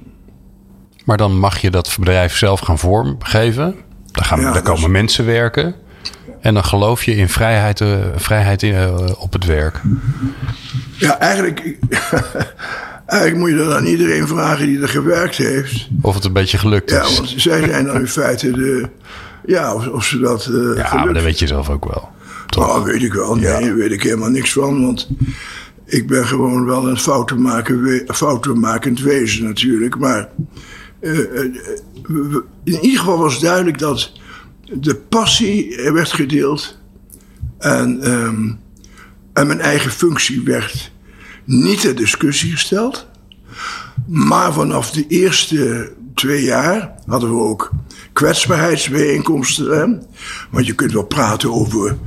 Maar 1.05 1.17
dan 1.17 1.39
mag 1.39 1.59
je 1.59 1.71
dat 1.71 1.97
bedrijf 1.99 2.37
zelf 2.37 2.61
gaan 2.61 2.79
vormgeven. 2.79 3.75
Daar, 4.13 4.25
gaan, 4.25 4.41
ja, 4.41 4.53
daar 4.53 4.63
komen 4.63 4.83
is... 4.83 4.89
mensen 4.89 5.27
werken. 5.27 5.75
En 6.41 6.55
dan 6.55 6.65
geloof 6.65 7.05
je 7.05 7.15
in 7.17 7.29
vrijheid, 7.29 7.81
uh, 7.81 7.97
vrijheid 8.17 8.63
in, 8.63 8.75
uh, 8.75 8.95
op 9.19 9.33
het 9.33 9.45
werk. 9.45 9.81
Ja, 10.97 11.19
eigenlijk, 11.19 11.61
eigenlijk 13.07 13.37
moet 13.41 13.51
je 13.51 13.57
dat 13.57 13.73
aan 13.77 13.85
iedereen 13.85 14.27
vragen 14.29 14.67
die 14.67 14.81
er 14.83 14.89
gewerkt 14.89 15.37
heeft. 15.37 15.89
Of 16.01 16.15
het 16.15 16.25
een 16.25 16.33
beetje 16.33 16.59
gelukt 16.59 16.91
is. 16.91 16.97
Ja, 16.97 17.03
want 17.15 17.29
zij 17.37 17.69
zijn 17.69 17.85
dan 17.85 17.97
in 17.97 18.09
feite 18.09 18.51
de... 18.51 18.89
Ja, 19.47 19.75
of, 19.75 19.87
of 19.89 20.05
ze 20.05 20.19
dat 20.19 20.49
uh, 20.51 20.77
Ja, 20.77 20.85
gelukt. 20.85 21.05
maar 21.05 21.15
dat 21.15 21.23
weet 21.23 21.39
je 21.39 21.47
zelf 21.47 21.71
ook 21.71 21.85
wel. 21.93 22.09
Toch? 22.47 22.77
Oh, 22.77 22.85
weet 22.85 23.03
ik 23.03 23.13
wel. 23.13 23.35
Nee, 23.35 23.45
Ja. 23.45 23.61
daar 23.61 23.75
weet 23.77 23.93
ik 23.93 24.03
helemaal 24.03 24.31
niks 24.31 24.53
van. 24.53 24.85
Want 24.85 25.09
ik 25.85 26.07
ben 26.07 26.27
gewoon 26.27 26.65
wel 26.65 26.89
een 26.89 26.99
foutenmakend 28.15 29.01
wezen 29.01 29.45
natuurlijk. 29.45 29.99
Maar 29.99 30.29
eh, 31.01 31.19
eh, 31.19 31.51
in 32.65 32.81
ieder 32.81 32.99
geval 32.99 33.19
was 33.19 33.41
duidelijk 33.41 33.79
dat 33.79 34.13
de 34.65 34.95
passie 34.95 35.77
er 35.77 35.93
werd 35.93 36.13
gedeeld. 36.13 36.79
En, 37.59 38.03
ehm, 38.03 38.51
en 39.33 39.47
mijn 39.47 39.61
eigen 39.61 39.91
functie 39.91 40.43
werd 40.45 40.93
niet 41.45 41.81
ter 41.81 41.95
discussie 41.95 42.51
gesteld. 42.51 43.07
Maar 44.07 44.53
vanaf 44.53 44.91
de 44.91 45.07
eerste 45.07 45.93
twee 46.15 46.43
jaar 46.43 46.95
hadden 47.07 47.31
we 47.31 47.41
ook 47.41 47.71
kwetsbaarheidsbijeenkomsten. 48.13 50.03
Want 50.51 50.67
je 50.67 50.75
kunt 50.75 50.93
wel 50.93 51.05
praten 51.05 51.53
over 51.53 51.99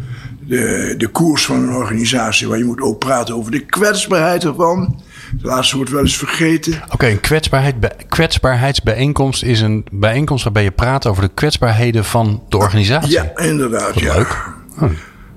de, 0.48 0.94
de 0.98 1.08
koers 1.08 1.46
van 1.46 1.56
een 1.56 1.76
organisatie, 1.76 2.48
maar 2.48 2.58
je 2.58 2.64
moet 2.64 2.82
ook 2.82 3.00
praten 3.00 3.36
over 3.36 3.52
de 3.52 3.66
kwetsbaarheid 3.66 4.44
ervan. 4.44 5.02
Het 5.32 5.44
laatste 5.44 5.76
wordt 5.76 5.92
wel 5.92 6.02
eens 6.02 6.18
vergeten. 6.18 6.82
Oké, 6.92 7.08
een 7.08 7.20
kwetsbaarheid, 7.20 7.76
kwetsbaarheidsbijeenkomst 8.08 9.44
is 9.44 9.62
een 9.62 9.86
bijeenkomst 9.92 10.44
waarbij 10.44 10.64
je 10.64 10.72
praat 10.72 11.08
over 11.08 11.22
de 11.24 11.32
kwetsbaarheden 11.34 12.06
van 12.06 12.44
de 12.50 12.58
organisatie. 12.58 13.12
Ja, 13.12 13.38
inderdaad. 13.38 13.94
Wat 13.94 14.04
ja. 14.04 14.16
leuk. 14.16 14.50
Hm. 14.78 14.86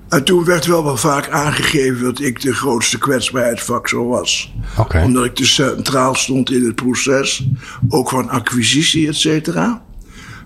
En 0.09 0.23
toen 0.23 0.43
werd 0.45 0.65
wel 0.65 0.83
wel 0.83 0.97
vaak 0.97 1.29
aangegeven 1.29 2.03
dat 2.03 2.19
ik 2.19 2.41
de 2.41 2.53
grootste 2.53 2.97
kwetsbaarheidsfactor 2.97 4.07
was. 4.07 4.53
Oké. 4.77 5.01
Omdat 5.01 5.25
ik 5.25 5.35
dus 5.35 5.53
centraal 5.53 6.15
stond 6.15 6.51
in 6.51 6.65
het 6.65 6.75
proces, 6.75 7.47
ook 7.89 8.09
van 8.09 8.29
acquisitie, 8.29 9.07
et 9.07 9.15
cetera. 9.15 9.81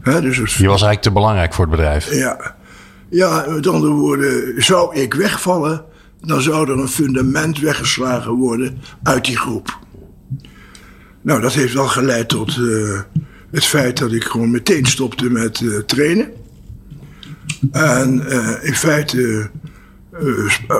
Dus 0.03 0.37
het, 0.37 0.51
Je 0.51 0.67
was 0.67 0.81
eigenlijk 0.81 1.01
te 1.01 1.11
belangrijk 1.11 1.53
voor 1.53 1.65
het 1.65 1.75
bedrijf. 1.75 2.13
ja. 2.13 2.55
Ja, 3.13 3.45
met 3.49 3.67
andere 3.67 3.93
woorden, 3.93 4.63
zou 4.63 4.95
ik 4.95 5.13
wegvallen, 5.13 5.85
dan 6.21 6.41
zou 6.41 6.69
er 6.69 6.79
een 6.79 6.87
fundament 6.87 7.59
weggeslagen 7.59 8.31
worden 8.31 8.77
uit 9.03 9.25
die 9.25 9.37
groep. 9.37 9.79
Nou, 11.21 11.41
dat 11.41 11.53
heeft 11.53 11.73
wel 11.73 11.87
geleid 11.87 12.29
tot 12.29 12.57
eh, 12.57 12.99
het 13.51 13.65
feit 13.65 13.97
dat 13.97 14.11
ik 14.11 14.23
gewoon 14.23 14.51
meteen 14.51 14.85
stopte 14.85 15.29
met 15.29 15.61
eh, 15.61 15.77
trainen. 15.77 16.31
En 17.71 18.29
eh, 18.29 18.67
in 18.67 18.75
feite 18.75 19.49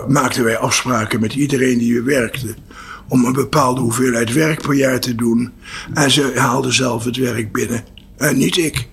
maakten 0.07 0.43
wij 0.43 0.57
afspraken 0.57 1.19
met 1.19 1.33
iedereen 1.33 1.77
die 1.77 1.97
er 1.97 2.05
werkte. 2.05 2.55
om 3.07 3.25
een 3.25 3.33
bepaalde 3.33 3.81
hoeveelheid 3.81 4.33
werk 4.33 4.61
per 4.61 4.73
jaar 4.73 4.99
te 4.99 5.15
doen. 5.15 5.51
En 5.93 6.11
ze 6.11 6.31
haalden 6.35 6.73
zelf 6.73 7.03
het 7.03 7.17
werk 7.17 7.51
binnen. 7.51 7.83
En 8.17 8.37
niet 8.37 8.57
ik. 8.57 8.87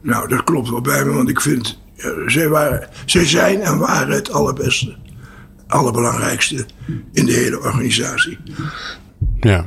Nou, 0.00 0.28
dat 0.28 0.44
klopt 0.44 0.70
wel 0.70 0.80
bij 0.80 1.04
me, 1.04 1.12
want 1.12 1.28
ik 1.28 1.40
vind. 1.40 1.80
Zij, 2.26 2.48
waren, 2.48 2.88
zij 3.06 3.26
zijn 3.26 3.60
en 3.60 3.78
waren 3.78 4.14
het 4.14 4.32
allerbeste. 4.32 4.94
Allerbelangrijkste 5.66 6.66
in 7.12 7.26
de 7.26 7.32
hele 7.32 7.60
organisatie. 7.60 8.38
Ja. 9.40 9.64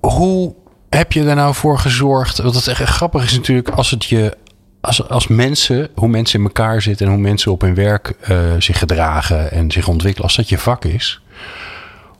Hoe 0.00 0.54
heb 0.88 1.12
je 1.12 1.24
er 1.24 1.34
nou 1.34 1.54
voor 1.54 1.78
gezorgd? 1.78 2.38
Want 2.38 2.54
het 2.54 2.68
echt 2.68 2.82
grappig 2.82 3.24
is 3.24 3.32
natuurlijk 3.32 3.68
als 3.68 3.90
het 3.90 4.04
je. 4.04 4.36
Als, 4.80 5.08
als 5.08 5.26
mensen, 5.26 5.88
hoe 5.94 6.08
mensen 6.08 6.38
in 6.38 6.44
elkaar 6.44 6.82
zitten 6.82 7.06
en 7.06 7.12
hoe 7.12 7.20
mensen 7.20 7.52
op 7.52 7.60
hun 7.60 7.74
werk 7.74 8.14
eh, 8.20 8.38
zich 8.58 8.78
gedragen 8.78 9.50
en 9.50 9.70
zich 9.70 9.88
ontwikkelen, 9.88 10.26
als 10.26 10.36
dat 10.36 10.48
je 10.48 10.58
vak 10.58 10.84
is, 10.84 11.22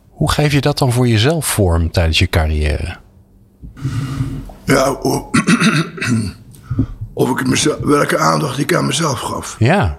hoe 0.08 0.30
geef 0.30 0.52
je 0.52 0.60
dat 0.60 0.78
dan 0.78 0.92
voor 0.92 1.08
jezelf 1.08 1.46
vorm 1.46 1.90
tijdens 1.90 2.18
je 2.18 2.26
carrière? 2.26 2.96
Ja, 4.64 4.86
o- 5.02 5.30
of 7.16 7.30
ik 7.40 7.46
mezelf, 7.46 7.78
welke 7.80 8.18
aandacht 8.18 8.58
ik 8.58 8.74
aan 8.74 8.86
mezelf 8.86 9.20
gaf. 9.20 9.56
Ja. 9.58 9.98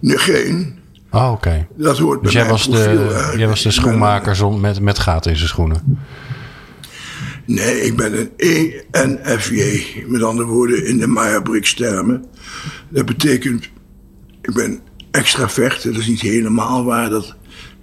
Nee, 0.00 0.18
geen. 0.18 0.78
Oh, 1.10 1.30
oké. 1.32 1.66
Dat 1.76 1.98
hoort 1.98 2.22
Dus 2.22 2.32
bij 2.32 2.42
jij 2.42 2.50
was, 2.50 2.68
profiel. 2.68 2.96
de, 2.96 3.34
jij 3.36 3.48
was 3.48 3.62
de 3.62 3.70
schoenmaker 3.70 4.52
met, 4.52 4.80
met 4.80 4.98
gaten 4.98 5.30
in 5.30 5.36
zijn 5.36 5.48
schoenen. 5.48 5.98
Nee, 7.46 7.80
ik 7.80 7.96
ben 7.96 8.30
een 8.36 8.82
ENFJ. 8.90 9.84
Met 10.06 10.22
andere 10.22 10.48
woorden, 10.48 10.86
in 10.86 10.98
de 10.98 11.06
Maya-Briggs 11.06 11.74
termen. 11.74 12.24
Dat 12.88 13.06
betekent, 13.06 13.68
ik 14.42 14.54
ben 14.54 14.80
extravert. 15.10 15.82
Dat 15.82 15.96
is 15.96 16.06
niet 16.06 16.20
helemaal 16.20 16.84
waar. 16.84 17.10
Dat 17.10 17.24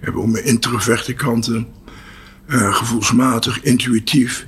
ik 0.00 0.06
heb 0.06 0.16
ook 0.16 0.26
mijn 0.26 0.44
introverte 0.44 1.12
kanten. 1.12 1.66
Eh, 2.46 2.74
gevoelsmatig, 2.74 3.62
intuïtief. 3.62 4.46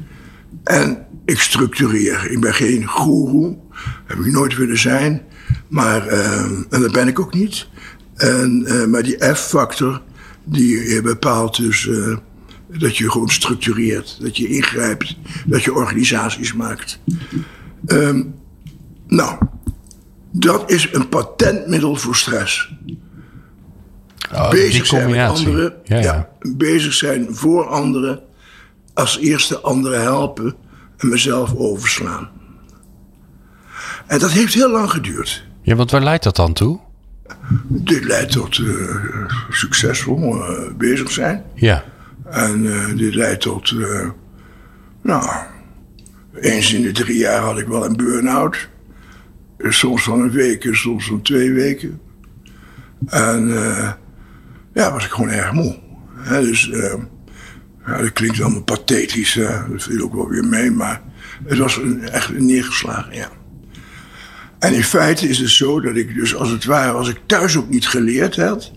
En 0.65 1.07
ik 1.25 1.41
structureer. 1.41 2.31
Ik 2.31 2.41
ben 2.41 2.55
geen 2.55 2.87
goeroe. 2.87 3.57
Heb 4.05 4.19
ik 4.19 4.33
nooit 4.33 4.57
willen 4.57 4.79
zijn. 4.79 5.23
Maar, 5.69 6.07
eh, 6.07 6.43
en 6.45 6.81
dat 6.81 6.93
ben 6.93 7.09
ik 7.09 7.21
ook 7.21 7.35
niet. 7.35 7.69
En, 8.17 8.67
eh, 8.67 8.87
maar 8.87 9.03
die 9.03 9.35
F-factor, 9.35 10.03
die 10.45 10.97
eh, 10.97 11.03
bepaalt 11.03 11.57
dus 11.57 11.89
dat 12.79 12.97
je 12.97 13.11
gewoon 13.11 13.29
structureert. 13.29 14.19
Dat 14.21 14.37
je 14.37 14.49
ingrijpt. 14.49 15.17
Dat 15.47 15.63
je 15.63 15.75
organisaties 15.75 16.53
maakt. 16.53 17.01
Ehm, 17.87 18.23
nou, 19.07 19.39
dat 20.33 20.71
is 20.71 20.89
een 20.93 21.09
patentmiddel 21.09 21.97
voor 21.97 22.17
stress. 22.17 22.75
Oh, 24.33 24.51
die 24.51 24.61
bezig 24.61 24.87
zijn 24.87 25.11
met 25.11 25.29
anderen. 25.29 25.75
Ja, 25.85 25.99
ja. 26.01 26.29
bezig 26.57 26.93
zijn 26.93 27.27
voor 27.31 27.67
anderen. 27.67 28.23
Als 28.95 29.19
eerste 29.19 29.61
anderen 29.61 30.01
helpen 30.01 30.55
en 30.97 31.09
mezelf 31.09 31.55
overslaan. 31.55 32.29
En 34.07 34.19
dat 34.19 34.31
heeft 34.31 34.55
heel 34.55 34.71
lang 34.71 34.91
geduurd. 34.91 35.45
ja, 35.63 35.75
want 35.75 35.91
waar 35.91 36.03
leidt 36.03 36.25
dat 36.25 36.37
dan 36.37 36.53
toe? 36.53 36.81
Dit 37.69 38.05
leidt 38.05 38.33
tot 38.33 38.59
eh, 38.59 38.97
succesvol 39.51 40.45
eh, 40.47 40.73
bezig 40.77 41.11
zijn. 41.11 41.45
Ja. 41.55 41.85
En 42.31 42.73
eh, 42.73 42.97
dit 42.97 43.15
leidt 43.15 43.41
tot. 43.41 43.75
nou, 45.03 45.25
eens 46.35 46.73
in 46.73 46.83
de 46.83 46.93
drie 46.93 47.19
jaar 47.19 47.41
had 47.43 47.59
ik 47.59 47.67
wel 47.67 47.85
een 47.85 47.97
burn-out. 47.97 48.69
Eh, 49.59 49.71
Soms 49.71 50.03
van 50.03 50.21
een 50.21 50.31
week, 50.31 50.69
soms 50.73 51.07
van 51.07 51.23
twee 51.23 51.53
weken. 51.53 52.01
En 53.07 53.49
ja, 54.75 54.93
was 54.93 55.05
ik 55.05 55.11
gewoon 55.11 55.31
erg 55.31 55.53
moe. 55.53 55.79
Dus 56.29 56.71
ja, 57.87 57.99
dat 57.99 58.13
klinkt 58.13 58.41
allemaal 58.41 58.63
pathetisch. 58.63 59.39
Dat 59.71 59.83
viel 59.83 60.03
ook 60.03 60.15
wel 60.15 60.29
weer 60.29 60.45
mee, 60.45 60.71
maar 60.71 61.03
het 61.45 61.59
was 61.59 61.77
een, 61.77 62.03
echt 62.03 62.29
een 62.29 62.47
neergeslagen, 62.47 63.15
ja. 63.15 63.29
En 64.59 64.75
in 64.75 64.85
feite 64.85 65.29
is 65.29 65.39
het 65.39 65.51
zo 65.51 65.81
dat 65.81 65.97
ik 65.97 66.15
dus 66.15 66.35
als 66.35 66.51
het 66.51 66.65
ware, 66.65 66.93
als 66.93 67.09
ik 67.09 67.21
thuis 67.27 67.57
ook 67.57 67.69
niet 67.69 67.89
geleerd 67.89 68.37
had, 68.37 68.73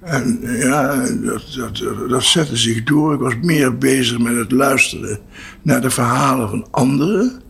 En 0.00 0.40
ja, 0.42 1.06
dat, 1.22 1.42
dat, 1.56 2.08
dat 2.08 2.24
zette 2.24 2.56
zich 2.56 2.84
door. 2.84 3.14
Ik 3.14 3.20
was 3.20 3.34
meer 3.42 3.78
bezig 3.78 4.18
met 4.18 4.36
het 4.36 4.52
luisteren 4.52 5.18
naar 5.62 5.80
de 5.80 5.90
verhalen 5.90 6.48
van 6.48 6.66
anderen. 6.70 7.42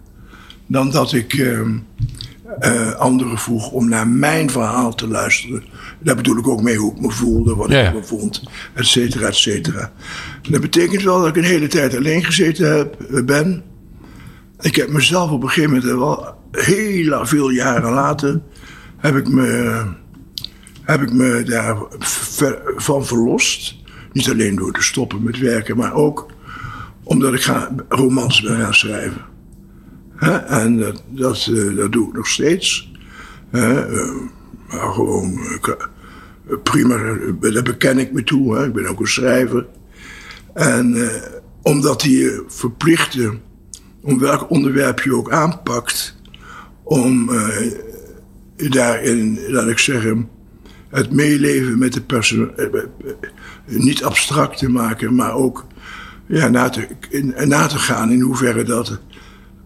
Dan 0.67 0.91
dat 0.91 1.13
ik 1.13 1.35
eh, 1.35 1.61
eh, 2.59 2.92
anderen 2.92 3.38
vroeg 3.38 3.70
om 3.70 3.88
naar 3.88 4.09
mijn 4.09 4.50
verhaal 4.50 4.94
te 4.94 5.09
luisteren. 5.09 5.64
Daar 5.98 6.16
bedoel 6.16 6.38
ik 6.38 6.48
ook 6.48 6.62
mee 6.62 6.76
hoe 6.76 6.92
ik 6.92 7.00
me 7.00 7.11
voelde, 7.11 7.54
wat 7.54 7.70
Ja, 7.70 7.88
ik 7.88 7.94
me 7.94 8.04
vond, 8.04 8.42
et 8.72 8.87
cetera, 8.87 9.26
et 9.26 9.35
cetera. 9.35 9.92
Dat 10.50 10.61
betekent 10.61 11.02
wel 11.02 11.18
dat 11.18 11.28
ik 11.28 11.37
een 11.37 11.44
hele 11.44 11.66
tijd 11.66 11.96
alleen 11.96 12.24
gezeten 12.24 12.76
heb, 12.76 13.00
eh, 13.00 13.24
ben. 13.24 13.62
Ik 14.61 14.76
heb 14.76 14.88
mezelf 14.88 15.30
op 15.30 15.42
een 15.42 15.48
gegeven 15.48 15.70
moment, 15.70 15.90
eh, 15.90 15.98
wel 15.98 16.35
heel 16.50 17.26
veel 17.26 17.50
jaren 17.50 17.92
later, 17.92 18.40
heb 18.96 19.16
ik 19.16 19.28
me, 19.28 19.80
heb 20.83 21.02
ik 21.02 21.12
me 21.12 21.42
daarvan 21.44 23.07
verlost. 23.07 23.76
Niet 24.12 24.30
alleen 24.30 24.57
door 24.57 24.72
te 24.72 24.83
stoppen 24.83 25.22
met 25.22 25.38
werken, 25.38 25.76
maar 25.76 25.94
ook 25.94 26.26
omdat 27.02 27.35
ik 27.35 27.42
ga, 27.42 27.70
romans 27.88 28.40
ben 28.40 28.61
gaan 28.61 28.74
schrijven. 28.74 29.33
En 30.33 30.79
dat, 30.79 31.03
dat, 31.09 31.49
eh, 31.55 31.77
dat 31.77 31.93
doe 31.93 32.09
ik 32.09 32.15
nog 32.15 32.29
steeds. 32.29 32.93
Eh, 33.51 34.11
maar 34.69 34.93
gewoon, 34.93 35.39
eh, 35.63 36.57
prima, 36.63 36.97
daar 37.41 37.63
beken 37.63 37.99
ik 37.99 38.13
me 38.13 38.25
toe. 38.25 38.57
Hè? 38.57 38.67
Ik 38.67 38.73
ben 38.73 38.87
ook 38.87 39.01
een 39.01 39.07
schrijver. 39.07 39.67
En 40.55 41.09
eh, 41.09 41.23
omdat 41.63 42.01
die 42.01 42.31
verplichten, 42.47 43.41
om 44.03 44.19
welk 44.19 44.51
onderwerp 44.51 45.01
je 45.01 45.15
ook 45.15 45.31
aanpakt, 45.31 46.17
om 46.83 47.31
daarin, 48.57 49.39
laat 49.49 49.69
ik 49.69 49.79
zeggen, 49.79 50.29
het 50.89 51.13
meeleven 51.13 51.79
met 51.79 51.93
de 51.93 52.01
persoon, 52.01 52.51
niet 53.67 54.05
abstract 54.05 54.59
te 54.59 54.69
maken, 54.71 55.15
maar 55.15 55.35
ook 55.35 55.67
ja, 56.27 56.49
na, 56.49 56.69
te, 56.69 56.87
in- 57.11 57.35
na 57.45 57.67
te 57.67 57.79
gaan 57.79 58.11
in 58.11 58.21
hoeverre 58.21 58.63
dat 58.63 59.01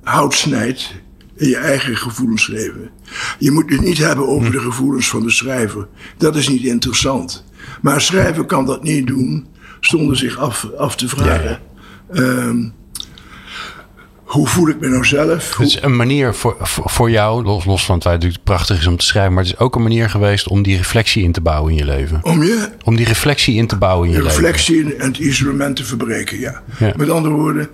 hout 0.08 0.34
snijdt 0.34 0.94
in 1.36 1.48
je 1.48 1.56
eigen 1.56 1.96
gevoelensleven. 1.96 2.90
Je 3.38 3.50
moet 3.50 3.70
het 3.70 3.80
niet 3.80 3.98
hebben 3.98 4.28
over 4.28 4.50
de 4.52 4.60
gevoelens 4.60 5.08
van 5.08 5.22
de 5.22 5.30
schrijver. 5.30 5.86
Dat 6.16 6.36
is 6.36 6.48
niet 6.48 6.62
interessant. 6.64 7.44
Maar 7.82 7.94
een 7.94 8.00
schrijver 8.00 8.44
kan 8.44 8.66
dat 8.66 8.82
niet 8.82 9.06
doen 9.06 9.46
zonder 9.80 10.16
zich 10.16 10.38
af, 10.38 10.66
af 10.78 10.96
te 10.96 11.08
vragen. 11.08 11.60
Ehm, 12.12 12.68
hoe 14.14 14.46
voel 14.48 14.68
ik 14.68 14.80
me 14.80 14.88
nou 14.88 15.04
zelf? 15.04 15.56
Het 15.56 15.66
is 15.66 15.82
een 15.82 15.96
manier 15.96 16.34
voor, 16.34 16.56
voor 16.60 16.90
voor 16.90 17.10
jou, 17.10 17.42
los, 17.44 17.64
los 17.64 17.84
van 17.84 17.94
het 17.94 18.04
feit 18.04 18.20
dat 18.20 18.32
het 18.32 18.44
prachtig 18.44 18.78
is 18.78 18.86
om 18.86 18.96
te 18.96 19.04
schrijven, 19.04 19.32
maar 19.34 19.42
het 19.42 19.52
is 19.52 19.58
ook 19.58 19.74
een 19.74 19.82
manier 19.82 20.10
geweest 20.10 20.48
om 20.48 20.62
die 20.62 20.76
reflectie 20.76 21.22
in 21.22 21.32
te 21.32 21.40
bouwen 21.40 21.72
in 21.72 21.78
je 21.78 21.84
leven. 21.84 22.20
Om 22.22 22.42
je 22.42 22.68
Om 22.84 22.96
die 22.96 23.06
reflectie 23.06 23.54
in 23.56 23.66
te 23.66 23.76
bouwen 23.76 24.06
in 24.08 24.12
je 24.12 24.18
de 24.18 24.24
leven. 24.24 24.40
reflectie 24.42 24.94
en 24.96 25.06
het 25.06 25.18
isolement 25.18 25.76
te 25.76 25.84
verbreken, 25.84 26.38
ja. 26.38 26.62
Ja. 26.78 26.92
Met 26.96 27.10
andere 27.10 27.34
woorden, 27.34 27.68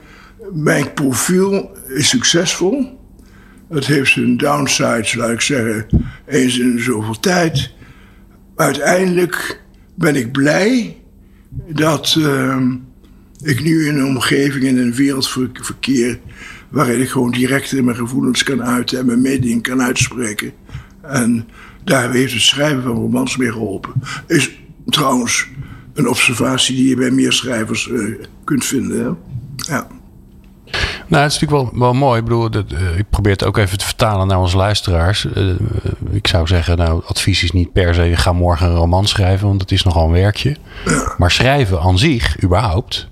mijn 0.52 0.92
profiel 0.92 1.76
is 1.88 2.08
succesvol. 2.08 2.98
Het 3.68 3.86
heeft 3.86 4.12
zijn 4.12 4.36
downsides, 4.36 5.14
laat 5.14 5.30
ik 5.30 5.40
zeggen, 5.40 5.86
eens 6.26 6.58
in 6.58 6.80
zoveel 6.80 7.20
tijd. 7.20 7.72
Uiteindelijk 8.56 9.62
ben 9.94 10.16
ik 10.16 10.32
blij 10.32 10.96
dat 11.68 12.14
ehm, 12.18 12.72
ik 13.42 13.62
nu 13.62 13.86
in 13.86 13.98
een 13.98 14.06
omgeving, 14.06 14.64
in 14.64 14.78
een 14.78 14.94
wereld 14.94 15.28
ver- 15.28 15.50
verkeer... 15.52 16.18
waarin 16.68 17.00
ik 17.00 17.08
gewoon 17.08 17.30
direct 17.30 17.82
mijn 17.82 17.96
gevoelens 17.96 18.42
kan 18.42 18.62
uiten 18.62 18.98
en 18.98 19.06
mijn 19.06 19.22
mening 19.22 19.62
kan 19.62 19.82
uitspreken. 19.82 20.52
En 21.02 21.48
daar 21.84 22.12
heeft 22.12 22.32
het 22.32 22.42
schrijven 22.42 22.82
van 22.82 22.94
romans 22.94 23.36
mee 23.36 23.52
geholpen. 23.52 23.92
Is 24.26 24.58
trouwens 24.86 25.48
een 25.94 26.08
observatie 26.08 26.76
die 26.76 26.88
je 26.88 26.96
bij 26.96 27.10
meer 27.10 27.32
schrijvers 27.32 27.90
eh, 27.90 28.00
kunt 28.44 28.64
vinden. 28.64 29.18
Ja. 29.56 29.86
Nou, 31.08 31.22
het 31.22 31.32
is 31.32 31.40
natuurlijk 31.40 31.70
wel, 31.70 31.80
wel 31.80 31.92
mooi. 31.94 32.18
Ik 32.18 32.24
bedoel, 32.24 32.50
dat, 32.50 32.64
eh, 32.72 32.98
ik 32.98 33.10
probeer 33.10 33.32
het 33.32 33.44
ook 33.44 33.56
even 33.56 33.78
te 33.78 33.84
vertalen 33.84 34.26
naar 34.26 34.38
onze 34.40 34.56
luisteraars. 34.56 35.32
Eh, 35.32 35.50
eh, 35.50 35.56
ik 36.10 36.26
zou 36.26 36.46
zeggen, 36.46 36.76
nou, 36.76 37.02
advies 37.06 37.42
is 37.42 37.50
niet 37.52 37.72
per 37.72 37.94
se, 37.94 38.12
ga 38.16 38.32
morgen 38.32 38.66
een 38.68 38.74
roman 38.76 39.06
schrijven, 39.06 39.48
want 39.48 39.60
het 39.60 39.72
is 39.72 39.82
nogal 39.82 40.06
een 40.06 40.12
werkje. 40.12 40.56
Maar 41.18 41.30
schrijven 41.30 41.80
aan 41.80 41.98
zich, 41.98 42.42
überhaupt, 42.42 43.08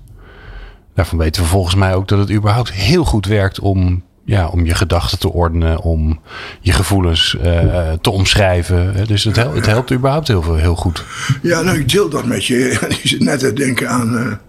daarvan 0.95 1.17
weten 1.17 1.41
we 1.41 1.47
volgens 1.47 1.75
mij 1.75 1.93
ook 1.95 2.07
dat 2.07 2.19
het 2.19 2.31
überhaupt 2.31 2.71
heel 2.71 3.05
goed 3.05 3.25
werkt 3.25 3.59
om, 3.59 4.03
ja, 4.25 4.47
om 4.47 4.65
je 4.65 4.75
gedachten 4.75 5.19
te 5.19 5.31
ordenen, 5.31 5.81
om 5.81 6.19
je 6.61 6.71
gevoelens 6.71 7.37
te 8.01 8.09
omschrijven. 8.09 9.07
Dus 9.07 9.23
het, 9.23 9.35
hel- 9.35 9.53
het 9.55 9.65
helpt 9.65 9.91
überhaupt 9.91 10.27
heel, 10.27 10.41
veel, 10.41 10.55
heel 10.55 10.75
goed. 10.75 11.03
Ja, 11.41 11.61
nou, 11.61 11.77
ik 11.79 11.89
deel 11.89 12.09
dat 12.09 12.25
met 12.25 12.45
je. 12.45 12.57
Ik 13.01 13.01
zit 13.03 13.19
net 13.19 13.39
te 13.39 13.53
denken 13.53 13.89
aan, 13.89 14.39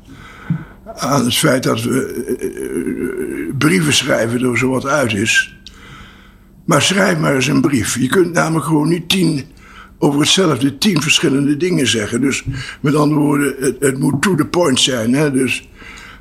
aan 0.97 1.25
het 1.25 1.37
feit 1.37 1.63
dat 1.63 1.83
we 1.83 2.25
eh, 2.41 3.57
brieven 3.59 3.93
schrijven 3.93 4.43
er 4.43 4.59
zo 4.59 4.69
wat 4.69 4.87
uit 4.87 5.13
is. 5.13 5.57
Maar 6.65 6.83
schrijf 6.83 7.19
maar 7.19 7.35
eens 7.35 7.47
een 7.47 7.61
brief. 7.61 7.99
Je 7.99 8.09
kunt 8.09 8.33
namelijk 8.33 8.67
gewoon 8.67 8.89
niet 8.89 9.09
tien 9.09 9.45
over 9.99 10.21
hetzelfde 10.21 10.79
tien 10.79 11.03
verschillende 11.03 11.57
dingen 11.57 11.87
zeggen. 11.87 12.21
Dus 12.21 12.45
met 12.81 12.95
andere 12.95 13.21
woorden, 13.21 13.55
het, 13.59 13.77
het 13.81 13.99
moet 13.99 14.23
to 14.23 14.35
the 14.35 14.47
point 14.47 14.81
zijn. 14.81 15.15
Hè? 15.15 15.31
Dus 15.31 15.69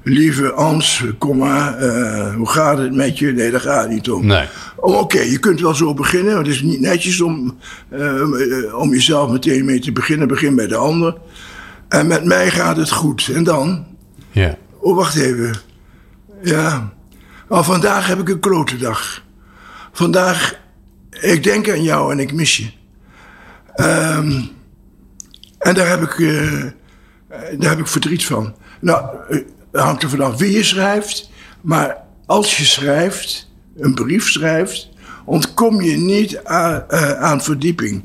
lieve 0.03 0.51
Ans, 0.51 1.03
komma, 1.17 1.75
eh, 1.75 2.35
hoe 2.35 2.49
gaat 2.49 2.77
het 2.77 2.93
met 2.95 3.19
je? 3.19 3.31
Nee, 3.31 3.51
daar 3.51 3.59
gaat 3.59 3.81
het 3.81 3.91
niet 3.91 4.11
om. 4.11 4.25
Nee. 4.25 4.47
Oh, 4.75 4.99
Oké, 4.99 5.19
je 5.19 5.39
kunt 5.39 5.59
wel 5.59 5.75
zo 5.75 5.93
beginnen. 5.93 6.33
maar 6.33 6.43
Het 6.43 6.53
is 6.53 6.61
niet 6.61 6.79
netjes 6.79 7.21
om, 7.21 7.57
eh, 7.89 8.79
om 8.79 8.89
jezelf 8.89 9.31
meteen 9.31 9.65
mee 9.65 9.79
te 9.79 9.91
beginnen. 9.91 10.27
Begin 10.27 10.55
bij 10.55 10.67
de 10.67 10.75
ander. 10.75 11.17
En 11.87 12.07
met 12.07 12.25
mij 12.25 12.49
gaat 12.51 12.77
het 12.77 12.91
goed. 12.91 13.29
En 13.33 13.43
dan? 13.43 13.85
Ja. 14.31 14.57
Oh, 14.83 14.95
wacht 14.95 15.15
even. 15.15 15.55
Ja. 16.41 16.93
Oh, 17.47 17.63
vandaag 17.63 18.07
heb 18.07 18.19
ik 18.19 18.29
een 18.29 18.39
klote 18.39 18.77
dag. 18.77 19.23
Vandaag, 19.91 20.59
ik 21.09 21.43
denk 21.43 21.69
aan 21.69 21.83
jou 21.83 22.11
en 22.11 22.19
ik 22.19 22.33
mis 22.33 22.57
je. 22.57 22.71
Ehm, 23.75 24.41
en 25.59 25.73
daar 25.73 25.87
heb 25.87 26.01
ik, 26.01 26.19
eh, 26.19 26.63
eh, 26.63 26.71
daar 27.57 27.69
heb 27.69 27.79
ik 27.79 27.87
verdriet 27.87 28.25
van. 28.25 28.55
Nou, 28.79 29.17
eh, 29.29 29.39
het 29.71 29.81
hangt 29.81 30.03
er 30.03 30.09
vanaf 30.09 30.37
wie 30.37 30.51
je 30.51 30.63
schrijft. 30.63 31.29
Maar 31.61 31.97
als 32.25 32.57
je 32.57 32.65
schrijft, 32.65 33.51
een 33.77 33.93
brief 33.93 34.29
schrijft, 34.29 34.89
ontkom 35.25 35.81
je 35.81 35.97
niet 35.97 36.41
eh, 36.41 37.13
aan 37.13 37.41
verdieping. 37.41 38.03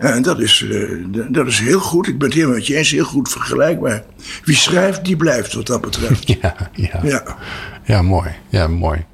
En 0.00 0.22
dat 0.22 0.40
is, 0.40 0.64
eh, 0.70 1.24
dat 1.28 1.46
is 1.46 1.58
heel 1.58 1.80
goed. 1.80 2.08
Ik 2.08 2.18
ben 2.18 2.26
het 2.26 2.36
helemaal 2.36 2.56
met 2.56 2.66
je 2.66 2.76
eens, 2.76 2.90
heel 2.90 3.04
goed 3.04 3.28
vergelijkbaar. 3.28 4.04
Wie 4.44 4.56
schrijft, 4.56 5.04
die 5.04 5.16
blijft 5.16 5.52
wat 5.52 5.66
dat 5.66 5.80
betreft. 5.80 6.28
Ja, 6.40 6.54
ja. 6.72 7.00
Ja. 7.02 7.36
Ja, 7.84 8.02
mooi. 8.02 8.30
Ja, 8.48 8.68
mooi. 8.68 9.04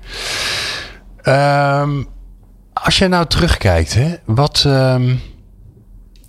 Ehm, 1.22 2.02
als 2.72 2.98
je 2.98 3.08
nou 3.08 3.26
terugkijkt, 3.26 3.94
hè, 3.94 4.14
wat, 4.24 4.62
ehm, 4.66 5.16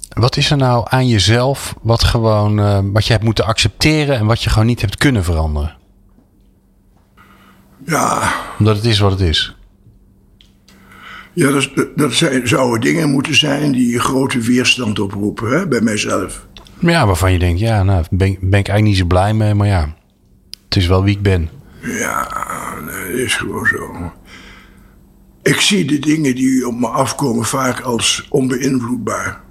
wat 0.10 0.38
is 0.38 0.52
er 0.52 0.58
nou 0.58 0.86
aan 0.90 1.08
jezelf 1.08 1.74
wat, 1.82 2.04
gewoon, 2.04 2.60
eh, 2.60 2.80
wat 2.84 3.06
je 3.06 3.12
hebt 3.12 3.24
moeten 3.26 3.46
accepteren 3.46 4.18
en 4.18 4.26
wat 4.26 4.44
je 4.44 4.50
gewoon 4.50 4.68
niet 4.68 4.82
hebt 4.82 4.98
kunnen 4.98 5.24
veranderen? 5.24 5.76
Ja, 7.86 8.34
Omdat 8.60 8.76
het 8.76 8.86
is 8.86 9.00
wat 9.00 9.12
het 9.12 9.22
is. 9.22 9.57
Ja 11.38 11.52
dat, 11.52 11.70
dat 11.96 12.14
zijn, 12.14 12.48
zouden 12.48 12.82
dingen 12.82 13.10
moeten 13.10 13.36
zijn 13.36 13.72
die 13.72 14.00
grote 14.00 14.40
weerstand 14.40 15.00
oproepen 15.00 15.50
hè, 15.50 15.68
bij 15.68 15.82
mijzelf. 15.82 16.48
Ja, 16.80 17.06
waarvan 17.06 17.32
je 17.32 17.40
denkt, 17.40 17.60
ja, 17.60 17.84
nou, 17.84 18.06
ben, 18.10 18.38
ben 18.42 18.60
ik 18.60 18.68
eigenlijk 18.68 18.84
niet 18.84 18.98
zo 18.98 19.06
blij 19.06 19.34
mee, 19.34 19.54
maar 19.54 19.68
ja, 19.68 19.96
het 20.66 20.76
is 20.76 20.88
wel 20.88 21.04
wie 21.04 21.16
ik 21.16 21.22
ben. 21.22 21.50
Ja, 21.82 22.30
dat 22.86 23.20
is 23.20 23.36
gewoon 23.36 23.66
zo. 23.66 24.12
Ik 25.44 25.60
zie 25.60 25.86
de 25.86 26.00
dingen 26.00 26.36
die 26.36 26.68
op 26.68 26.80
me 26.80 26.88
afkomen 26.88 27.46
vaak 27.46 27.80
als 27.80 28.26
onbeïnvloedbaar. 28.30 29.42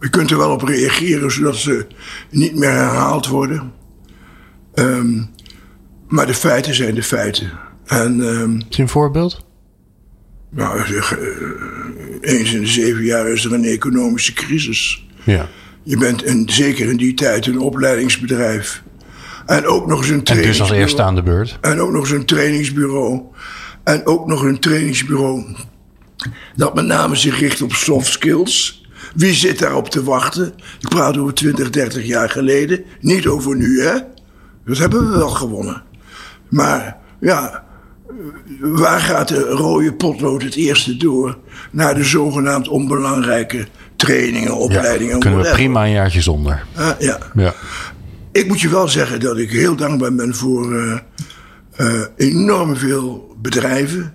Je 0.00 0.10
kunt 0.10 0.30
er 0.30 0.38
wel 0.38 0.50
op 0.50 0.62
reageren 0.62 1.32
zodat 1.32 1.56
ze 1.56 1.86
niet 2.30 2.54
meer 2.54 2.72
herhaald 2.72 3.26
worden. 3.26 3.72
Ehm, 4.74 5.22
maar 6.08 6.26
de 6.26 6.34
feiten 6.34 6.74
zijn 6.74 6.94
de 6.94 7.02
feiten. 7.02 7.50
En 7.84 8.20
Is 8.68 8.76
je 8.76 8.82
een 8.82 8.88
voorbeeld? 8.88 9.43
Nou, 10.54 10.86
zeg, 10.86 11.18
eh, 11.18 11.26
eens 12.20 12.52
in 12.52 12.60
de 12.60 12.66
zeven 12.66 13.04
jaar 13.04 13.28
is 13.28 13.44
er 13.44 13.52
een 13.52 13.64
economische 13.64 14.32
crisis. 14.32 15.06
Ja. 15.24 15.48
Je 15.82 15.98
bent 15.98 16.26
een, 16.26 16.48
zeker 16.50 16.90
in 16.90 16.96
die 16.96 17.14
tijd 17.14 17.46
een 17.46 17.58
opleidingsbedrijf. 17.58 18.82
En 19.46 19.66
ook 19.66 19.86
nog 19.86 19.98
eens 19.98 20.08
een 20.08 20.14
En 20.14 20.22
dus 20.24 20.26
als 20.26 20.36
trainingsbureau. 20.36 20.80
eerste 20.80 21.02
aan 21.02 21.14
de 21.14 21.22
beurt. 21.22 21.58
En 21.60 21.80
ook 21.80 21.90
nog 21.90 22.00
eens 22.00 22.10
een 22.10 22.24
trainingsbureau. 22.24 23.22
En 23.84 24.06
ook 24.06 24.26
nog 24.26 24.42
een 24.42 24.58
trainingsbureau 24.58 25.44
dat 26.56 26.74
met 26.74 26.86
name 26.86 27.16
zich 27.16 27.38
richt 27.38 27.62
op 27.62 27.72
soft 27.72 28.12
skills. 28.12 28.84
Wie 29.14 29.34
zit 29.34 29.58
daarop 29.58 29.88
te 29.88 30.04
wachten? 30.04 30.54
Ik 30.80 30.88
praat 30.88 31.16
over 31.16 31.34
20, 31.34 31.70
30 31.70 32.04
jaar 32.04 32.30
geleden. 32.30 32.84
Niet 33.00 33.26
over 33.26 33.56
nu, 33.56 33.82
hè? 33.82 33.98
Dat 34.66 34.78
hebben 34.78 35.10
we 35.10 35.16
wel 35.16 35.28
gewonnen. 35.28 35.82
Maar 36.48 36.96
ja, 37.20 37.64
waar 38.60 39.00
gaat 39.00 39.28
de 39.28 39.40
rode 39.40 39.92
potlood 39.92 40.42
het 40.42 40.54
eerste 40.54 40.96
door? 40.96 41.38
Naar 41.70 41.94
de 41.94 42.04
zogenaamd 42.04 42.68
onbelangrijke 42.68 43.66
trainingen, 43.96 44.56
opleidingen. 44.56 45.18
kunnen 45.18 45.42
we 45.42 45.50
prima 45.50 45.84
een 45.84 45.90
jaartje 45.90 46.20
zonder. 46.20 46.64
Ah, 46.74 46.90
ja. 46.98 47.18
Ja. 47.34 47.54
Ik 48.32 48.46
moet 48.48 48.60
je 48.60 48.68
wel 48.68 48.88
zeggen 48.88 49.20
dat 49.20 49.38
ik 49.38 49.50
heel 49.50 49.76
dankbaar 49.76 50.14
ben 50.14 50.34
voor 50.34 50.74
eh, 51.76 52.00
enorm 52.16 52.76
veel 52.76 53.36
bedrijven. 53.42 54.12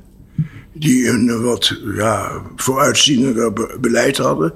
Die 0.74 1.10
een 1.10 1.30
eh, 1.30 1.42
wat 1.42 1.76
ja, 1.96 2.32
vooruitziender 2.56 3.54
be- 3.54 3.78
beleid 3.82 4.18
hadden. 4.18 4.54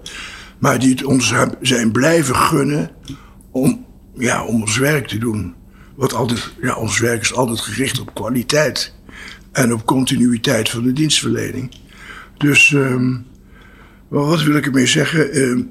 Maar 0.59 0.79
die 0.79 0.89
het 0.89 1.03
ons 1.03 1.33
zijn 1.61 1.91
blijven 1.91 2.35
gunnen 2.35 2.91
om, 3.51 3.85
ja, 4.17 4.43
om 4.45 4.61
ons 4.61 4.77
werk 4.77 5.07
te 5.07 5.17
doen. 5.17 5.53
Wat 5.95 6.13
altijd, 6.13 6.53
ja, 6.61 6.75
ons 6.75 6.99
werk 6.99 7.21
is 7.21 7.33
altijd 7.33 7.59
gericht 7.59 7.99
op 7.99 8.13
kwaliteit. 8.13 8.92
En 9.53 9.73
op 9.73 9.85
continuïteit 9.85 10.69
van 10.69 10.83
de 10.83 10.93
dienstverlening. 10.93 11.71
Dus 12.37 12.73
ehm, 12.73 13.15
wat 14.07 14.43
wil 14.43 14.55
ik 14.55 14.65
ermee 14.65 14.87
zeggen? 14.87 15.31
Ehm, 15.31 15.61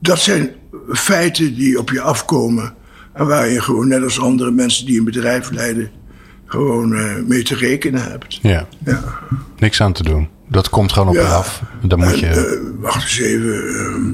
dat 0.00 0.18
zijn 0.18 0.50
feiten 0.90 1.54
die 1.54 1.78
op 1.78 1.90
je 1.90 2.00
afkomen. 2.00 2.74
En 3.12 3.26
waar 3.26 3.48
je 3.48 3.60
gewoon, 3.60 3.88
net 3.88 4.02
als 4.02 4.20
andere 4.20 4.50
mensen 4.50 4.86
die 4.86 4.98
een 4.98 5.04
bedrijf 5.04 5.50
leiden, 5.50 5.90
gewoon 6.44 6.94
eh, 6.94 7.14
mee 7.26 7.42
te 7.42 7.54
rekenen 7.54 8.02
hebt. 8.10 8.38
ja. 8.42 8.66
Ja. 8.84 9.18
Niks 9.58 9.80
aan 9.80 9.92
te 9.92 10.02
doen. 10.02 10.28
Dat 10.48 10.68
komt 10.68 10.92
gewoon 10.92 11.08
op 11.08 11.14
je 11.14 11.22
af. 11.22 11.62
Dan 11.82 11.98
moet 11.98 12.18
je... 12.18 12.26
Eh, 12.26 12.80
wacht 12.80 13.02
eens 13.02 13.18
even. 13.18 13.68
ehm, 13.68 14.12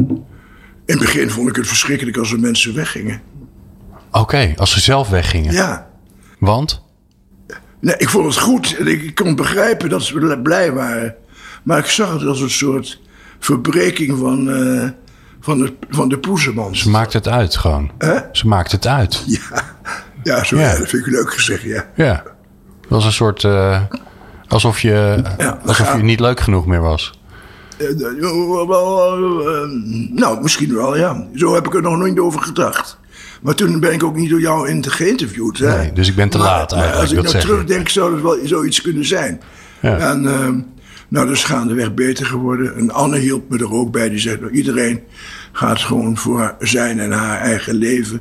in 0.87 0.98
het 0.98 0.98
begin 0.98 1.30
vond 1.30 1.48
ik 1.48 1.56
het 1.56 1.66
verschrikkelijk 1.66 2.16
als 2.16 2.32
er 2.32 2.40
mensen 2.40 2.74
weggingen. 2.74 3.20
Oké, 4.11 4.52
als 4.56 4.72
ze 4.72 4.80
zelf 4.80 5.08
weggingen. 5.08 5.52
Ja. 5.52 5.88
Want? 6.38 6.82
Nee, 7.83 7.95
ik 7.99 8.09
vond 8.09 8.27
het 8.27 8.38
goed 8.38 8.77
en 8.79 8.87
ik, 8.87 9.14
kon 9.14 9.37
begrijpen 9.37 9.88
dat 9.88 10.03
ze 10.03 10.40
blij 10.42 10.73
waren. 10.73 11.14
Maar 11.62 11.79
ik 11.79 11.85
zag 11.87 12.12
het 12.12 12.25
als 12.25 12.40
een 12.40 12.51
soort 12.51 13.01
verbreking 13.38 14.18
van, 14.18 14.51
eh, 14.51 14.88
van, 15.40 15.59
de, 15.59 15.73
van 15.90 16.09
de 16.09 16.18
poezenmand. 16.18 16.79
Ze 16.79 16.90
maakt 16.90 17.12
het 17.12 17.29
uit 17.29 17.57
gewoon. 17.57 17.90
Ze 18.33 18.47
maakt 18.47 18.73
het 18.73 18.87
uit. 18.87 19.25
Ja, 19.27 19.64
ja, 20.23 20.45
zo, 20.45 20.57
Ja. 20.57 20.62
ja, 20.62 20.79
dat 20.79 20.88
vind 20.88 21.07
ik 21.07 21.12
leuk 21.12 21.33
gezegd, 21.33 21.62
ja. 21.62 21.87
Ja. 21.95 22.23
Dat 22.81 22.90
was 22.90 23.05
een 23.05 23.12
soort... 23.12 23.45
eh, 23.45 23.83
alsof 24.49 24.81
je, 24.81 25.23
Ja, 25.38 25.59
alsof 25.66 25.97
je 25.97 26.03
niet 26.03 26.21
leuk 26.21 26.40
genoeg 26.40 26.66
meer 26.66 26.81
was. 26.81 27.21
Eh, 27.79 27.87
eh, 27.88 28.07
eh, 28.07 29.68
nou, 30.11 30.42
misschien 30.42 30.75
wel, 30.75 30.97
ja. 30.97 31.27
Zo 31.35 31.55
heb 31.55 31.66
ik 31.66 31.75
er 31.75 31.83
nog 31.83 31.97
nooit 31.97 32.18
over 32.18 32.40
gedacht. 32.42 32.99
Maar 33.42 33.55
toen 33.55 33.81
ben 33.81 33.92
ik 33.92 34.02
ook 34.02 34.16
niet 34.16 34.31
door 34.31 34.40
jou 34.40 34.68
in 34.68 34.90
geïnterviewd. 34.90 35.59
Hè? 35.59 35.76
Nee, 35.78 35.92
dus 35.92 36.09
ik 36.09 36.14
ben 36.14 36.28
te 36.28 36.38
Maar- 36.38 36.46
laat 36.46 36.72
eigenlijk, 36.72 37.00
Als 37.02 37.11
ik 37.11 37.16
dat 37.22 37.33
nou 37.33 37.44
terugdenk, 37.44 37.88
zou 37.88 38.12
het 38.14 38.22
wel 38.22 38.38
zoiets 38.44 38.81
kunnen 38.83 39.05
zijn. 39.07 39.40
Ja. 39.81 39.98
En 39.98 40.26
ehm, 40.26 40.59
nou, 41.09 41.26
dat 41.26 41.37
is 41.37 41.44
gaandeweg 41.44 41.94
beter 41.94 42.26
geworden. 42.26 42.74
En 42.76 42.90
Anne 42.90 43.18
hielp 43.18 43.50
me 43.50 43.59
er 43.59 43.72
ook 43.72 43.92
bij. 43.92 44.09
Die 44.09 44.18
zei, 44.18 44.37
nou, 44.40 44.52
iedereen 44.52 45.00
gaat 45.52 45.78
gewoon 45.81 46.16
voor 46.16 46.55
zijn 46.59 47.00
en 47.00 47.12
haar 47.12 47.38
eigen 47.40 47.74
leven. 47.74 48.20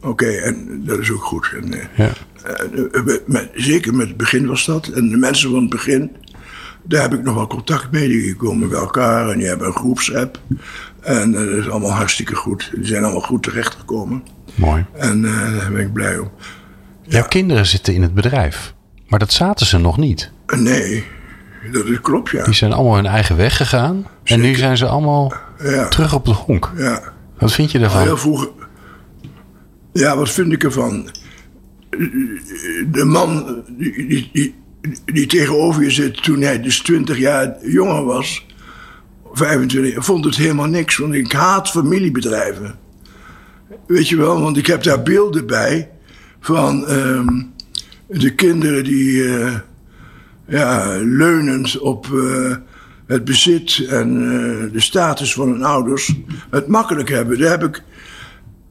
Oké, 0.00 0.26
en 0.26 0.82
dat 0.84 0.98
is 0.98 1.10
ook 1.10 1.22
goed. 1.24 1.50
En, 1.62 1.72
eh, 1.74 1.80
Ja. 1.96 2.10
eh, 2.44 3.02
met- 3.04 3.22
met- 3.28 3.50
zeker 3.54 3.94
met 3.94 4.08
het 4.08 4.16
begin 4.16 4.46
was 4.46 4.64
dat. 4.66 4.86
En 4.86 5.08
de 5.08 5.16
mensen 5.16 5.50
van 5.50 5.60
het 5.60 5.70
begin, 5.70 6.10
daar 6.84 7.02
heb 7.02 7.12
ik 7.14 7.22
nog 7.22 7.34
wel 7.34 7.46
contact 7.46 7.90
mee. 7.90 8.08
Die 8.08 8.36
komen 8.36 8.68
bij 8.68 8.78
elkaar 8.78 9.28
en 9.30 9.38
die 9.38 9.46
hebben 9.46 9.66
een 9.66 9.72
groepsapp. 9.76 10.38
En 11.02 11.34
eh, 11.34 11.40
dat 11.46 11.58
is 11.58 11.68
allemaal 11.68 11.90
hartstikke 11.92 12.34
goed. 12.34 12.70
Die 12.74 12.86
zijn 12.86 13.02
allemaal 13.04 13.20
goed 13.22 13.42
terechtgekomen. 13.42 14.22
Mooi. 14.54 14.84
En 14.92 15.24
eh, 15.24 15.58
daar 15.58 15.72
ben 15.72 15.80
ik 15.80 15.92
blij 15.92 16.18
om. 16.18 16.30
Jouw 17.02 17.26
kinderen 17.28 17.66
zitten 17.66 17.94
in 17.94 18.02
het 18.02 18.14
bedrijf. 18.14 18.74
Maar 19.08 19.18
dat 19.18 19.32
zaten 19.32 19.66
ze 19.66 19.78
nog 19.78 19.96
niet. 19.96 20.30
Eh, 20.46 20.58
nee, 20.58 21.04
dat 21.72 21.84
is, 21.84 22.00
klopt, 22.00 22.30
ja. 22.30 22.44
Die 22.44 22.54
zijn 22.54 22.72
allemaal 22.72 22.94
hun 22.94 23.06
eigen 23.06 23.36
weg 23.36 23.56
gegaan. 23.56 24.06
En 24.24 24.40
nu 24.40 24.54
zijn 24.54 24.76
ze 24.76 24.86
allemaal 24.86 25.32
Ja, 25.62 25.88
terug 25.88 26.14
op 26.14 26.24
de 26.24 26.32
honk. 26.32 26.72
ja. 26.76 27.02
Wat 27.38 27.52
vind 27.52 27.70
je 27.70 27.78
Heel 27.78 27.88
daarvan? 27.88 28.18
vroeg. 28.18 28.48
Ja, 29.92 30.16
wat 30.16 30.30
vind 30.30 30.52
ik 30.52 30.64
ervan? 30.64 31.08
De 32.90 33.04
man 33.04 33.62
die, 33.78 34.06
die, 34.06 34.30
die, 34.32 34.54
die 35.04 35.26
tegenover 35.26 35.82
je 35.82 35.90
zit 35.90 36.22
toen 36.22 36.40
hij 36.40 36.60
dus 36.62 36.78
20 36.78 37.18
jaar 37.18 37.54
jonger 37.62 38.04
was, 38.04 38.46
25, 39.32 40.04
vond 40.04 40.24
het 40.24 40.36
helemaal 40.36 40.66
niks. 40.66 40.96
Want 40.96 41.14
ik 41.14 41.32
haat 41.32 41.70
familiebedrijven. 41.70 42.78
Weet 43.86 44.08
je 44.08 44.16
wel, 44.16 44.40
want 44.40 44.56
ik 44.56 44.66
heb 44.66 44.82
daar 44.82 45.02
beelden 45.02 45.46
bij 45.46 45.90
van 46.40 46.86
ehm, 46.86 47.42
de 48.06 48.34
kinderen 48.34 48.84
die 48.84 49.36
eh, 49.36 49.54
ja, 50.48 50.98
leunend 51.02 51.78
op 51.78 52.06
eh, 52.06 52.56
het 53.06 53.24
bezit 53.24 53.86
en 53.88 54.08
eh, 54.16 54.72
de 54.72 54.80
status 54.80 55.34
van 55.34 55.48
hun 55.48 55.64
ouders 55.64 56.14
het 56.50 56.66
makkelijk 56.66 57.08
hebben. 57.08 57.38
Daar 57.38 57.50
heb 57.50 57.64
ik, 57.64 57.82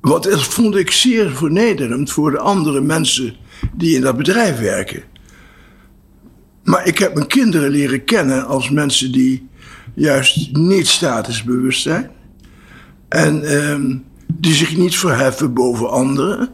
wat 0.02 0.24
dat 0.24 0.44
vond 0.44 0.76
ik 0.76 0.92
zeer 0.92 1.32
vernederend 1.32 2.12
voor 2.12 2.32
de 2.32 2.40
andere 2.40 2.82
mensen 2.82 3.36
die 3.74 3.96
in 3.96 4.02
dat 4.02 4.18
bedrijf 4.18 4.60
werken. 4.60 5.04
Maar 6.64 6.88
ik 6.88 6.98
heb 6.98 7.14
mijn 7.14 7.28
kinderen 7.28 7.70
leren 7.70 8.04
kennen 8.04 8.46
als 8.46 8.70
mensen 8.70 9.12
die 9.12 9.50
juist 9.94 10.56
niet 10.56 10.88
statusbewust 10.88 11.82
zijn. 11.82 12.10
En 13.10 13.44
ehm, 13.44 13.98
die 14.34 14.54
zich 14.54 14.78
niet 14.78 14.98
verheffen 14.98 15.54
boven 15.54 15.90
anderen. 15.90 16.50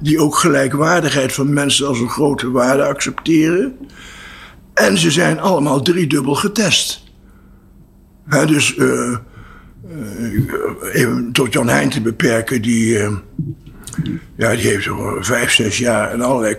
Die 0.00 0.20
ook 0.20 0.36
gelijkwaardigheid 0.36 1.32
van 1.32 1.52
mensen 1.52 1.86
als 1.86 2.00
een 2.00 2.08
grote 2.08 2.50
waarde 2.50 2.84
accepteren. 2.84 3.76
En 4.74 4.98
ze 4.98 5.10
zijn 5.10 5.40
allemaal 5.40 5.82
driedubbel 5.82 6.34
getest. 6.34 7.04
Hè, 8.28 8.46
dus 8.46 8.76
eh, 8.76 9.16
even 10.92 11.32
tot 11.32 11.52
Jan 11.52 11.68
Heijn 11.68 11.90
te 11.90 12.00
beperken, 12.00 12.62
die, 12.62 12.98
eh, 12.98 13.12
ja, 14.36 14.50
die 14.50 14.66
heeft 14.66 14.84
zo 14.84 15.18
vijf, 15.20 15.52
zes 15.52 15.78
jaar 15.78 16.10
en 16.10 16.20
allerlei 16.20 16.56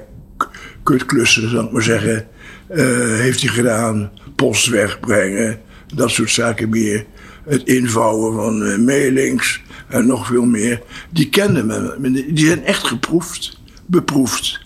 kutklussen, 0.83 1.49
zal 1.49 1.63
ik 1.63 1.71
maar 1.71 1.83
zeggen, 1.83 2.27
eh, 2.67 2.85
heeft 3.17 3.41
hij 3.41 3.49
gedaan. 3.49 4.11
Post 4.35 4.67
wegbrengen, 4.67 5.59
dat 5.93 6.09
soort 6.09 6.31
zaken 6.31 6.69
meer. 6.69 7.05
Het 7.45 7.63
invouwen 7.63 8.33
van 8.33 8.63
eh, 8.63 8.77
mailings 8.77 9.61
en 9.87 10.07
nog 10.07 10.27
veel 10.27 10.45
meer. 10.45 10.81
Die 11.09 11.29
kenden 11.29 11.65
me, 11.65 12.11
die 12.33 12.45
zijn 12.45 12.63
echt 12.63 12.87
geproefd, 12.87 13.59
beproefd. 13.85 14.59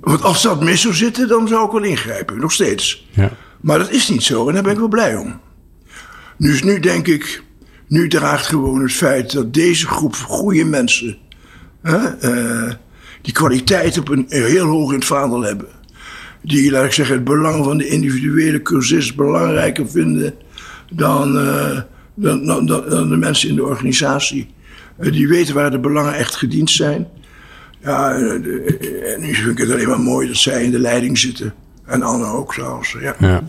Want 0.00 0.22
als 0.22 0.42
dat 0.42 0.62
mis 0.62 0.80
zou 0.80 0.94
zitten, 0.94 1.28
dan 1.28 1.48
zou 1.48 1.66
ik 1.66 1.72
wel 1.72 1.82
ingrijpen, 1.82 2.40
nog 2.40 2.52
steeds. 2.52 3.06
Ja. 3.10 3.32
Maar 3.60 3.78
dat 3.78 3.90
is 3.90 4.08
niet 4.08 4.22
zo 4.22 4.48
en 4.48 4.54
daar 4.54 4.62
ben 4.62 4.72
ik 4.72 4.78
wel 4.78 4.88
blij 4.88 5.16
om. 5.16 5.40
Dus 6.38 6.62
nu 6.62 6.80
denk 6.80 7.06
ik, 7.06 7.42
nu 7.88 8.08
draagt 8.08 8.46
gewoon 8.46 8.82
het 8.82 8.92
feit 8.92 9.32
dat 9.32 9.54
deze 9.54 9.86
groep 9.86 10.14
goede 10.14 10.64
mensen, 10.64 11.18
hè, 11.82 11.96
eh, 11.96 12.74
die 13.22 13.32
kwaliteit 13.32 13.98
op 13.98 14.08
een 14.08 14.26
heel 14.28 14.66
hoog 14.66 14.88
in 14.88 14.98
het 14.98 15.04
vaandel 15.04 15.42
hebben, 15.42 15.68
die, 16.42 16.70
laat 16.70 16.84
ik 16.84 16.92
zeggen, 16.92 17.14
het 17.14 17.24
belang 17.24 17.64
van 17.64 17.78
de 17.78 17.86
individuele 17.86 18.62
cursist 18.62 19.16
belangrijker 19.16 19.88
vinden 19.88 20.34
dan, 20.90 21.38
eh, 21.38 21.80
dan, 22.14 22.44
dan, 22.46 22.66
dan, 22.66 23.08
de 23.08 23.16
mensen 23.16 23.48
in 23.48 23.54
de 23.54 23.64
organisatie. 23.64 24.50
Eh, 24.98 25.12
die 25.12 25.28
weten 25.28 25.54
waar 25.54 25.70
de 25.70 25.80
belangen 25.80 26.14
echt 26.14 26.36
gediend 26.36 26.70
zijn. 26.70 27.06
Ja, 27.82 28.12
eh, 28.12 29.14
en 29.14 29.20
nu 29.20 29.34
vind 29.34 29.50
ik 29.50 29.58
het 29.58 29.70
alleen 29.70 29.88
maar 29.88 30.00
mooi 30.00 30.26
dat 30.26 30.36
zij 30.36 30.64
in 30.64 30.70
de 30.70 30.78
leiding 30.78 31.18
zitten. 31.18 31.54
En 31.84 32.02
Anne 32.02 32.26
ook 32.26 32.54
trouwens. 32.54 32.96
Ja. 33.00 33.14
Ja. 33.18 33.42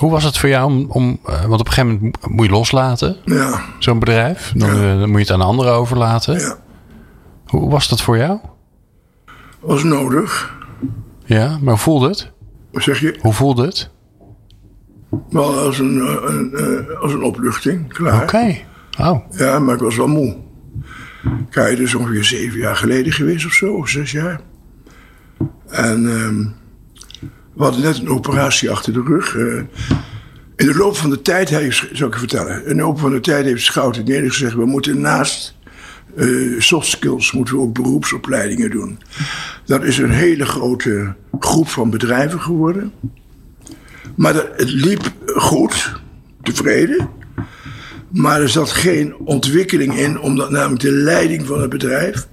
Hoe 0.00 0.10
was 0.10 0.24
het 0.24 0.38
voor 0.38 0.48
jou 0.48 0.72
om, 0.72 0.86
om 0.88 1.18
eh, 1.24 1.44
want 1.44 1.60
op 1.60 1.66
een 1.66 1.72
gegeven 1.72 1.94
moment 1.94 2.28
moet 2.28 2.46
je 2.46 2.52
loslaten, 2.52 3.16
Ja, 3.24 3.60
zo'n 3.78 3.98
bedrijf. 3.98 4.52
Dan, 4.56 4.70
eh, 4.70 4.98
dan 4.98 5.10
moet 5.10 5.26
je 5.26 5.32
het 5.32 5.42
aan 5.42 5.48
anderen 5.48 5.72
overlaten. 5.72 6.38
ja. 6.38 6.58
Hoe 7.46 7.70
was 7.70 7.88
dat 7.88 8.02
voor 8.02 8.16
jou? 8.16 8.38
Was 9.60 9.82
nodig. 9.82 10.58
Ja, 11.36 11.58
maar 11.58 11.72
hoe 11.74 11.82
voelde 11.82 12.08
het? 12.08 12.30
Wat 12.72 12.82
zeg 12.82 13.00
je? 13.00 13.18
Hoe 13.20 13.32
voelde 13.32 13.64
het? 13.66 13.90
Wel 15.30 15.58
als 15.58 15.78
een, 15.78 16.00
eh, 16.00 16.16
een, 16.22 16.52
eh, 16.54 17.00
als 17.00 17.12
een 17.12 17.22
opluchting, 17.22 17.92
klaar. 17.92 18.22
Oké. 18.22 18.56
Oh, 19.00 19.20
Ja, 19.30 19.58
maar 19.58 19.74
ik 19.74 19.80
was 19.80 19.96
wel 19.96 20.08
moe. 20.08 20.36
Kijk, 21.50 21.78
is 21.78 21.94
ongeveer 21.94 22.24
zeven 22.24 22.58
jaar 22.58 22.76
geleden 22.76 23.12
geweest 23.12 23.46
of 23.46 23.52
zo, 23.52 23.72
of 23.72 23.88
zes 23.88 24.10
jaar. 24.12 24.40
En 25.68 26.08
ehm, 26.10 26.38
we 27.54 27.62
hadden 27.62 27.80
net 27.80 27.98
een 27.98 28.08
operatie 28.08 28.70
achter 28.70 28.92
de 28.92 29.02
rug. 29.02 29.36
eh. 29.36 29.62
in 30.56 30.66
de 30.66 30.74
loop 30.76 30.96
van 30.96 31.10
de 31.10 31.22
tijd, 31.22 31.48
heeft, 31.48 31.88
zal 31.92 32.06
ik 32.06 32.12
je 32.12 32.18
vertellen. 32.18 32.66
In 32.66 32.76
de 32.76 32.82
loop 32.82 32.98
van 33.00 33.10
de 33.10 33.20
tijd 33.20 33.44
heeft 33.44 33.62
Schouten 33.62 34.04
Neder 34.04 34.30
gezegd... 34.30 34.54
we 34.54 34.64
moeten 34.66 35.00
naast 35.00 35.56
eh, 36.16 36.60
soft 36.60 36.88
skills 36.88 37.32
moeten 37.32 37.54
we 37.54 37.60
ook 37.60 37.74
beroepsopleidingen 37.74 38.70
doen. 38.70 38.98
Dat 39.64 39.84
is 39.84 39.98
een 39.98 40.10
hele 40.10 40.44
grote 40.44 41.14
groep 41.40 41.68
van 41.68 41.90
bedrijven 41.90 42.40
geworden. 42.40 42.92
Maar 44.16 44.34
het 44.34 44.70
liep 44.70 45.12
goed, 45.26 46.00
tevreden. 46.42 47.08
Maar 48.08 48.40
er 48.40 48.48
zat 48.48 48.70
geen 48.70 49.16
ontwikkeling 49.16 49.94
in, 49.98 50.20
omdat 50.20 50.50
namelijk 50.50 50.80
de 50.82 50.92
leiding 50.92 51.46
van 51.46 51.60
het 51.60 51.70
bedrijf, 51.70 52.28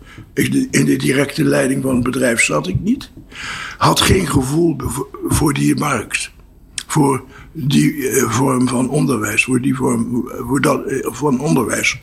in 0.71 0.85
de 0.85 0.95
directe 0.95 1.43
leiding 1.43 1.81
van 1.81 1.95
het 1.95 2.03
bedrijf 2.03 2.41
zat 2.41 2.67
ik 2.67 2.79
niet, 2.79 3.11
had 3.77 4.01
geen 4.01 4.27
gevoel 4.27 4.75
voor- 4.77 5.07
voor 5.27 5.53
die 5.53 5.75
markt. 5.75 6.35
voor 6.89 7.23
die 7.51 8.09
eh, 8.09 8.29
vorm 8.29 8.67
van 8.67 8.89
onderwijs, 8.89 9.43
voor 9.43 9.61
die 9.61 9.75
vorm 9.75 10.29
voor 10.47 10.61
dat, 10.61 10.85
eh, 10.85 10.99
van 11.11 11.39
onderwijs. 11.39 12.01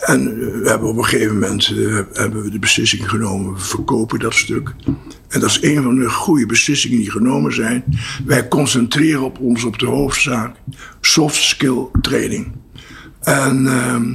En 0.00 0.38
we 0.62 0.68
hebben 0.68 0.88
op 0.88 0.96
een 0.96 1.04
gegeven 1.04 1.38
moment 1.38 1.66
eh, 1.66 2.00
hebben 2.12 2.42
we 2.42 2.50
de 2.50 2.58
beslissing 2.58 3.08
genomen, 3.08 3.52
we 3.52 3.60
verkopen 3.60 4.18
dat 4.18 4.34
stuk. 4.34 4.74
En 5.28 5.40
dat 5.40 5.50
is 5.50 5.62
een 5.62 5.82
van 5.82 5.94
de 5.94 6.10
goede 6.10 6.46
beslissingen 6.46 6.98
die 6.98 7.10
genomen 7.10 7.54
zijn. 7.54 7.84
Wij 8.26 8.48
concentreren 8.48 9.22
op 9.22 9.38
ons 9.40 9.64
op 9.64 9.78
de 9.78 9.86
hoofdzaak, 9.86 10.56
soft 11.00 11.36
skill 11.42 11.86
training. 12.00 12.52
En 13.20 13.66
ehm, 13.66 14.14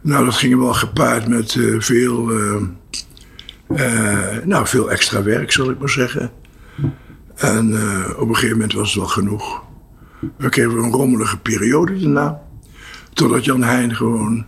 nou, 0.00 0.24
dat 0.24 0.34
ging 0.34 0.58
wel 0.58 0.74
gepaard 0.74 1.28
met 1.28 1.54
eh, 1.54 1.80
veel, 1.80 2.30
eh, 3.68 4.36
nou, 4.44 4.66
veel 4.66 4.90
extra 4.90 5.22
werk, 5.22 5.52
zal 5.52 5.70
ik 5.70 5.78
maar 5.78 5.88
zeggen. 5.88 6.30
En 7.34 7.74
op 8.16 8.28
een 8.28 8.34
gegeven 8.34 8.56
moment 8.56 8.72
was 8.72 8.88
het 8.88 8.98
wel 8.98 9.08
genoeg. 9.08 9.62
We 10.36 10.48
kregen 10.48 10.76
een 10.76 10.90
rommelige 10.90 11.38
periode 11.38 12.00
daarna. 12.00 12.40
Totdat 13.12 13.44
Jan 13.44 13.62
Heijn 13.62 13.94
gewoon 13.94 14.46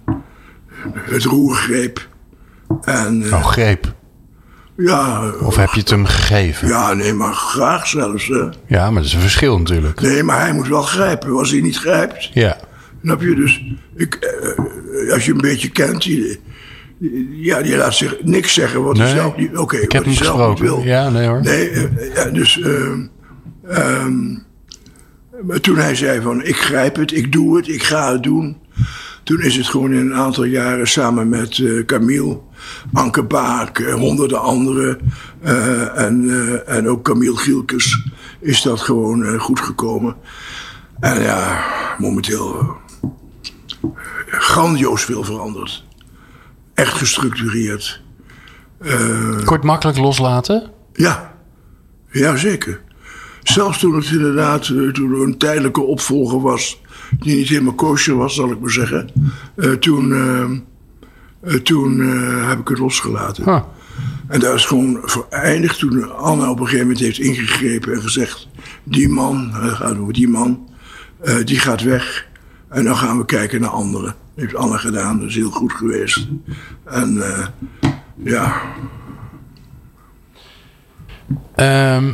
het 0.99 1.25
roer 1.25 1.55
greep. 1.55 2.09
En 2.85 3.23
eh, 3.25 3.33
Oh, 3.33 3.45
greep. 3.45 3.95
ja, 4.77 5.31
Of 5.41 5.57
heb 5.57 5.71
je 5.73 5.81
het 5.81 5.91
hem 5.91 6.05
gegeven? 6.07 6.69
ja, 6.69 6.93
nee, 6.95 7.13
maar 7.13 7.33
graag 7.35 7.87
zelfs. 7.87 8.27
Hè. 8.29 8.49
Ja, 8.67 8.85
maar 8.91 8.95
dat 8.95 9.05
is 9.05 9.15
een 9.15 9.21
verschil 9.21 9.59
natuurlijk. 9.59 10.01
Nee, 10.01 10.23
maar 10.23 10.41
hij 10.41 10.53
moet 10.53 10.69
wel 10.69 10.83
grijpen. 10.83 11.31
Als 11.39 11.51
hij 11.51 11.61
niet 11.61 11.79
grijpt, 11.79 12.31
Ja. 12.35 12.57
snap 13.03 13.21
je? 13.21 13.35
Dus 13.35 13.63
ik, 13.97 14.15
eh, 14.15 15.13
als 15.13 15.25
je 15.25 15.33
een 15.33 15.41
beetje 15.41 15.71
kent, 15.71 16.03
die, 16.03 16.41
ja, 17.31 17.63
die 17.63 17.77
laat 17.77 17.95
zich 17.95 18.17
niks 18.23 18.55
zeggen 18.55 18.83
wat 18.83 18.99
hij 18.99 19.09
zelf 19.09 19.37
niet, 19.37 19.57
oké, 19.57 19.77
ik 19.77 19.83
wat 19.83 19.93
heb 19.93 20.05
hij 20.05 20.15
zelf 20.15 20.49
niet 20.49 20.59
wil. 20.59 20.81
Ja, 20.83 21.09
nee 21.11 21.27
hoor. 21.29 21.41
Nee, 21.43 21.71
eh, 21.71 22.15
ja, 22.15 22.25
dus 22.31 22.61
ehm, 22.61 23.01
maar 25.47 25.61
toen 25.61 25.77
hij 25.77 25.95
zei 25.95 26.21
van 26.21 26.43
ik 26.43 26.57
grijp 26.57 26.97
het, 26.97 27.13
ik 27.13 27.33
doe 27.33 27.57
het, 27.57 27.69
ik 27.69 27.83
ga 27.83 28.13
het 28.13 28.23
doen. 28.23 28.57
Toen 29.23 29.41
is 29.41 29.57
het 29.57 29.67
gewoon 29.67 29.93
in 29.93 29.99
een 29.99 30.15
aantal 30.15 30.45
jaren 30.45 30.89
samen 30.89 31.29
met 31.29 31.59
eh 31.59 31.85
Camille, 31.85 32.41
Anke 32.93 33.23
Baak, 33.23 33.79
eh, 33.79 33.95
honderden 33.95 34.41
anderen 34.41 34.99
eh, 35.41 35.99
en, 35.99 36.31
eh, 36.31 36.77
en 36.77 36.89
ook 36.89 37.03
Camille 37.03 37.37
Gielkes 37.37 38.09
is 38.41 38.63
dat 38.63 38.81
gewoon 38.81 39.39
goed 39.39 39.61
gekomen. 39.61 40.17
En 41.01 41.23
ja, 41.23 41.65
momenteel 41.99 42.77
grandioos 44.27 45.05
veel 45.05 45.25
veranderd. 45.25 45.85
Echt 46.75 46.93
gestructureerd. 46.93 48.03
Het 48.83 49.63
makkelijk 49.63 49.99
loslaten? 49.99 50.71
Ja, 50.93 51.35
ja 52.11 52.37
zeker. 52.37 52.84
Zelfs 53.45 53.79
toen 53.79 53.95
het 53.95 54.11
inderdaad 54.11 54.69
eh, 54.69 54.89
toen 54.89 55.15
er 55.15 55.23
een 55.23 55.39
tijdelijke 55.39 55.81
opvolger 55.81 56.41
was, 56.41 56.81
die 57.19 57.37
niet 57.37 57.49
helemaal 57.49 57.75
kosher 57.75 58.17
was, 58.17 58.35
zal 58.35 58.51
ik 58.51 58.61
maar 58.61 58.71
zeggen. 58.71 59.11
eh, 59.57 59.71
toen 59.71 60.13
eh, 61.43 61.55
toen 61.55 61.99
heb 62.47 62.59
ik 62.59 62.69
het 62.69 62.79
losgelaten. 62.79 63.45
Huh. 63.45 63.63
En 64.29 64.41
daar 64.41 64.55
is 64.55 64.65
gewoon 64.65 64.99
voor 65.03 65.27
eindigd 65.31 65.79
toen 65.79 66.17
Anna 66.17 66.51
op 66.51 66.59
een 66.59 66.65
gegeven 66.65 66.87
moment 66.87 67.05
heeft 67.05 67.19
ingegrepen 67.19 67.93
en 67.93 68.03
gezegd: 68.03 68.49
die 68.83 69.09
man, 69.09 69.51
gaat 69.53 69.99
over 69.99 70.13
die 70.13 70.29
man, 70.29 70.69
die 71.45 71.59
gaat 71.59 71.83
weg. 71.83 72.27
En 72.69 72.85
dan 72.85 72.97
gaan 72.97 73.19
we 73.19 73.25
kijken 73.25 73.61
naar 73.61 73.71
anderen. 73.71 74.05
Dat 74.35 74.45
heeft 74.45 74.55
Anna 74.55 74.77
gedaan, 74.77 75.19
dat 75.19 75.29
is 75.29 75.35
heel 75.35 75.51
goed 75.51 75.73
geweest. 75.73 76.29
En 76.85 77.23
ja, 78.17 78.63
Ehm, 81.55 82.13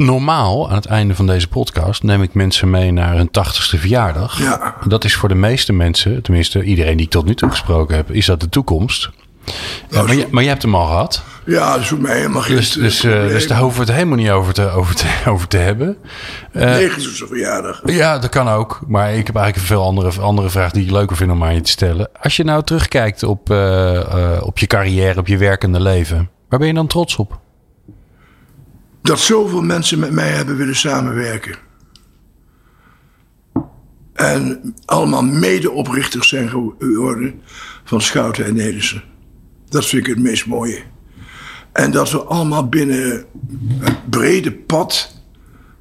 normaal, 0.00 0.68
aan 0.68 0.76
het 0.76 0.86
einde 0.86 1.14
van 1.14 1.26
deze 1.26 1.48
podcast, 1.48 2.02
neem 2.02 2.22
ik 2.22 2.34
mensen 2.34 2.70
mee 2.70 2.92
naar 2.92 3.16
hun 3.16 3.30
tachtigste 3.30 3.78
verjaardag. 3.78 4.38
Ja. 4.38 4.74
Dat 4.86 5.04
is 5.04 5.14
voor 5.14 5.28
de 5.28 5.34
meeste 5.34 5.72
mensen, 5.72 6.22
tenminste 6.22 6.62
iedereen 6.62 6.96
die 6.96 7.06
ik 7.06 7.12
tot 7.12 7.24
nu 7.24 7.34
toe 7.34 7.50
gesproken 7.50 7.96
heb, 7.96 8.10
is 8.10 8.26
dat 8.26 8.40
de 8.40 8.48
toekomst. 8.48 9.10
Ja, 9.90 10.02
maar, 10.02 10.14
je, 10.14 10.26
maar 10.30 10.44
hebt 10.44 10.62
hem 10.62 10.74
al 10.74 10.86
gehad. 10.86 11.22
ja, 11.46 11.72
dat 11.72 11.80
is 11.80 11.88
voor 11.88 12.00
mij 12.00 12.16
helemaal 12.16 12.42
geen 12.42 12.56
Dus, 12.56 12.72
dus, 12.72 13.00
probleem. 13.00 13.28
dus 13.28 13.46
daar 13.46 13.58
hoeven 13.58 13.80
we 13.80 13.86
het 13.86 13.94
helemaal 13.94 14.16
niet 14.18 14.30
over 14.30 14.52
te, 14.52 14.70
over 14.70 14.94
te, 14.94 15.06
over 15.30 15.48
te 15.48 15.56
hebben. 15.56 15.96
Eh, 16.52 16.78
90ste 16.78 17.26
verjaardag. 17.28 17.80
Ja, 17.84 18.18
dat 18.18 18.30
kan 18.30 18.48
ook. 18.48 18.80
Maar 18.86 19.14
ik 19.14 19.26
heb 19.26 19.36
eigenlijk 19.36 19.56
een 19.56 19.76
veel 19.76 19.84
andere, 19.84 20.20
andere 20.20 20.50
vraag 20.50 20.70
die 20.72 20.84
ik 20.84 20.90
leuker 20.90 21.16
vind 21.16 21.30
om 21.30 21.44
aan 21.44 21.54
je 21.54 21.60
te 21.60 21.70
stellen. 21.70 22.08
Als 22.22 22.36
je 22.36 22.44
nou 22.44 22.62
terugkijkt 22.62 23.22
op, 23.22 23.50
eh, 23.50 24.40
op 24.42 24.58
je 24.58 24.66
carrière, 24.66 25.18
op 25.18 25.26
je 25.26 25.36
werkende 25.36 25.80
leven, 25.80 26.30
waar 26.48 26.58
ben 26.58 26.68
je 26.68 26.74
dan 26.74 26.86
trots 26.86 27.16
op? 27.16 27.38
Dat 29.02 29.20
zoveel 29.20 29.62
mensen 29.62 29.98
met 29.98 30.10
mij 30.12 30.28
hebben 30.28 30.56
willen 30.56 30.76
samenwerken. 30.76 31.56
En 34.12 34.74
allemaal 34.84 35.24
medeoprichters 35.24 36.28
zijn 36.28 36.48
geworden 36.48 37.40
van 37.84 38.00
Schouten 38.00 38.44
en 38.44 38.54
Nedersen. 38.54 39.02
Dat 39.68 39.86
vind 39.86 40.06
ik 40.06 40.14
het 40.14 40.24
meest 40.24 40.46
mooie. 40.46 40.82
En 41.72 41.90
dat 41.90 42.10
we 42.10 42.18
allemaal 42.18 42.68
binnen 42.68 43.24
het 43.78 44.10
brede 44.10 44.52
pad 44.52 45.22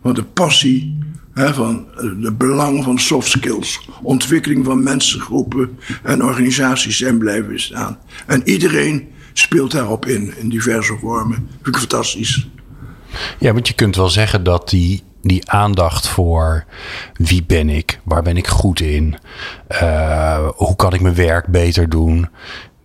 van 0.01 0.13
de 0.13 0.23
passie, 0.23 0.97
hè, 1.33 1.53
van 1.53 1.87
het 2.21 2.37
belang 2.37 2.83
van 2.83 2.99
soft 2.99 3.29
skills, 3.29 3.89
ontwikkeling 4.01 4.65
van 4.65 4.83
mensengroepen 4.83 5.77
en 6.03 6.23
organisaties 6.23 6.97
zijn 6.97 7.17
blijven 7.17 7.59
staan. 7.59 7.97
En 8.25 8.49
iedereen 8.49 9.07
speelt 9.33 9.71
daarop 9.71 10.05
in, 10.05 10.33
in 10.37 10.49
diverse 10.49 10.97
vormen. 10.97 11.47
Vind 11.61 11.75
ik 11.75 11.77
fantastisch. 11.77 12.49
Ja, 13.39 13.53
want 13.53 13.67
je 13.67 13.73
kunt 13.73 13.95
wel 13.95 14.09
zeggen 14.09 14.43
dat 14.43 14.69
die, 14.69 15.03
die 15.21 15.49
aandacht 15.51 16.07
voor 16.07 16.65
wie 17.13 17.43
ben 17.43 17.69
ik, 17.69 17.99
waar 18.03 18.21
ben 18.23 18.37
ik 18.37 18.47
goed 18.47 18.79
in, 18.79 19.17
eh, 19.67 20.47
hoe 20.55 20.75
kan 20.75 20.93
ik 20.93 21.01
mijn 21.01 21.15
werk 21.15 21.47
beter 21.47 21.89
doen, 21.89 22.29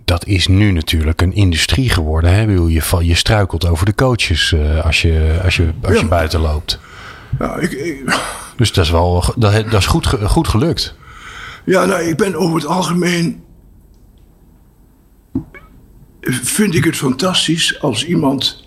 dat 0.05 0.27
is 0.27 0.47
nu 0.47 0.73
natuurlijk 0.73 1.21
een 1.23 1.33
industrie 1.35 1.89
geworden. 1.91 2.33
Hè? 2.35 2.41
Je, 2.41 2.83
je 3.07 3.15
struikelt 3.15 3.67
over 3.69 3.87
de 3.87 3.95
coaches 3.95 4.53
eh, 4.53 4.85
als, 4.85 5.03
je, 5.03 5.41
als, 5.45 5.57
je, 5.57 5.73
als 5.83 5.95
je 5.95 6.01
Ja. 6.03 6.07
buiten 6.09 6.41
loopt. 6.41 6.79
Ja, 7.39 7.57
ik, 7.57 7.73
ik- 7.73 8.21
Dus 8.57 8.73
dat 8.73 8.85
is 8.85 8.91
wel 8.91 9.25
dat, 9.37 9.53
dat 9.71 9.81
is 9.81 9.87
goed, 9.87 10.07
goed 10.07 10.49
gelukt. 10.49 10.95
ja, 11.65 11.85
nou, 11.85 12.03
ik 12.03 12.17
ben 12.17 12.35
over 12.37 12.57
het 12.57 12.67
algemeen. 12.67 13.43
Vind 16.21 16.75
ik 16.75 16.85
het 16.85 16.97
fantastisch 16.97 17.81
als 17.81 18.07
iemand 18.07 18.64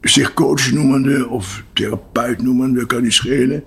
zich 0.00 0.34
coach 0.34 0.72
noemende 0.72 1.28
of 1.28 1.62
therapeut 1.72 2.42
noemende, 2.42 2.86
kan 2.86 3.02
niet 3.02 3.12
schelen, 3.12 3.64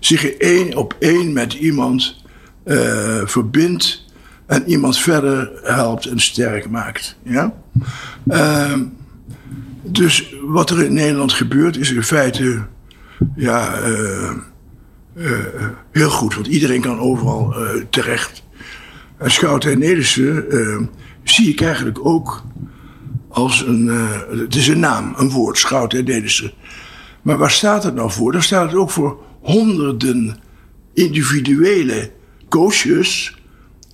zich 0.00 0.24
één 0.24 0.76
op 0.76 0.96
één 0.98 1.32
met 1.32 1.52
iemand 1.52 2.24
eh, 2.64 3.20
verbindt 3.24 4.04
en 4.46 4.68
iemand 4.68 4.98
verder 4.98 5.50
helpt 5.62 6.06
en 6.06 6.20
sterk 6.20 6.70
maakt. 6.70 7.16
Ja? 7.22 7.54
Ehm, 8.28 8.84
dus 9.82 10.34
wat 10.42 10.70
er 10.70 10.84
in 10.84 10.92
Nederland 10.92 11.32
gebeurt 11.32 11.76
is 11.76 11.92
in 11.92 12.02
feite 12.02 12.62
ja, 13.36 13.80
eh, 15.14 15.66
heel 15.92 16.10
goed, 16.10 16.34
want 16.34 16.46
iedereen 16.46 16.80
kan 16.80 16.98
overal 16.98 17.54
eh, 17.54 17.82
terecht. 17.90 18.42
En 19.16 19.30
Schouten 19.30 19.72
en 19.72 19.78
Nederse 19.78 20.46
eh, 20.46 20.86
zie 21.22 21.48
ik 21.48 21.60
eigenlijk 21.60 22.06
ook 22.06 22.42
als 23.30 23.62
een. 23.66 23.88
eh, 23.88 24.38
het 24.38 24.54
is 24.54 24.68
een 24.68 24.80
naam, 24.80 25.14
een 25.16 25.30
woord, 25.30 25.58
Schouten 25.58 25.98
en 25.98 26.04
Nederse. 26.04 26.52
Maar 27.22 27.38
waar 27.38 27.50
staat 27.50 27.82
het 27.82 27.94
nou 27.94 28.10
voor? 28.10 28.32
Daar 28.32 28.42
staat 28.42 28.66
het 28.66 28.80
ook 28.80 28.90
voor 28.90 29.18
honderden 29.40 30.36
individuele 30.94 32.10
coaches, 32.48 33.38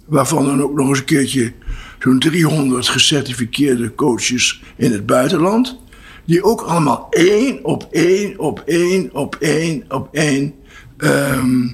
waarvan 0.07 0.45
dan 0.45 0.63
ook 0.63 0.77
nog 0.77 0.89
eens 0.89 0.99
een 0.99 1.05
keertje 1.05 1.53
zo'n 1.99 2.19
300 2.19 2.89
gecertificeerde 2.89 3.95
coaches 3.95 4.63
in 4.77 4.93
het 4.93 5.07
buitenland. 5.07 5.79
Die 6.25 6.43
ook 6.43 6.61
allemaal 6.61 7.07
één 7.11 7.65
op 7.65 7.89
één, 7.91 8.39
op 8.39 8.63
één, 8.67 9.15
op 9.15 9.37
één, 9.41 9.85
op 9.89 10.09
één 10.13 10.55
ehm, 10.97 11.69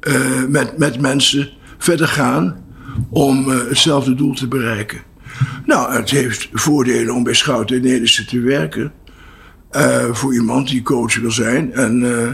eh, 0.00 0.44
met, 0.48 0.78
met 0.78 1.00
mensen 1.00 1.50
verder 1.78 2.08
gaan 2.08 2.64
om 3.10 3.50
eh, 3.50 3.58
hetzelfde 3.68 4.14
doel 4.14 4.34
te 4.34 4.48
bereiken. 4.48 5.02
Nou, 5.66 5.94
het 5.94 6.10
heeft 6.10 6.48
voordelen 6.52 7.14
om 7.14 7.22
bij 7.22 7.34
Schouten 7.34 7.76
en 7.76 7.82
Nederlandse 7.82 8.24
te 8.24 8.40
werken. 8.40 8.92
eh, 9.70 10.12
voor 10.12 10.34
iemand 10.34 10.68
die 10.68 10.82
coach 10.82 11.16
wil 11.20 11.30
zijn. 11.30 11.72
En, 11.72 12.18
eh, 12.18 12.32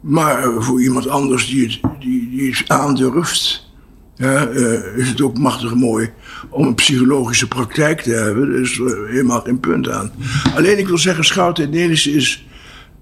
maar 0.00 0.62
voor 0.62 0.82
iemand 0.82 1.08
anders 1.08 1.46
die 1.46 1.62
het, 1.62 2.00
die, 2.00 2.30
die 2.30 2.50
het 2.50 2.68
aandurft, 2.68 3.70
ja, 4.16 4.46
eh, 4.46 4.96
is 4.96 5.08
het 5.08 5.20
ook 5.20 5.38
machtig 5.38 5.74
mooi 5.74 6.10
om 6.50 6.66
een 6.66 6.74
psychologische 6.74 7.48
praktijk 7.48 8.00
te 8.00 8.10
hebben. 8.10 8.52
Er 8.52 8.60
is 8.60 8.80
helemaal 9.08 9.40
geen 9.40 9.60
punt 9.60 9.88
aan. 9.88 10.12
Alleen 10.54 10.78
ik 10.78 10.86
wil 10.88 10.98
zeggen, 10.98 11.24
Schouten 11.24 11.64
en 11.64 11.70
Nederlandse 11.70 12.12
is, 12.12 12.46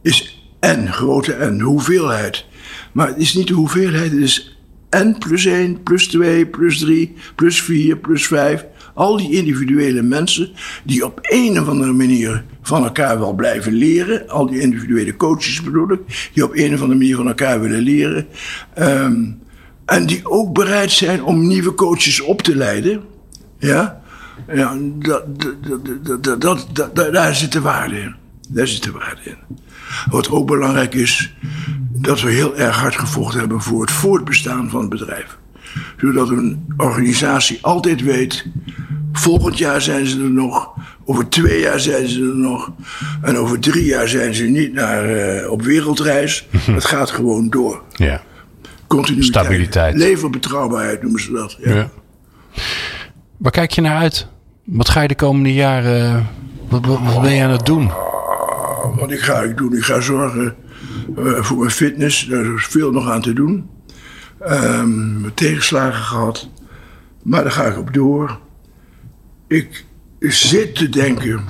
is 0.02 0.46
N, 0.60 0.86
grote 0.86 1.36
N, 1.40 1.60
hoeveelheid. 1.60 2.44
Maar 2.92 3.06
het 3.08 3.18
is 3.18 3.34
niet 3.34 3.46
de 3.46 3.54
hoeveelheid, 3.54 4.10
het 4.10 4.20
is 4.20 4.58
N 4.96 5.16
plus 5.18 5.44
1, 5.44 5.82
plus 5.82 6.08
2, 6.08 6.46
plus 6.46 6.78
3, 6.78 7.14
plus 7.34 7.62
4, 7.62 7.96
plus 7.96 8.26
5. 8.26 8.64
Al 8.94 9.16
die 9.16 9.32
individuele 9.32 10.02
mensen 10.02 10.50
die 10.84 11.04
op 11.04 11.18
een 11.22 11.60
of 11.60 11.68
andere 11.68 11.92
manier 11.92 12.44
van 12.62 12.84
elkaar 12.84 13.18
wel 13.18 13.32
blijven 13.32 13.72
leren. 13.72 14.28
Al 14.28 14.46
die 14.46 14.60
individuele 14.60 15.16
coaches 15.16 15.62
bedoel 15.62 15.92
ik, 15.92 16.30
die 16.32 16.44
op 16.44 16.50
een 16.54 16.74
of 16.74 16.80
andere 16.80 16.98
manier 16.98 17.16
van 17.16 17.26
elkaar 17.26 17.60
willen 17.60 17.80
leren. 17.80 18.26
Ehm, 18.74 19.24
en 19.84 20.06
die 20.06 20.30
ook 20.30 20.52
bereid 20.52 20.90
zijn 20.90 21.24
om 21.24 21.46
nieuwe 21.46 21.74
coaches 21.74 22.20
op 22.20 22.42
te 22.42 22.56
leiden. 22.56 23.02
Ja, 23.58 24.02
ja 24.52 24.76
dat, 24.98 25.24
dat, 26.02 26.40
dat, 26.40 26.66
dat, 26.72 27.12
daar 27.12 27.34
zit 27.34 27.52
de 27.52 27.60
waarde 27.60 28.00
in. 28.00 28.14
Daar 28.48 28.66
zit 28.66 28.82
de 28.82 28.92
waarde 28.92 29.20
in. 29.24 29.36
Wat 30.10 30.30
ook 30.30 30.46
belangrijk 30.46 30.94
is, 30.94 31.34
dat 31.92 32.20
we 32.20 32.30
heel 32.30 32.56
erg 32.56 32.76
hard 32.76 32.96
gevochten 32.96 33.40
hebben 33.40 33.60
voor 33.60 33.80
het 33.80 33.90
voortbestaan 33.90 34.70
van 34.70 34.80
het 34.80 34.90
bedrijf. 34.90 35.38
Zodat 35.96 36.28
een 36.28 36.64
organisatie 36.76 37.58
altijd 37.60 38.02
weet, 38.02 38.46
volgend 39.12 39.58
jaar 39.58 39.80
zijn 39.80 40.06
ze 40.06 40.22
er 40.22 40.30
nog, 40.30 40.70
over 41.04 41.28
twee 41.28 41.60
jaar 41.60 41.80
zijn 41.80 42.08
ze 42.08 42.20
er 42.20 42.36
nog, 42.36 42.72
en 43.22 43.36
over 43.36 43.60
drie 43.60 43.84
jaar 43.84 44.08
zijn 44.08 44.34
ze 44.34 44.44
niet 44.44 44.72
naar, 44.72 45.10
uh, 45.40 45.50
op 45.50 45.62
wereldreis. 45.62 46.48
Het 46.50 46.84
gaat 46.84 47.10
gewoon 47.10 47.50
door. 47.50 47.82
Ja. 47.92 48.22
Continuïteit. 48.86 49.44
Stabiliteit. 49.44 49.96
Leverbetrouwbaarheid 49.96 51.02
noemen 51.02 51.20
ze 51.20 51.32
dat. 51.32 51.56
Ja. 51.60 51.74
Ja. 51.74 51.90
Waar 53.36 53.52
kijk 53.52 53.70
je 53.70 53.80
naar 53.80 53.96
uit? 53.96 54.26
Wat 54.64 54.88
ga 54.88 55.00
je 55.00 55.08
de 55.08 55.14
komende 55.14 55.54
jaren, 55.54 56.26
wat, 56.68 56.86
wat, 56.86 56.98
wat 57.04 57.22
ben 57.22 57.32
je 57.32 57.42
aan 57.42 57.50
het 57.50 57.66
doen? 57.66 57.90
Wat 58.96 59.10
ik 59.10 59.20
ga 59.20 59.40
ik 59.40 59.56
doen? 59.56 59.76
Ik 59.76 59.82
ga 59.82 60.00
zorgen 60.00 60.54
uh, 61.18 61.42
voor 61.42 61.58
mijn 61.58 61.70
fitness. 61.70 62.26
Daar 62.26 62.54
is 62.54 62.66
veel 62.66 62.90
nog 62.90 63.10
aan 63.10 63.22
te 63.22 63.32
doen. 63.32 63.68
Um, 64.48 65.34
tegenslagen 65.34 66.02
gehad. 66.02 66.48
Maar 67.22 67.42
daar 67.42 67.52
ga 67.52 67.64
ik 67.64 67.78
op 67.78 67.94
door. 67.94 68.38
Ik 69.48 69.84
zit 70.18 70.74
te 70.74 70.88
denken 70.88 71.44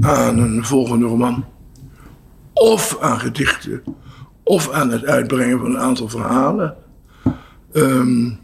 aan 0.00 0.38
een 0.38 0.64
volgende 0.64 1.06
roman. 1.06 1.44
Of 2.52 2.98
aan 3.00 3.20
gedichten. 3.20 3.82
Of 4.42 4.70
aan 4.70 4.90
het 4.90 5.04
uitbrengen 5.04 5.58
van 5.58 5.70
een 5.70 5.78
aantal 5.78 6.08
verhalen. 6.08 6.76
Um, 7.72 8.38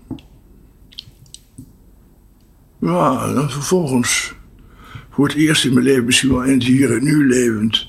ja, 2.81 3.33
dan 3.33 3.51
vervolgens 3.51 4.35
voor 5.11 5.27
het 5.27 5.37
eerst 5.37 5.65
in 5.65 5.73
mijn 5.73 5.85
leven 5.85 6.05
misschien 6.05 6.31
wel 6.31 6.43
in 6.43 6.55
het 6.55 6.65
hier 6.65 6.97
en 6.97 7.05
nu 7.05 7.27
levend. 7.29 7.89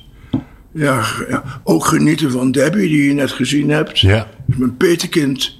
Ja, 0.71 1.05
ja, 1.29 1.43
ook 1.63 1.85
genieten 1.85 2.31
van 2.31 2.51
Debbie, 2.51 2.87
die 2.87 3.07
je 3.07 3.13
net 3.13 3.31
gezien 3.31 3.69
hebt. 3.69 3.99
Ja. 3.99 4.27
Mijn 4.45 4.77
petekind. 4.77 5.59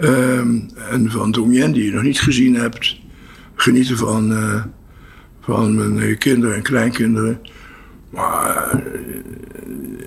Um, 0.00 0.70
en 0.90 1.10
van 1.10 1.30
Domien, 1.30 1.72
die 1.72 1.84
je 1.84 1.92
nog 1.92 2.02
niet 2.02 2.20
gezien 2.20 2.54
hebt. 2.54 2.96
Genieten 3.54 3.96
van, 3.96 4.32
uh, 4.32 4.62
van 5.40 5.94
mijn 5.94 6.18
kinderen 6.18 6.56
en 6.56 6.62
kleinkinderen. 6.62 7.40
Maar 8.10 8.74
uh, 8.74 8.82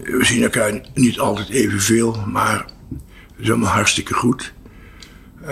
we 0.03 0.25
zien 0.25 0.43
elkaar 0.43 0.81
niet 0.93 1.19
altijd 1.19 1.49
evenveel, 1.49 2.17
maar 2.31 2.65
het 3.35 3.37
is 3.37 3.49
allemaal 3.49 3.69
hartstikke 3.69 4.13
goed. 4.13 4.53
Uh, 5.47 5.49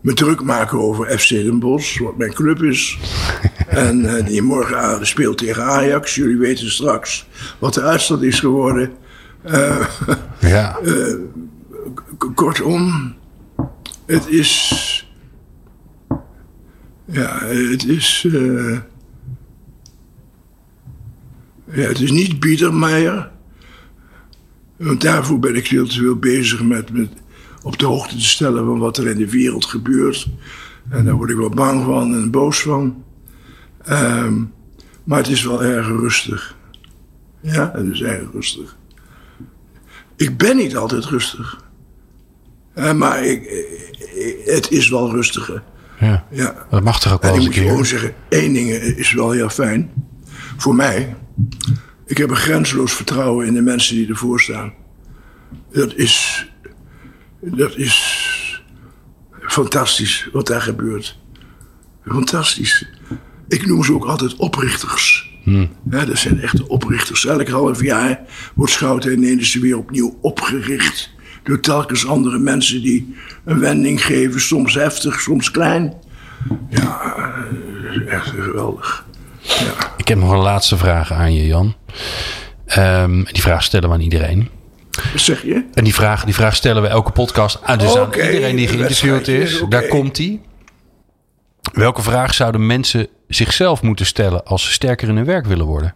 me 0.00 0.12
druk 0.12 0.42
maken 0.42 0.78
over 0.78 1.18
FC 1.18 1.28
Den 1.28 1.58
Bosch, 1.58 1.98
wat 1.98 2.16
mijn 2.16 2.32
club 2.32 2.62
is. 2.62 2.98
en 3.68 4.24
die 4.24 4.42
morgen 4.42 5.06
speelt 5.06 5.38
tegen 5.38 5.64
Ajax. 5.64 6.14
Jullie 6.14 6.38
weten 6.38 6.70
straks 6.70 7.28
wat 7.58 7.74
de 7.74 7.82
uitstand 7.82 8.22
is 8.22 8.40
geworden. 8.40 8.92
Ja. 10.40 10.78
Kortom, 12.42 13.14
het 14.06 14.26
is. 14.28 15.08
Ja, 17.04 17.38
het 17.44 17.84
is. 17.84 18.26
ja, 21.72 21.86
het 21.88 22.00
is 22.00 22.10
niet 22.10 22.40
Biedermeier. 22.40 23.30
Want 24.76 25.00
daarvoor 25.00 25.38
ben 25.38 25.56
ik 25.56 25.66
heel 25.68 25.86
te 25.86 25.98
veel 25.98 26.16
bezig 26.16 26.62
met, 26.62 26.92
met 26.92 27.08
op 27.62 27.78
de 27.78 27.86
hoogte 27.86 28.14
te 28.14 28.28
stellen 28.28 28.64
van 28.64 28.78
wat 28.78 28.96
er 28.96 29.08
in 29.08 29.16
de 29.16 29.30
wereld 29.30 29.64
gebeurt. 29.64 30.28
En 30.88 31.04
daar 31.04 31.14
word 31.14 31.30
ik 31.30 31.36
wel 31.36 31.50
bang 31.50 31.84
van 31.84 32.14
en 32.14 32.30
boos 32.30 32.62
van. 32.62 33.04
Um, 33.88 34.52
maar 35.04 35.18
het 35.18 35.28
is 35.28 35.44
wel 35.44 35.64
erg 35.64 35.86
rustig. 35.86 36.56
Ja, 37.40 37.70
het 37.74 37.86
is 37.86 38.02
erg 38.02 38.32
rustig. 38.32 38.76
Ik 40.16 40.36
ben 40.36 40.56
niet 40.56 40.76
altijd 40.76 41.04
rustig. 41.04 41.70
Maar 42.74 43.24
ik, 43.24 43.44
ik, 44.14 44.36
het 44.44 44.70
is 44.70 44.88
wel 44.88 45.10
rustiger. 45.10 45.62
Ja, 46.00 46.26
ja. 46.30 46.66
dat 46.70 46.82
mag 46.82 47.00
toch 47.00 47.12
ook 47.12 47.22
wel 47.22 47.30
en 47.30 47.40
ik 47.40 47.44
moet 47.44 47.54
je 47.54 47.60
gewoon 47.60 47.86
zeggen, 47.86 48.14
één 48.28 48.52
ding 48.52 48.70
is 48.70 49.12
wel 49.12 49.30
heel 49.30 49.48
fijn. 49.48 49.90
Voor 50.56 50.74
mij. 50.74 51.16
Ik 52.06 52.18
heb 52.18 52.30
een 52.30 52.36
grenzeloos 52.36 52.92
vertrouwen 52.92 53.46
in 53.46 53.54
de 53.54 53.62
mensen 53.62 53.96
die 53.96 54.08
ervoor 54.08 54.40
staan. 54.40 54.72
Dat 55.72 55.94
is 55.94 56.46
dat 57.40 57.76
is 57.76 58.62
fantastisch 59.40 60.28
wat 60.32 60.46
daar 60.46 60.62
gebeurt. 60.62 61.18
Fantastisch. 62.06 62.88
Ik 63.48 63.66
noem 63.66 63.84
ze 63.84 63.92
ook 63.92 64.04
altijd 64.04 64.36
oprichters. 64.36 65.30
Hmm. 65.42 65.70
Ja, 65.90 66.04
dat 66.04 66.18
zijn 66.18 66.40
echte 66.40 66.68
oprichters. 66.68 67.26
Elk 67.26 67.48
half 67.48 67.82
jaar 67.82 68.20
wordt 68.54 68.72
Schouten 68.72 69.12
ineens 69.12 69.54
weer 69.54 69.78
opnieuw 69.78 70.18
opgericht. 70.20 71.11
Door 71.42 71.60
telkens 71.60 72.06
andere 72.06 72.38
mensen 72.38 72.82
die 72.82 73.16
een 73.44 73.60
wending 73.60 74.04
geven. 74.04 74.40
Soms 74.40 74.74
heftig, 74.74 75.20
soms 75.20 75.50
klein. 75.50 75.94
Ja, 76.68 77.22
echt 78.06 78.26
geweldig. 78.26 79.04
Ja. 79.40 79.92
Ik 79.96 80.08
heb 80.08 80.18
nog 80.18 80.30
een 80.30 80.38
laatste 80.38 80.76
vraag 80.76 81.12
aan 81.12 81.34
je, 81.34 81.46
Jan. 81.46 81.74
Um, 82.78 83.24
die 83.24 83.42
vraag 83.42 83.62
stellen 83.62 83.88
we 83.88 83.94
aan 83.94 84.00
iedereen. 84.00 84.48
Wat 84.90 85.20
zeg 85.20 85.42
je? 85.42 85.64
En 85.74 85.84
die 85.84 85.94
vraag, 85.94 86.24
die 86.24 86.34
vraag 86.34 86.54
stellen 86.54 86.82
we 86.82 86.88
elke 86.88 87.12
podcast 87.12 87.62
aan. 87.62 87.78
Dus 87.78 87.96
aan 87.96 88.12
iedereen 88.14 88.56
die 88.56 88.68
geïnterviewd 88.68 89.28
is. 89.28 89.64
Daar 89.68 89.86
komt 89.86 90.16
die. 90.16 90.40
Welke 91.72 92.02
vraag 92.02 92.34
zouden 92.34 92.66
mensen 92.66 93.08
zichzelf 93.28 93.82
moeten 93.82 94.06
stellen 94.06 94.44
als 94.44 94.64
ze 94.64 94.72
sterker 94.72 95.08
in 95.08 95.16
hun 95.16 95.24
werk 95.24 95.46
willen 95.46 95.66
worden? 95.66 95.94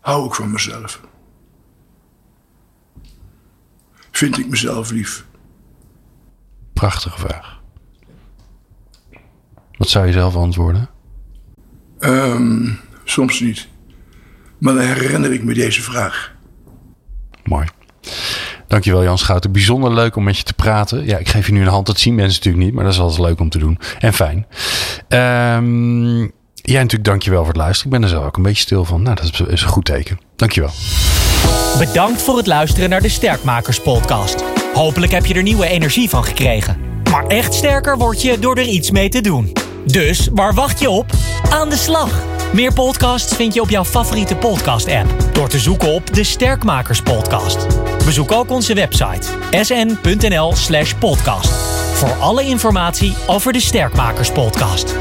Hou 0.00 0.26
ik 0.26 0.34
van 0.34 0.50
mezelf? 0.50 1.00
Vind 4.24 4.38
ik 4.38 4.48
mezelf 4.48 4.90
lief? 4.90 5.24
Prachtige 6.72 7.18
vraag. 7.18 7.60
Wat 9.76 9.88
zou 9.88 10.06
je 10.06 10.12
zelf 10.12 10.36
antwoorden? 10.36 10.88
Ehm, 11.98 12.68
soms 13.04 13.40
niet. 13.40 13.68
Maar 14.58 14.74
dan 14.74 14.82
herinner 14.82 15.32
ik 15.32 15.44
me 15.44 15.54
deze 15.54 15.82
vraag. 15.82 16.32
Mooi. 17.42 17.66
Dankjewel 18.68 19.02
Jan 19.02 19.18
Schouten. 19.18 19.52
Bijzonder 19.52 19.94
leuk 19.94 20.16
om 20.16 20.24
met 20.24 20.36
je 20.36 20.42
te 20.44 20.54
praten. 20.54 21.06
Ja, 21.06 21.18
ik 21.18 21.28
geef 21.28 21.46
je 21.46 21.52
nu 21.52 21.60
een 21.60 21.66
hand. 21.66 21.86
Dat 21.86 21.98
zien 21.98 22.14
mensen 22.14 22.36
natuurlijk 22.36 22.64
niet. 22.64 22.74
Maar 22.74 22.84
dat 22.84 22.92
is 22.92 22.98
altijd 22.98 23.20
leuk 23.20 23.40
om 23.40 23.48
te 23.48 23.58
doen. 23.58 23.78
En 23.98 24.12
fijn. 24.12 24.46
Ehm, 25.08 26.18
jij 26.54 26.80
natuurlijk 26.80 27.04
dankjewel 27.04 27.40
voor 27.40 27.52
het 27.52 27.62
luisteren. 27.62 27.92
Ik 27.92 27.98
ben 27.98 28.08
er 28.08 28.14
zelf 28.14 28.26
ook 28.26 28.36
een 28.36 28.42
beetje 28.42 28.62
stil 28.62 28.84
van. 28.84 29.02
Nou, 29.02 29.16
dat 29.16 29.48
is 29.48 29.62
een 29.62 29.68
goed 29.68 29.84
teken. 29.84 30.18
Dankjewel. 30.36 30.72
Bedankt 31.78 32.22
voor 32.22 32.36
het 32.36 32.46
luisteren 32.46 32.90
naar 32.90 33.02
de 33.02 33.08
Sterkmakers 33.08 33.80
podcast. 33.80 34.44
Hopelijk 34.74 35.12
heb 35.12 35.26
je 35.26 35.34
er 35.34 35.42
nieuwe 35.42 35.66
energie 35.66 36.08
van 36.08 36.24
gekregen. 36.24 36.78
Maar 37.10 37.26
echt 37.26 37.54
sterker 37.54 37.98
word 37.98 38.22
je 38.22 38.38
door 38.38 38.56
er 38.56 38.66
iets 38.66 38.90
mee 38.90 39.08
te 39.08 39.20
doen. 39.20 39.52
Dus 39.84 40.28
waar 40.32 40.54
wacht 40.54 40.80
je 40.80 40.90
op? 40.90 41.10
Aan 41.50 41.70
de 41.70 41.76
slag! 41.76 42.22
Meer 42.52 42.72
podcasts 42.72 43.36
vind 43.36 43.54
je 43.54 43.60
op 43.60 43.70
jouw 43.70 43.84
favoriete 43.84 44.36
podcast-app 44.36 45.14
door 45.32 45.48
te 45.48 45.58
zoeken 45.58 45.88
op 45.88 46.14
de 46.14 46.24
Sterkmakers 46.24 47.02
podcast. 47.02 47.66
Bezoek 48.04 48.32
ook 48.32 48.50
onze 48.50 48.74
website 48.74 49.28
sn.nl/podcast 49.50 51.50
voor 51.94 52.12
alle 52.20 52.44
informatie 52.44 53.14
over 53.26 53.52
de 53.52 53.60
Sterkmakers 53.60 54.32
podcast. 54.32 54.94